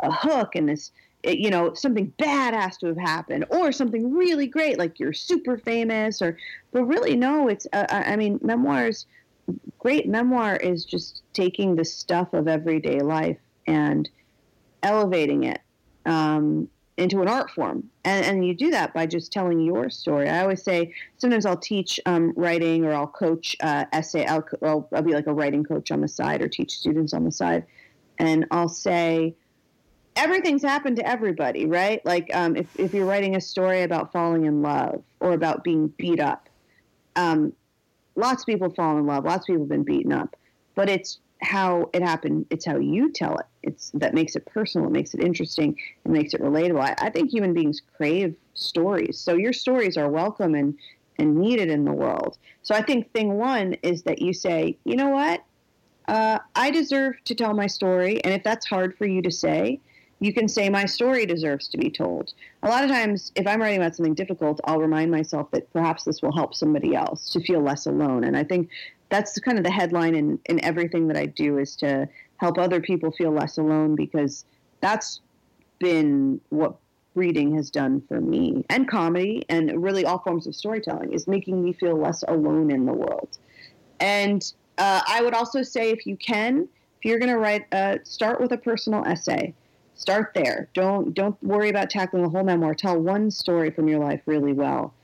a 0.00 0.12
hook 0.12 0.54
and 0.54 0.68
this, 0.68 0.92
it- 1.22 1.38
you 1.38 1.50
know, 1.50 1.74
something 1.74 2.12
bad 2.18 2.54
has 2.54 2.76
to 2.78 2.86
have 2.86 2.96
happened 2.96 3.44
or 3.50 3.72
something 3.72 4.14
really 4.14 4.46
great, 4.46 4.78
like 4.78 4.98
you're 5.00 5.12
super 5.12 5.58
famous, 5.58 6.22
or, 6.22 6.38
but 6.72 6.84
really, 6.84 7.16
no, 7.16 7.48
it's, 7.48 7.66
uh, 7.72 7.86
I 7.90 8.12
I 8.12 8.16
mean, 8.16 8.38
memoirs 8.42 9.06
great 9.78 10.08
memoir 10.08 10.56
is 10.56 10.84
just 10.84 11.22
taking 11.32 11.74
the 11.74 11.84
stuff 11.84 12.32
of 12.32 12.46
everyday 12.48 13.00
life 13.00 13.38
and 13.66 14.08
elevating 14.82 15.44
it. 15.44 15.60
Um, 16.06 16.68
into 17.00 17.22
an 17.22 17.28
art 17.28 17.50
form. 17.50 17.88
And, 18.04 18.24
and 18.24 18.46
you 18.46 18.54
do 18.54 18.70
that 18.70 18.92
by 18.92 19.06
just 19.06 19.32
telling 19.32 19.60
your 19.60 19.90
story. 19.90 20.28
I 20.28 20.42
always 20.42 20.62
say, 20.62 20.94
sometimes 21.16 21.46
I'll 21.46 21.56
teach 21.56 21.98
um, 22.06 22.32
writing 22.36 22.84
or 22.84 22.92
I'll 22.92 23.06
coach 23.06 23.56
uh, 23.60 23.86
essay. 23.92 24.26
I'll, 24.26 24.46
I'll, 24.62 24.88
I'll 24.92 25.02
be 25.02 25.12
like 25.12 25.26
a 25.26 25.32
writing 25.32 25.64
coach 25.64 25.90
on 25.90 26.00
the 26.00 26.08
side 26.08 26.42
or 26.42 26.48
teach 26.48 26.76
students 26.76 27.12
on 27.14 27.24
the 27.24 27.32
side. 27.32 27.64
And 28.18 28.46
I'll 28.50 28.68
say, 28.68 29.34
everything's 30.16 30.62
happened 30.62 30.96
to 30.96 31.08
everybody, 31.08 31.66
right? 31.66 32.04
Like 32.04 32.30
um, 32.34 32.56
if, 32.56 32.66
if 32.78 32.92
you're 32.92 33.06
writing 33.06 33.36
a 33.36 33.40
story 33.40 33.82
about 33.82 34.12
falling 34.12 34.44
in 34.44 34.60
love 34.60 35.02
or 35.20 35.32
about 35.32 35.64
being 35.64 35.88
beat 35.88 36.20
up, 36.20 36.48
um, 37.16 37.52
lots 38.16 38.42
of 38.42 38.46
people 38.46 38.70
fall 38.70 38.98
in 38.98 39.06
love. 39.06 39.24
Lots 39.24 39.44
of 39.44 39.46
people 39.46 39.62
have 39.62 39.68
been 39.68 39.84
beaten 39.84 40.12
up, 40.12 40.36
but 40.74 40.88
it's 40.88 41.18
how 41.42 41.90
it 41.92 42.02
happened. 42.02 42.46
It's 42.50 42.66
how 42.66 42.78
you 42.78 43.10
tell 43.12 43.36
it. 43.38 43.46
It's 43.62 43.90
that 43.94 44.14
makes 44.14 44.36
it 44.36 44.46
personal. 44.46 44.88
It 44.88 44.92
makes 44.92 45.14
it 45.14 45.22
interesting. 45.22 45.76
It 46.04 46.10
makes 46.10 46.34
it 46.34 46.40
relatable. 46.40 46.80
I, 46.80 46.94
I 47.06 47.10
think 47.10 47.30
human 47.30 47.54
beings 47.54 47.80
crave 47.96 48.34
stories. 48.54 49.18
So 49.18 49.34
your 49.34 49.52
stories 49.52 49.96
are 49.96 50.08
welcome 50.08 50.54
and 50.54 50.76
and 51.18 51.36
needed 51.36 51.68
in 51.68 51.84
the 51.84 51.92
world. 51.92 52.38
So 52.62 52.74
I 52.74 52.82
think 52.82 53.12
thing 53.12 53.34
one 53.34 53.74
is 53.82 54.02
that 54.04 54.22
you 54.22 54.32
say, 54.32 54.78
you 54.84 54.96
know 54.96 55.10
what, 55.10 55.44
uh, 56.08 56.38
I 56.56 56.70
deserve 56.70 57.16
to 57.26 57.34
tell 57.34 57.54
my 57.54 57.66
story, 57.66 58.24
and 58.24 58.32
if 58.32 58.42
that's 58.42 58.66
hard 58.66 58.96
for 58.96 59.06
you 59.06 59.22
to 59.22 59.30
say, 59.30 59.80
you 60.18 60.34
can 60.34 60.48
say 60.48 60.68
my 60.68 60.84
story 60.84 61.24
deserves 61.24 61.68
to 61.68 61.78
be 61.78 61.90
told. 61.90 62.32
A 62.62 62.68
lot 62.68 62.84
of 62.84 62.90
times, 62.90 63.32
if 63.36 63.46
I'm 63.46 63.60
writing 63.60 63.80
about 63.80 63.96
something 63.96 64.14
difficult, 64.14 64.60
I'll 64.64 64.80
remind 64.80 65.10
myself 65.10 65.50
that 65.52 65.72
perhaps 65.72 66.04
this 66.04 66.20
will 66.20 66.34
help 66.34 66.54
somebody 66.54 66.94
else 66.94 67.30
to 67.30 67.40
feel 67.40 67.60
less 67.62 67.86
alone. 67.86 68.24
And 68.24 68.36
I 68.36 68.44
think 68.44 68.68
that's 69.10 69.38
kind 69.40 69.58
of 69.58 69.64
the 69.64 69.70
headline 69.70 70.14
in, 70.14 70.38
in 70.46 70.64
everything 70.64 71.08
that 71.08 71.16
I 71.16 71.26
do 71.26 71.58
is 71.58 71.76
to 71.76 72.08
help 72.38 72.58
other 72.58 72.80
people 72.80 73.10
feel 73.12 73.32
less 73.32 73.58
alone 73.58 73.94
because 73.94 74.44
that's 74.80 75.20
been 75.78 76.40
what 76.48 76.76
reading 77.14 77.54
has 77.56 77.70
done 77.70 78.02
for 78.08 78.20
me 78.20 78.64
and 78.70 78.88
comedy 78.88 79.44
and 79.48 79.82
really 79.82 80.04
all 80.04 80.20
forms 80.20 80.46
of 80.46 80.54
storytelling 80.54 81.12
is 81.12 81.26
making 81.26 81.62
me 81.62 81.72
feel 81.72 81.96
less 81.96 82.22
alone 82.28 82.70
in 82.70 82.86
the 82.86 82.92
world. 82.92 83.36
And 83.98 84.42
uh, 84.78 85.02
I 85.06 85.22
would 85.22 85.34
also 85.34 85.62
say, 85.62 85.90
if 85.90 86.06
you 86.06 86.16
can, 86.16 86.68
if 86.98 87.04
you're 87.04 87.18
going 87.18 87.30
to 87.32 87.38
write, 87.38 87.66
uh, 87.72 87.98
start 88.04 88.40
with 88.40 88.52
a 88.52 88.56
personal 88.56 89.04
essay. 89.04 89.54
Start 89.94 90.32
there. 90.34 90.70
Don't 90.72 91.12
don't 91.12 91.36
worry 91.42 91.68
about 91.68 91.90
tackling 91.90 92.24
a 92.24 92.28
whole 92.30 92.42
memoir. 92.42 92.74
Tell 92.74 92.98
one 92.98 93.30
story 93.30 93.70
from 93.70 93.86
your 93.86 93.98
life 93.98 94.22
really 94.24 94.54
well, 94.54 94.94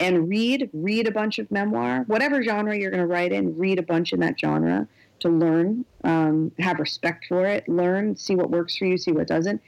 and 0.00 0.28
read 0.28 0.70
read 0.72 1.06
a 1.06 1.12
bunch 1.12 1.38
of 1.38 1.50
memoir, 1.50 2.04
whatever 2.06 2.42
genre 2.42 2.76
you're 2.76 2.90
going 2.90 3.02
to 3.02 3.06
write 3.06 3.32
in. 3.32 3.56
Read 3.56 3.78
a 3.78 3.82
bunch 3.82 4.12
in 4.12 4.20
that 4.20 4.40
genre 4.40 4.88
to 5.20 5.28
learn, 5.28 5.84
um, 6.04 6.50
have 6.58 6.78
respect 6.78 7.26
for 7.28 7.46
it, 7.46 7.68
learn, 7.68 8.16
see 8.16 8.34
what 8.34 8.50
works 8.50 8.76
for 8.76 8.86
you, 8.86 8.96
see 8.96 9.12
what 9.12 9.28
doesn't, 9.28 9.60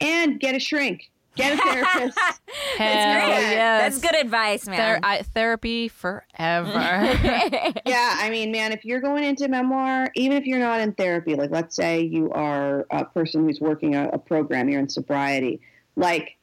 and 0.00 0.40
get 0.40 0.54
a 0.54 0.58
shrink. 0.58 1.10
Get 1.36 1.54
a 1.54 1.56
therapist. 1.56 2.18
Hell 2.78 2.78
That's 2.78 3.26
great. 3.26 3.54
yes. 3.56 3.82
That's 3.82 3.98
good 3.98 4.20
advice, 4.20 4.68
man. 4.68 4.76
Ther- 4.76 5.00
I, 5.06 5.22
therapy 5.22 5.88
forever. 5.88 6.22
yeah, 7.86 8.18
I 8.20 8.28
mean, 8.30 8.52
man, 8.52 8.72
if 8.72 8.84
you're 8.84 9.00
going 9.00 9.24
into 9.24 9.48
memoir, 9.48 10.10
even 10.14 10.36
if 10.36 10.46
you're 10.46 10.60
not 10.60 10.80
in 10.80 10.92
therapy, 10.92 11.34
like 11.34 11.50
let's 11.50 11.74
say 11.74 12.02
you 12.02 12.30
are 12.30 12.86
a 12.90 13.04
person 13.04 13.44
who's 13.44 13.60
working 13.60 13.96
a, 13.96 14.10
a 14.12 14.18
program, 14.18 14.68
you're 14.68 14.78
in 14.78 14.88
sobriety, 14.88 15.60
like 15.96 16.36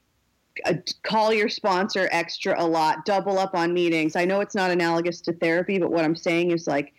Uh, 0.66 0.74
call 1.04 1.34
your 1.34 1.50
sponsor 1.50 2.10
extra 2.12 2.62
a 2.62 2.66
lot, 2.66 3.06
double 3.06 3.40
up 3.40 3.56
on 3.56 3.74
meetings. 3.74 4.16
I 4.16 4.26
know 4.26 4.42
it's 4.42 4.56
not 4.56 4.72
analogous 4.72 5.22
to 5.22 5.34
therapy, 5.34 5.80
but 5.80 5.92
what 5.92 6.04
I'm 6.04 6.16
saying 6.16 6.52
is 6.52 6.68
like 6.68 6.94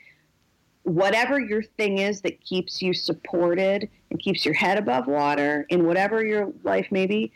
whatever 0.84 1.38
your 1.38 1.62
thing 1.62 1.98
is 1.98 2.20
that 2.22 2.40
keeps 2.40 2.82
you 2.82 2.92
supported 2.92 3.88
and 4.10 4.18
keeps 4.18 4.44
your 4.44 4.54
head 4.54 4.78
above 4.78 5.06
water 5.06 5.66
in 5.68 5.86
whatever 5.86 6.24
your 6.24 6.52
life 6.64 6.88
may 6.90 7.06
be, 7.06 7.32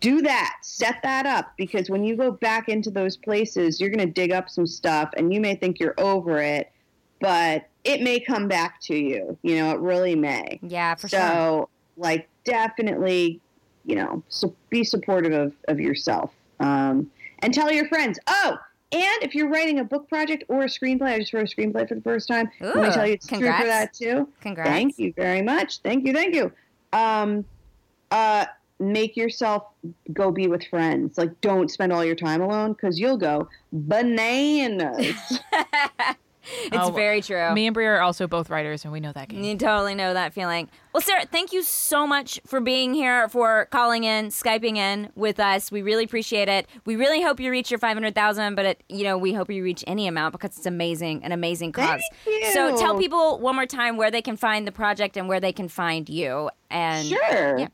do 0.00 0.22
that 0.22 0.54
set 0.62 0.96
that 1.02 1.26
up 1.26 1.52
because 1.56 1.90
when 1.90 2.04
you 2.04 2.16
go 2.16 2.30
back 2.30 2.68
into 2.68 2.90
those 2.90 3.16
places 3.18 3.80
you're 3.80 3.90
going 3.90 4.06
to 4.06 4.12
dig 4.12 4.32
up 4.32 4.48
some 4.48 4.66
stuff 4.66 5.10
and 5.16 5.32
you 5.32 5.40
may 5.40 5.54
think 5.54 5.78
you're 5.78 5.94
over 5.98 6.38
it 6.38 6.72
but 7.20 7.68
it 7.84 8.00
may 8.00 8.18
come 8.18 8.48
back 8.48 8.80
to 8.80 8.96
you 8.96 9.36
you 9.42 9.56
know 9.56 9.70
it 9.70 9.78
really 9.80 10.14
may 10.14 10.58
yeah, 10.62 10.94
for 10.94 11.08
so 11.08 11.18
sure. 11.18 11.68
like 11.98 12.28
definitely 12.44 13.40
you 13.84 13.94
know 13.94 14.22
so 14.28 14.54
be 14.70 14.84
supportive 14.84 15.32
of, 15.32 15.52
of 15.68 15.80
yourself 15.80 16.32
um, 16.60 17.10
and 17.40 17.52
tell 17.54 17.72
your 17.72 17.88
friends 17.88 18.18
oh 18.26 18.56
and 18.92 19.22
if 19.22 19.34
you're 19.34 19.48
writing 19.48 19.78
a 19.78 19.84
book 19.84 20.08
project 20.08 20.44
or 20.48 20.62
a 20.62 20.66
screenplay 20.66 21.12
i 21.12 21.18
just 21.18 21.32
wrote 21.32 21.50
a 21.50 21.56
screenplay 21.56 21.88
for 21.88 21.94
the 21.94 22.02
first 22.02 22.28
time 22.28 22.50
let 22.60 22.76
me 22.76 22.90
tell 22.90 23.06
you 23.06 23.14
it's 23.14 23.26
true 23.26 23.38
for 23.38 23.66
that 23.66 23.92
too 23.92 24.28
Congrats. 24.42 24.68
Thank 24.68 24.98
you 24.98 25.12
very 25.16 25.42
much. 25.42 25.78
Thank 25.78 26.06
you. 26.06 26.12
Thank 26.12 26.34
you. 26.34 26.52
Um, 26.92 27.44
uh, 28.10 28.46
make 28.78 29.16
yourself 29.16 29.64
go 30.12 30.30
be 30.30 30.48
with 30.48 30.64
friends. 30.66 31.16
Like, 31.16 31.40
don't 31.40 31.70
spend 31.70 31.92
all 31.92 32.04
your 32.04 32.16
time 32.16 32.42
alone 32.42 32.72
because 32.72 32.98
you'll 32.98 33.16
go 33.16 33.48
bananas. 33.72 35.40
It's 36.64 36.76
Oh, 36.76 36.90
very 36.90 37.20
true. 37.22 37.52
Me 37.52 37.66
and 37.66 37.74
Brie 37.74 37.86
are 37.86 38.00
also 38.00 38.26
both 38.26 38.50
writers, 38.50 38.84
and 38.84 38.92
we 38.92 39.00
know 39.00 39.12
that 39.12 39.28
game. 39.28 39.42
You 39.42 39.56
totally 39.56 39.94
know 39.94 40.12
that 40.12 40.34
feeling. 40.34 40.68
Well, 40.92 41.00
Sara, 41.00 41.24
thank 41.24 41.52
you 41.52 41.62
so 41.62 42.06
much 42.06 42.40
for 42.46 42.60
being 42.60 42.92
here, 42.94 43.28
for 43.28 43.66
calling 43.70 44.04
in, 44.04 44.28
skyping 44.28 44.76
in 44.76 45.10
with 45.14 45.40
us. 45.40 45.72
We 45.72 45.82
really 45.82 46.04
appreciate 46.04 46.48
it. 46.48 46.66
We 46.84 46.96
really 46.96 47.22
hope 47.22 47.40
you 47.40 47.50
reach 47.50 47.70
your 47.70 47.78
five 47.78 47.94
hundred 47.94 48.14
thousand, 48.14 48.54
but 48.56 48.64
it, 48.66 48.82
you 48.88 49.04
know 49.04 49.16
we 49.16 49.32
hope 49.32 49.50
you 49.50 49.62
reach 49.62 49.84
any 49.86 50.06
amount 50.06 50.32
because 50.32 50.56
it's 50.56 50.66
amazing, 50.66 51.24
an 51.24 51.32
amazing 51.32 51.72
cause. 51.72 52.02
Thank 52.24 52.46
So 52.52 52.76
tell 52.76 52.98
people 52.98 53.38
one 53.38 53.54
more 53.54 53.66
time 53.66 53.96
where 53.96 54.10
they 54.10 54.22
can 54.22 54.36
find 54.36 54.66
the 54.66 54.72
project 54.72 55.16
and 55.16 55.28
where 55.28 55.40
they 55.40 55.52
can 55.52 55.68
find 55.68 56.08
you. 56.08 56.50
And 56.70 57.06
sure. 57.06 57.58
Yeah. 57.58 57.68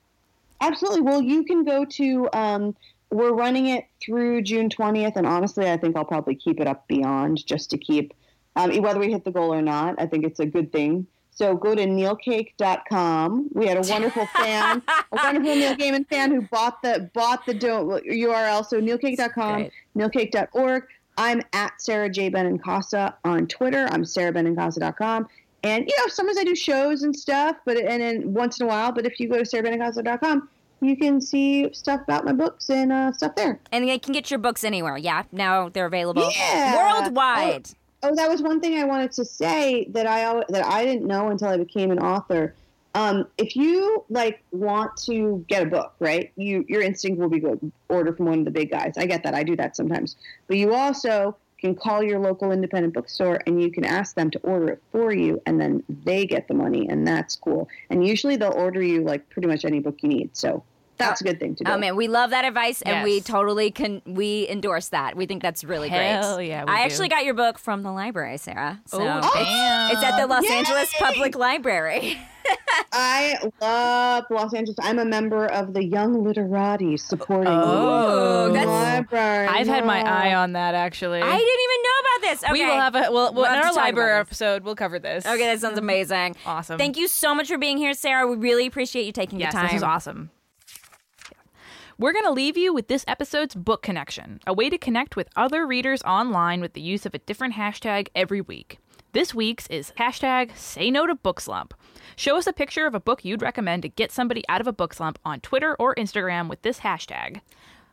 Absolutely. 0.61 1.03
Well, 1.03 1.23
you 1.23 1.45
can 1.45 1.65
go 1.65 1.85
to. 1.85 2.29
Um, 2.33 2.77
we're 3.11 3.33
running 3.33 3.69
it 3.69 3.87
through 4.03 4.43
June 4.43 4.69
twentieth, 4.69 5.17
and 5.17 5.27
honestly, 5.27 5.71
I 5.71 5.77
think 5.77 5.97
I'll 5.97 6.05
probably 6.05 6.35
keep 6.35 6.61
it 6.61 6.67
up 6.67 6.87
beyond 6.89 7.45
just 7.47 7.71
to 7.71 7.79
keep 7.79 8.13
um, 8.59 8.77
whether 8.83 9.01
we 9.01 9.11
hit 9.11 9.25
the 9.25 9.31
goal 9.31 9.55
or 9.55 9.63
not. 9.63 9.95
I 9.99 10.07
think 10.07 10.25
it's 10.25 10.41
a 10.41 10.47
good 10.47 10.71
thing. 10.73 11.07
So 11.31 11.55
go 11.57 11.75
to 11.75 11.87
neilcake.com. 11.87 13.51
We 13.55 13.67
had 13.67 13.77
a 13.77 13.89
wonderful 13.89 14.27
fan, 14.27 14.83
a 14.89 15.05
wonderful 15.13 15.55
Neil 15.55 15.77
Gaiman 15.77 16.07
fan 16.09 16.33
who 16.33 16.43
bought 16.43 16.83
the 16.83 17.09
bought 17.15 17.47
the 17.47 17.55
do- 17.55 18.01
URL. 18.07 18.67
So 18.67 18.81
neilcake.com, 18.81 19.69
neilcake.org. 19.97 20.85
I'm 21.17 21.43
at 21.53 21.81
Sara 21.81 22.09
J. 22.11 22.31
Benincasa 22.31 23.15
on 23.25 23.47
Twitter. 23.49 23.87
I'm 23.91 24.03
sarabenincasa.com. 24.05 25.29
And 25.65 25.89
you 25.89 25.95
know, 25.99 26.07
sometimes 26.09 26.39
I 26.39 26.45
do 26.45 26.55
shows 26.55 27.03
and 27.03 27.15
stuff, 27.17 27.57
but 27.65 27.77
and 27.77 28.01
then 28.03 28.33
once 28.33 28.61
in 28.61 28.67
a 28.67 28.69
while. 28.69 28.93
But 28.93 29.07
if 29.07 29.19
you 29.19 29.29
go 29.29 29.37
to 29.39 29.43
sarabenincasa.com, 29.45 30.49
you 30.81 30.97
can 30.97 31.21
see 31.21 31.73
stuff 31.73 32.03
about 32.03 32.25
my 32.25 32.33
books 32.33 32.71
and 32.71 32.93
uh, 32.93 33.13
stuff 33.13 33.35
there. 33.35 33.59
And 33.73 33.89
they 33.89 33.99
can 33.99 34.13
get 34.13 34.31
your 34.31 34.39
books 34.39 34.63
anywhere. 34.63 34.97
Yeah, 34.97 35.25
now 35.33 35.69
they're 35.69 35.87
available 35.87 36.31
Yeah. 36.37 37.01
worldwide. 37.03 37.67
Oh, 37.71 37.78
that 38.03 38.29
was 38.29 38.43
one 38.43 38.61
thing 38.61 38.79
I 38.79 38.85
wanted 38.85 39.13
to 39.13 39.25
say 39.25 39.87
that 39.91 40.07
I 40.07 40.43
that 40.49 40.65
I 40.65 40.85
didn't 40.85 41.07
know 41.07 41.29
until 41.29 41.49
I 41.49 41.57
became 41.57 41.91
an 41.91 41.99
author. 41.99 42.55
Um, 42.95 43.27
if 43.37 43.55
you 43.55 44.05
like 44.09 44.43
want 44.51 44.97
to 45.05 45.45
get 45.49 45.63
a 45.63 45.67
book, 45.67 45.95
right? 45.99 46.33
You 46.37 46.65
your 46.69 46.83
instinct 46.83 47.21
will 47.21 47.29
be 47.29 47.41
go 47.41 47.59
order 47.89 48.13
from 48.13 48.27
one 48.27 48.41
of 48.41 48.45
the 48.45 48.51
big 48.51 48.71
guys. 48.71 48.95
I 48.97 49.07
get 49.07 49.23
that. 49.25 49.35
I 49.35 49.43
do 49.43 49.57
that 49.57 49.77
sometimes. 49.77 50.17
But 50.47 50.57
you 50.57 50.75
also 50.75 51.37
can 51.61 51.75
call 51.75 52.03
your 52.03 52.21
local 52.21 52.53
independent 52.53 52.95
bookstore 52.95 53.41
and 53.47 53.61
you 53.61 53.71
can 53.71 53.85
ask 53.85 54.15
them 54.15 54.31
to 54.31 54.39
order 54.41 54.69
it 54.69 54.83
for 54.93 55.13
you 55.13 55.43
and 55.45 55.61
then 55.61 55.83
they 56.05 56.25
get 56.25 56.47
the 56.47 56.55
money 56.55 56.89
and 56.89 57.07
that's 57.07 57.35
cool. 57.35 57.69
And 57.91 58.07
usually 58.07 58.37
they'll 58.37 58.53
order 58.53 58.81
you 58.81 59.03
like 59.03 59.29
pretty 59.29 59.49
much 59.49 59.65
any 59.65 59.81
book 59.81 59.97
you 60.01 60.09
need. 60.09 60.37
So 60.37 60.63
that's 60.99 61.21
a 61.21 61.25
good 61.25 61.39
thing 61.41 61.55
to 61.57 61.65
do. 61.65 61.71
Oh 61.71 61.79
man, 61.79 61.97
we 61.97 62.09
love 62.09 62.31
that 62.31 62.45
advice, 62.45 62.83
and 62.83 63.05
we 63.05 63.21
totally 63.21 63.71
can. 63.71 64.03
We 64.07 64.47
endorse 64.49 64.89
that. 64.89 65.17
We 65.17 65.27
think 65.27 65.43
that's 65.43 65.65
really 65.65 65.89
Hell 65.89 66.37
great. 66.37 66.49
yeah, 66.49 66.65
we 66.65 66.71
I 66.73 66.79
do. 66.79 66.83
actually 66.85 67.09
got 67.09 67.25
your 67.25 67.35
book 67.35 67.59
from 67.59 67.83
the 67.83 67.93
library, 67.93 68.37
Sara. 68.39 68.81
So 68.87 68.99
Oh, 69.01 69.19
it's, 69.19 69.35
damn. 69.35 69.91
it's 69.93 70.03
at 70.03 70.19
the 70.21 70.27
Los 70.27 70.45
Yay! 70.45 70.57
Angeles 70.57 70.93
Public 70.99 71.37
Library. 71.37 72.19
I 72.93 73.37
love 73.61 74.25
Los 74.31 74.55
Angeles. 74.55 74.77
I'm 74.81 74.99
a 74.99 75.05
member 75.05 75.47
of 75.47 75.75
the 75.75 75.85
Young 75.85 76.25
Literati 76.25 76.97
supporting 76.97 77.53
Oh, 77.53 78.47
the 78.49 78.53
that's- 78.55 78.67
library. 78.69 79.47
I've 79.49 79.67
had 79.67 79.85
my 79.85 80.01
eye 80.01 80.35
on 80.35 80.53
that 80.53 80.75
actually. 80.75 81.21
I 81.21 81.37
didn't 81.37 81.41
even 81.41 81.83
know 81.83 82.01
about 82.01 82.31
this. 82.33 82.45
Okay. 82.45 82.53
We 82.53 82.65
will 82.65 82.81
have 82.81 82.95
a 82.95 83.01
well, 83.01 83.13
well 83.13 83.33
We'll 83.35 83.45
in 83.45 83.51
have 83.53 83.61
to 83.63 83.67
our 83.69 83.75
talk 83.75 83.85
library 83.85 84.19
episode. 84.21 84.65
We'll 84.65 84.77
cover 84.77 84.99
this. 84.99 85.27
Okay, 85.27 85.45
that 85.47 85.61
sounds 85.61 85.79
amazing. 85.79 86.37
Awesome. 86.47 86.79
Thank 86.79 86.97
you 86.97 87.09
so 87.09 87.35
much 87.35 87.49
for 87.49 87.59
being 87.59 87.77
here, 87.77 87.93
Sara. 87.95 88.27
We 88.27 88.37
really 88.37 88.67
appreciate 88.67 89.05
you 89.05 89.13
taking 89.13 89.41
Yes, 89.41 89.53
the 89.53 89.59
time. 89.59 89.67
this 89.69 89.77
is 89.77 89.83
awesome. 89.83 90.31
We're 92.01 92.13
going 92.13 92.27
to 92.27 92.31
leave 92.33 92.57
you 92.57 92.73
with 92.73 92.87
this 92.87 93.05
episode's 93.09 93.57
book 93.57 93.83
connection, 93.83 94.39
a 94.47 94.53
way 94.53 94.71
to 94.71 94.79
connect 94.79 95.17
with 95.17 95.29
other 95.35 95.67
readers 95.67 96.01
online 96.03 96.61
with 96.61 96.75
the 96.75 96.81
use 96.81 97.05
of 97.05 97.13
a 97.13 97.19
different 97.19 97.55
hashtag 97.55 98.07
every 98.15 98.41
week. 98.41 98.79
This 99.13 99.35
week's 99.35 99.67
is 99.67 99.93
hashtag 99.99 100.57
say 100.57 100.93
no 100.93 101.09
to 101.09 101.17
book 101.17 101.41
slump. 101.41 101.75
Show 102.15 102.37
us 102.37 102.47
a 102.47 102.53
picture 102.53 102.87
of 102.87 102.95
a 102.95 103.01
book 103.01 103.25
you'd 103.25 103.43
recommend 103.43 103.83
to 103.83 103.89
get 103.89 104.13
somebody 104.13 104.45
out 104.49 104.61
of 104.61 104.69
a 104.69 104.73
book 104.73 104.95
slump 104.95 105.19
on 105.25 105.41
Twitter 105.41 105.75
or 105.81 105.93
Instagram 105.97 106.49
with 106.49 106.63
this 106.63 106.81
hashtag. 106.81 107.41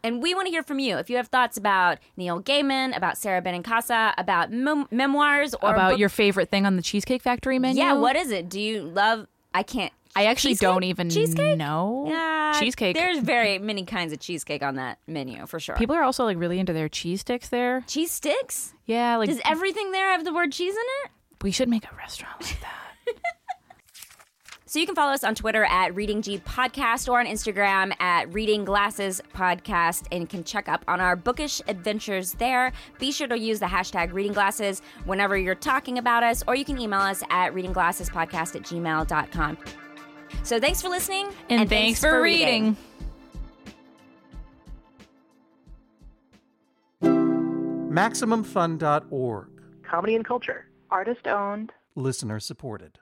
And 0.03 0.21
we 0.21 0.35
want 0.35 0.45
to 0.45 0.51
hear 0.51 0.61
from 0.61 0.77
you. 0.77 0.97
If 0.97 1.09
you 1.09 1.15
have 1.17 1.29
thoughts 1.29 1.57
about 1.57 1.97
Neil 2.15 2.39
Gaiman, 2.43 2.95
about 2.95 3.17
Sara 3.17 3.41
Benincasa, 3.41 4.13
about 4.19 4.51
mem- 4.51 4.87
memoirs, 4.91 5.55
or 5.63 5.73
About 5.73 5.91
book- 5.91 5.99
your 5.99 6.09
favorite 6.09 6.51
thing 6.51 6.67
on 6.67 6.75
the 6.75 6.83
Cheesecake 6.83 7.23
Factory 7.23 7.57
menu? 7.57 7.81
yeah, 7.81 7.93
what 7.93 8.15
is 8.15 8.29
it? 8.29 8.49
Do 8.49 8.59
you 8.61 8.83
love? 8.83 9.25
I 9.51 9.63
can't. 9.63 9.91
I 10.15 10.25
actually 10.25 10.51
cheesecake? 10.51 10.67
don't 10.69 10.83
even 10.83 11.09
cheesecake. 11.09 11.57
know. 11.57 12.05
Yeah, 12.07 12.53
cheesecake. 12.59 12.95
There's 12.95 13.19
very 13.19 13.59
many 13.59 13.83
kinds 13.83 14.13
of 14.13 14.19
cheesecake 14.19 14.63
on 14.63 14.75
that 14.75 14.99
menu 15.07 15.45
for 15.45 15.59
sure. 15.59 15.75
People 15.75 15.95
are 15.95 16.03
also 16.03 16.23
like 16.23 16.37
really 16.37 16.59
into 16.59 16.73
their 16.73 16.87
cheese 16.89 17.21
sticks 17.21 17.49
there. 17.49 17.81
cheese 17.87 18.11
sticks. 18.11 18.73
Yeah, 18.85 19.17
like 19.17 19.29
Does 19.29 19.41
everything 19.45 19.91
there 19.91 20.09
have 20.09 20.23
the 20.23 20.33
word 20.33 20.51
cheese 20.51 20.73
in 20.73 20.81
it? 21.05 21.11
we 21.41 21.51
should 21.51 21.69
make 21.69 21.83
a 21.85 21.95
restaurant 21.95 22.41
like 22.41 22.59
that. 22.61 23.13
So 24.67 24.79
you 24.79 24.85
can 24.87 24.95
follow 24.95 25.13
us 25.13 25.23
on 25.23 25.35
Twitter 25.35 25.63
at 25.63 25.95
Reading 25.95 26.21
G 26.21 26.37
Podcast 26.39 27.07
or 27.07 27.17
on 27.21 27.27
Instagram 27.27 27.93
at 28.01 28.33
Reading 28.33 28.65
Glasses 28.65 29.21
Podcast, 29.33 30.03
and 30.11 30.19
you 30.19 30.27
can 30.27 30.43
check 30.43 30.67
up 30.67 30.83
on 30.89 30.99
our 30.99 31.15
bookish 31.15 31.61
adventures 31.69 32.33
there. 32.33 32.73
Be 32.99 33.13
sure 33.13 33.27
to 33.27 33.39
use 33.39 33.61
the 33.61 33.67
hashtag 33.67 34.11
Reading 34.11 34.33
Glasses 34.33 34.81
whenever 35.05 35.37
you're 35.37 35.55
talking 35.55 35.97
about 35.97 36.23
us, 36.23 36.43
or 36.45 36.55
you 36.55 36.65
can 36.65 36.77
email 36.77 36.99
us 36.99 37.23
at 37.29 37.53
readingglassespodcast 37.53 38.55
at 38.57 38.63
gmail.com. 38.63 39.57
So 40.43 40.59
thanks 40.59 40.81
for 40.81 40.89
listening, 40.89 41.27
And, 41.49 41.69
thanks, 41.69 41.99
for 41.99 42.21
reading. 42.21 42.77
MaximumFun.org. 48.25 49.47
Comedy 49.83 50.15
and 50.15 50.25
culture. 50.25 50.67
Artist 50.91 51.27
owned. 51.27 51.71
Listener 51.95 52.39
supported. 52.39 52.99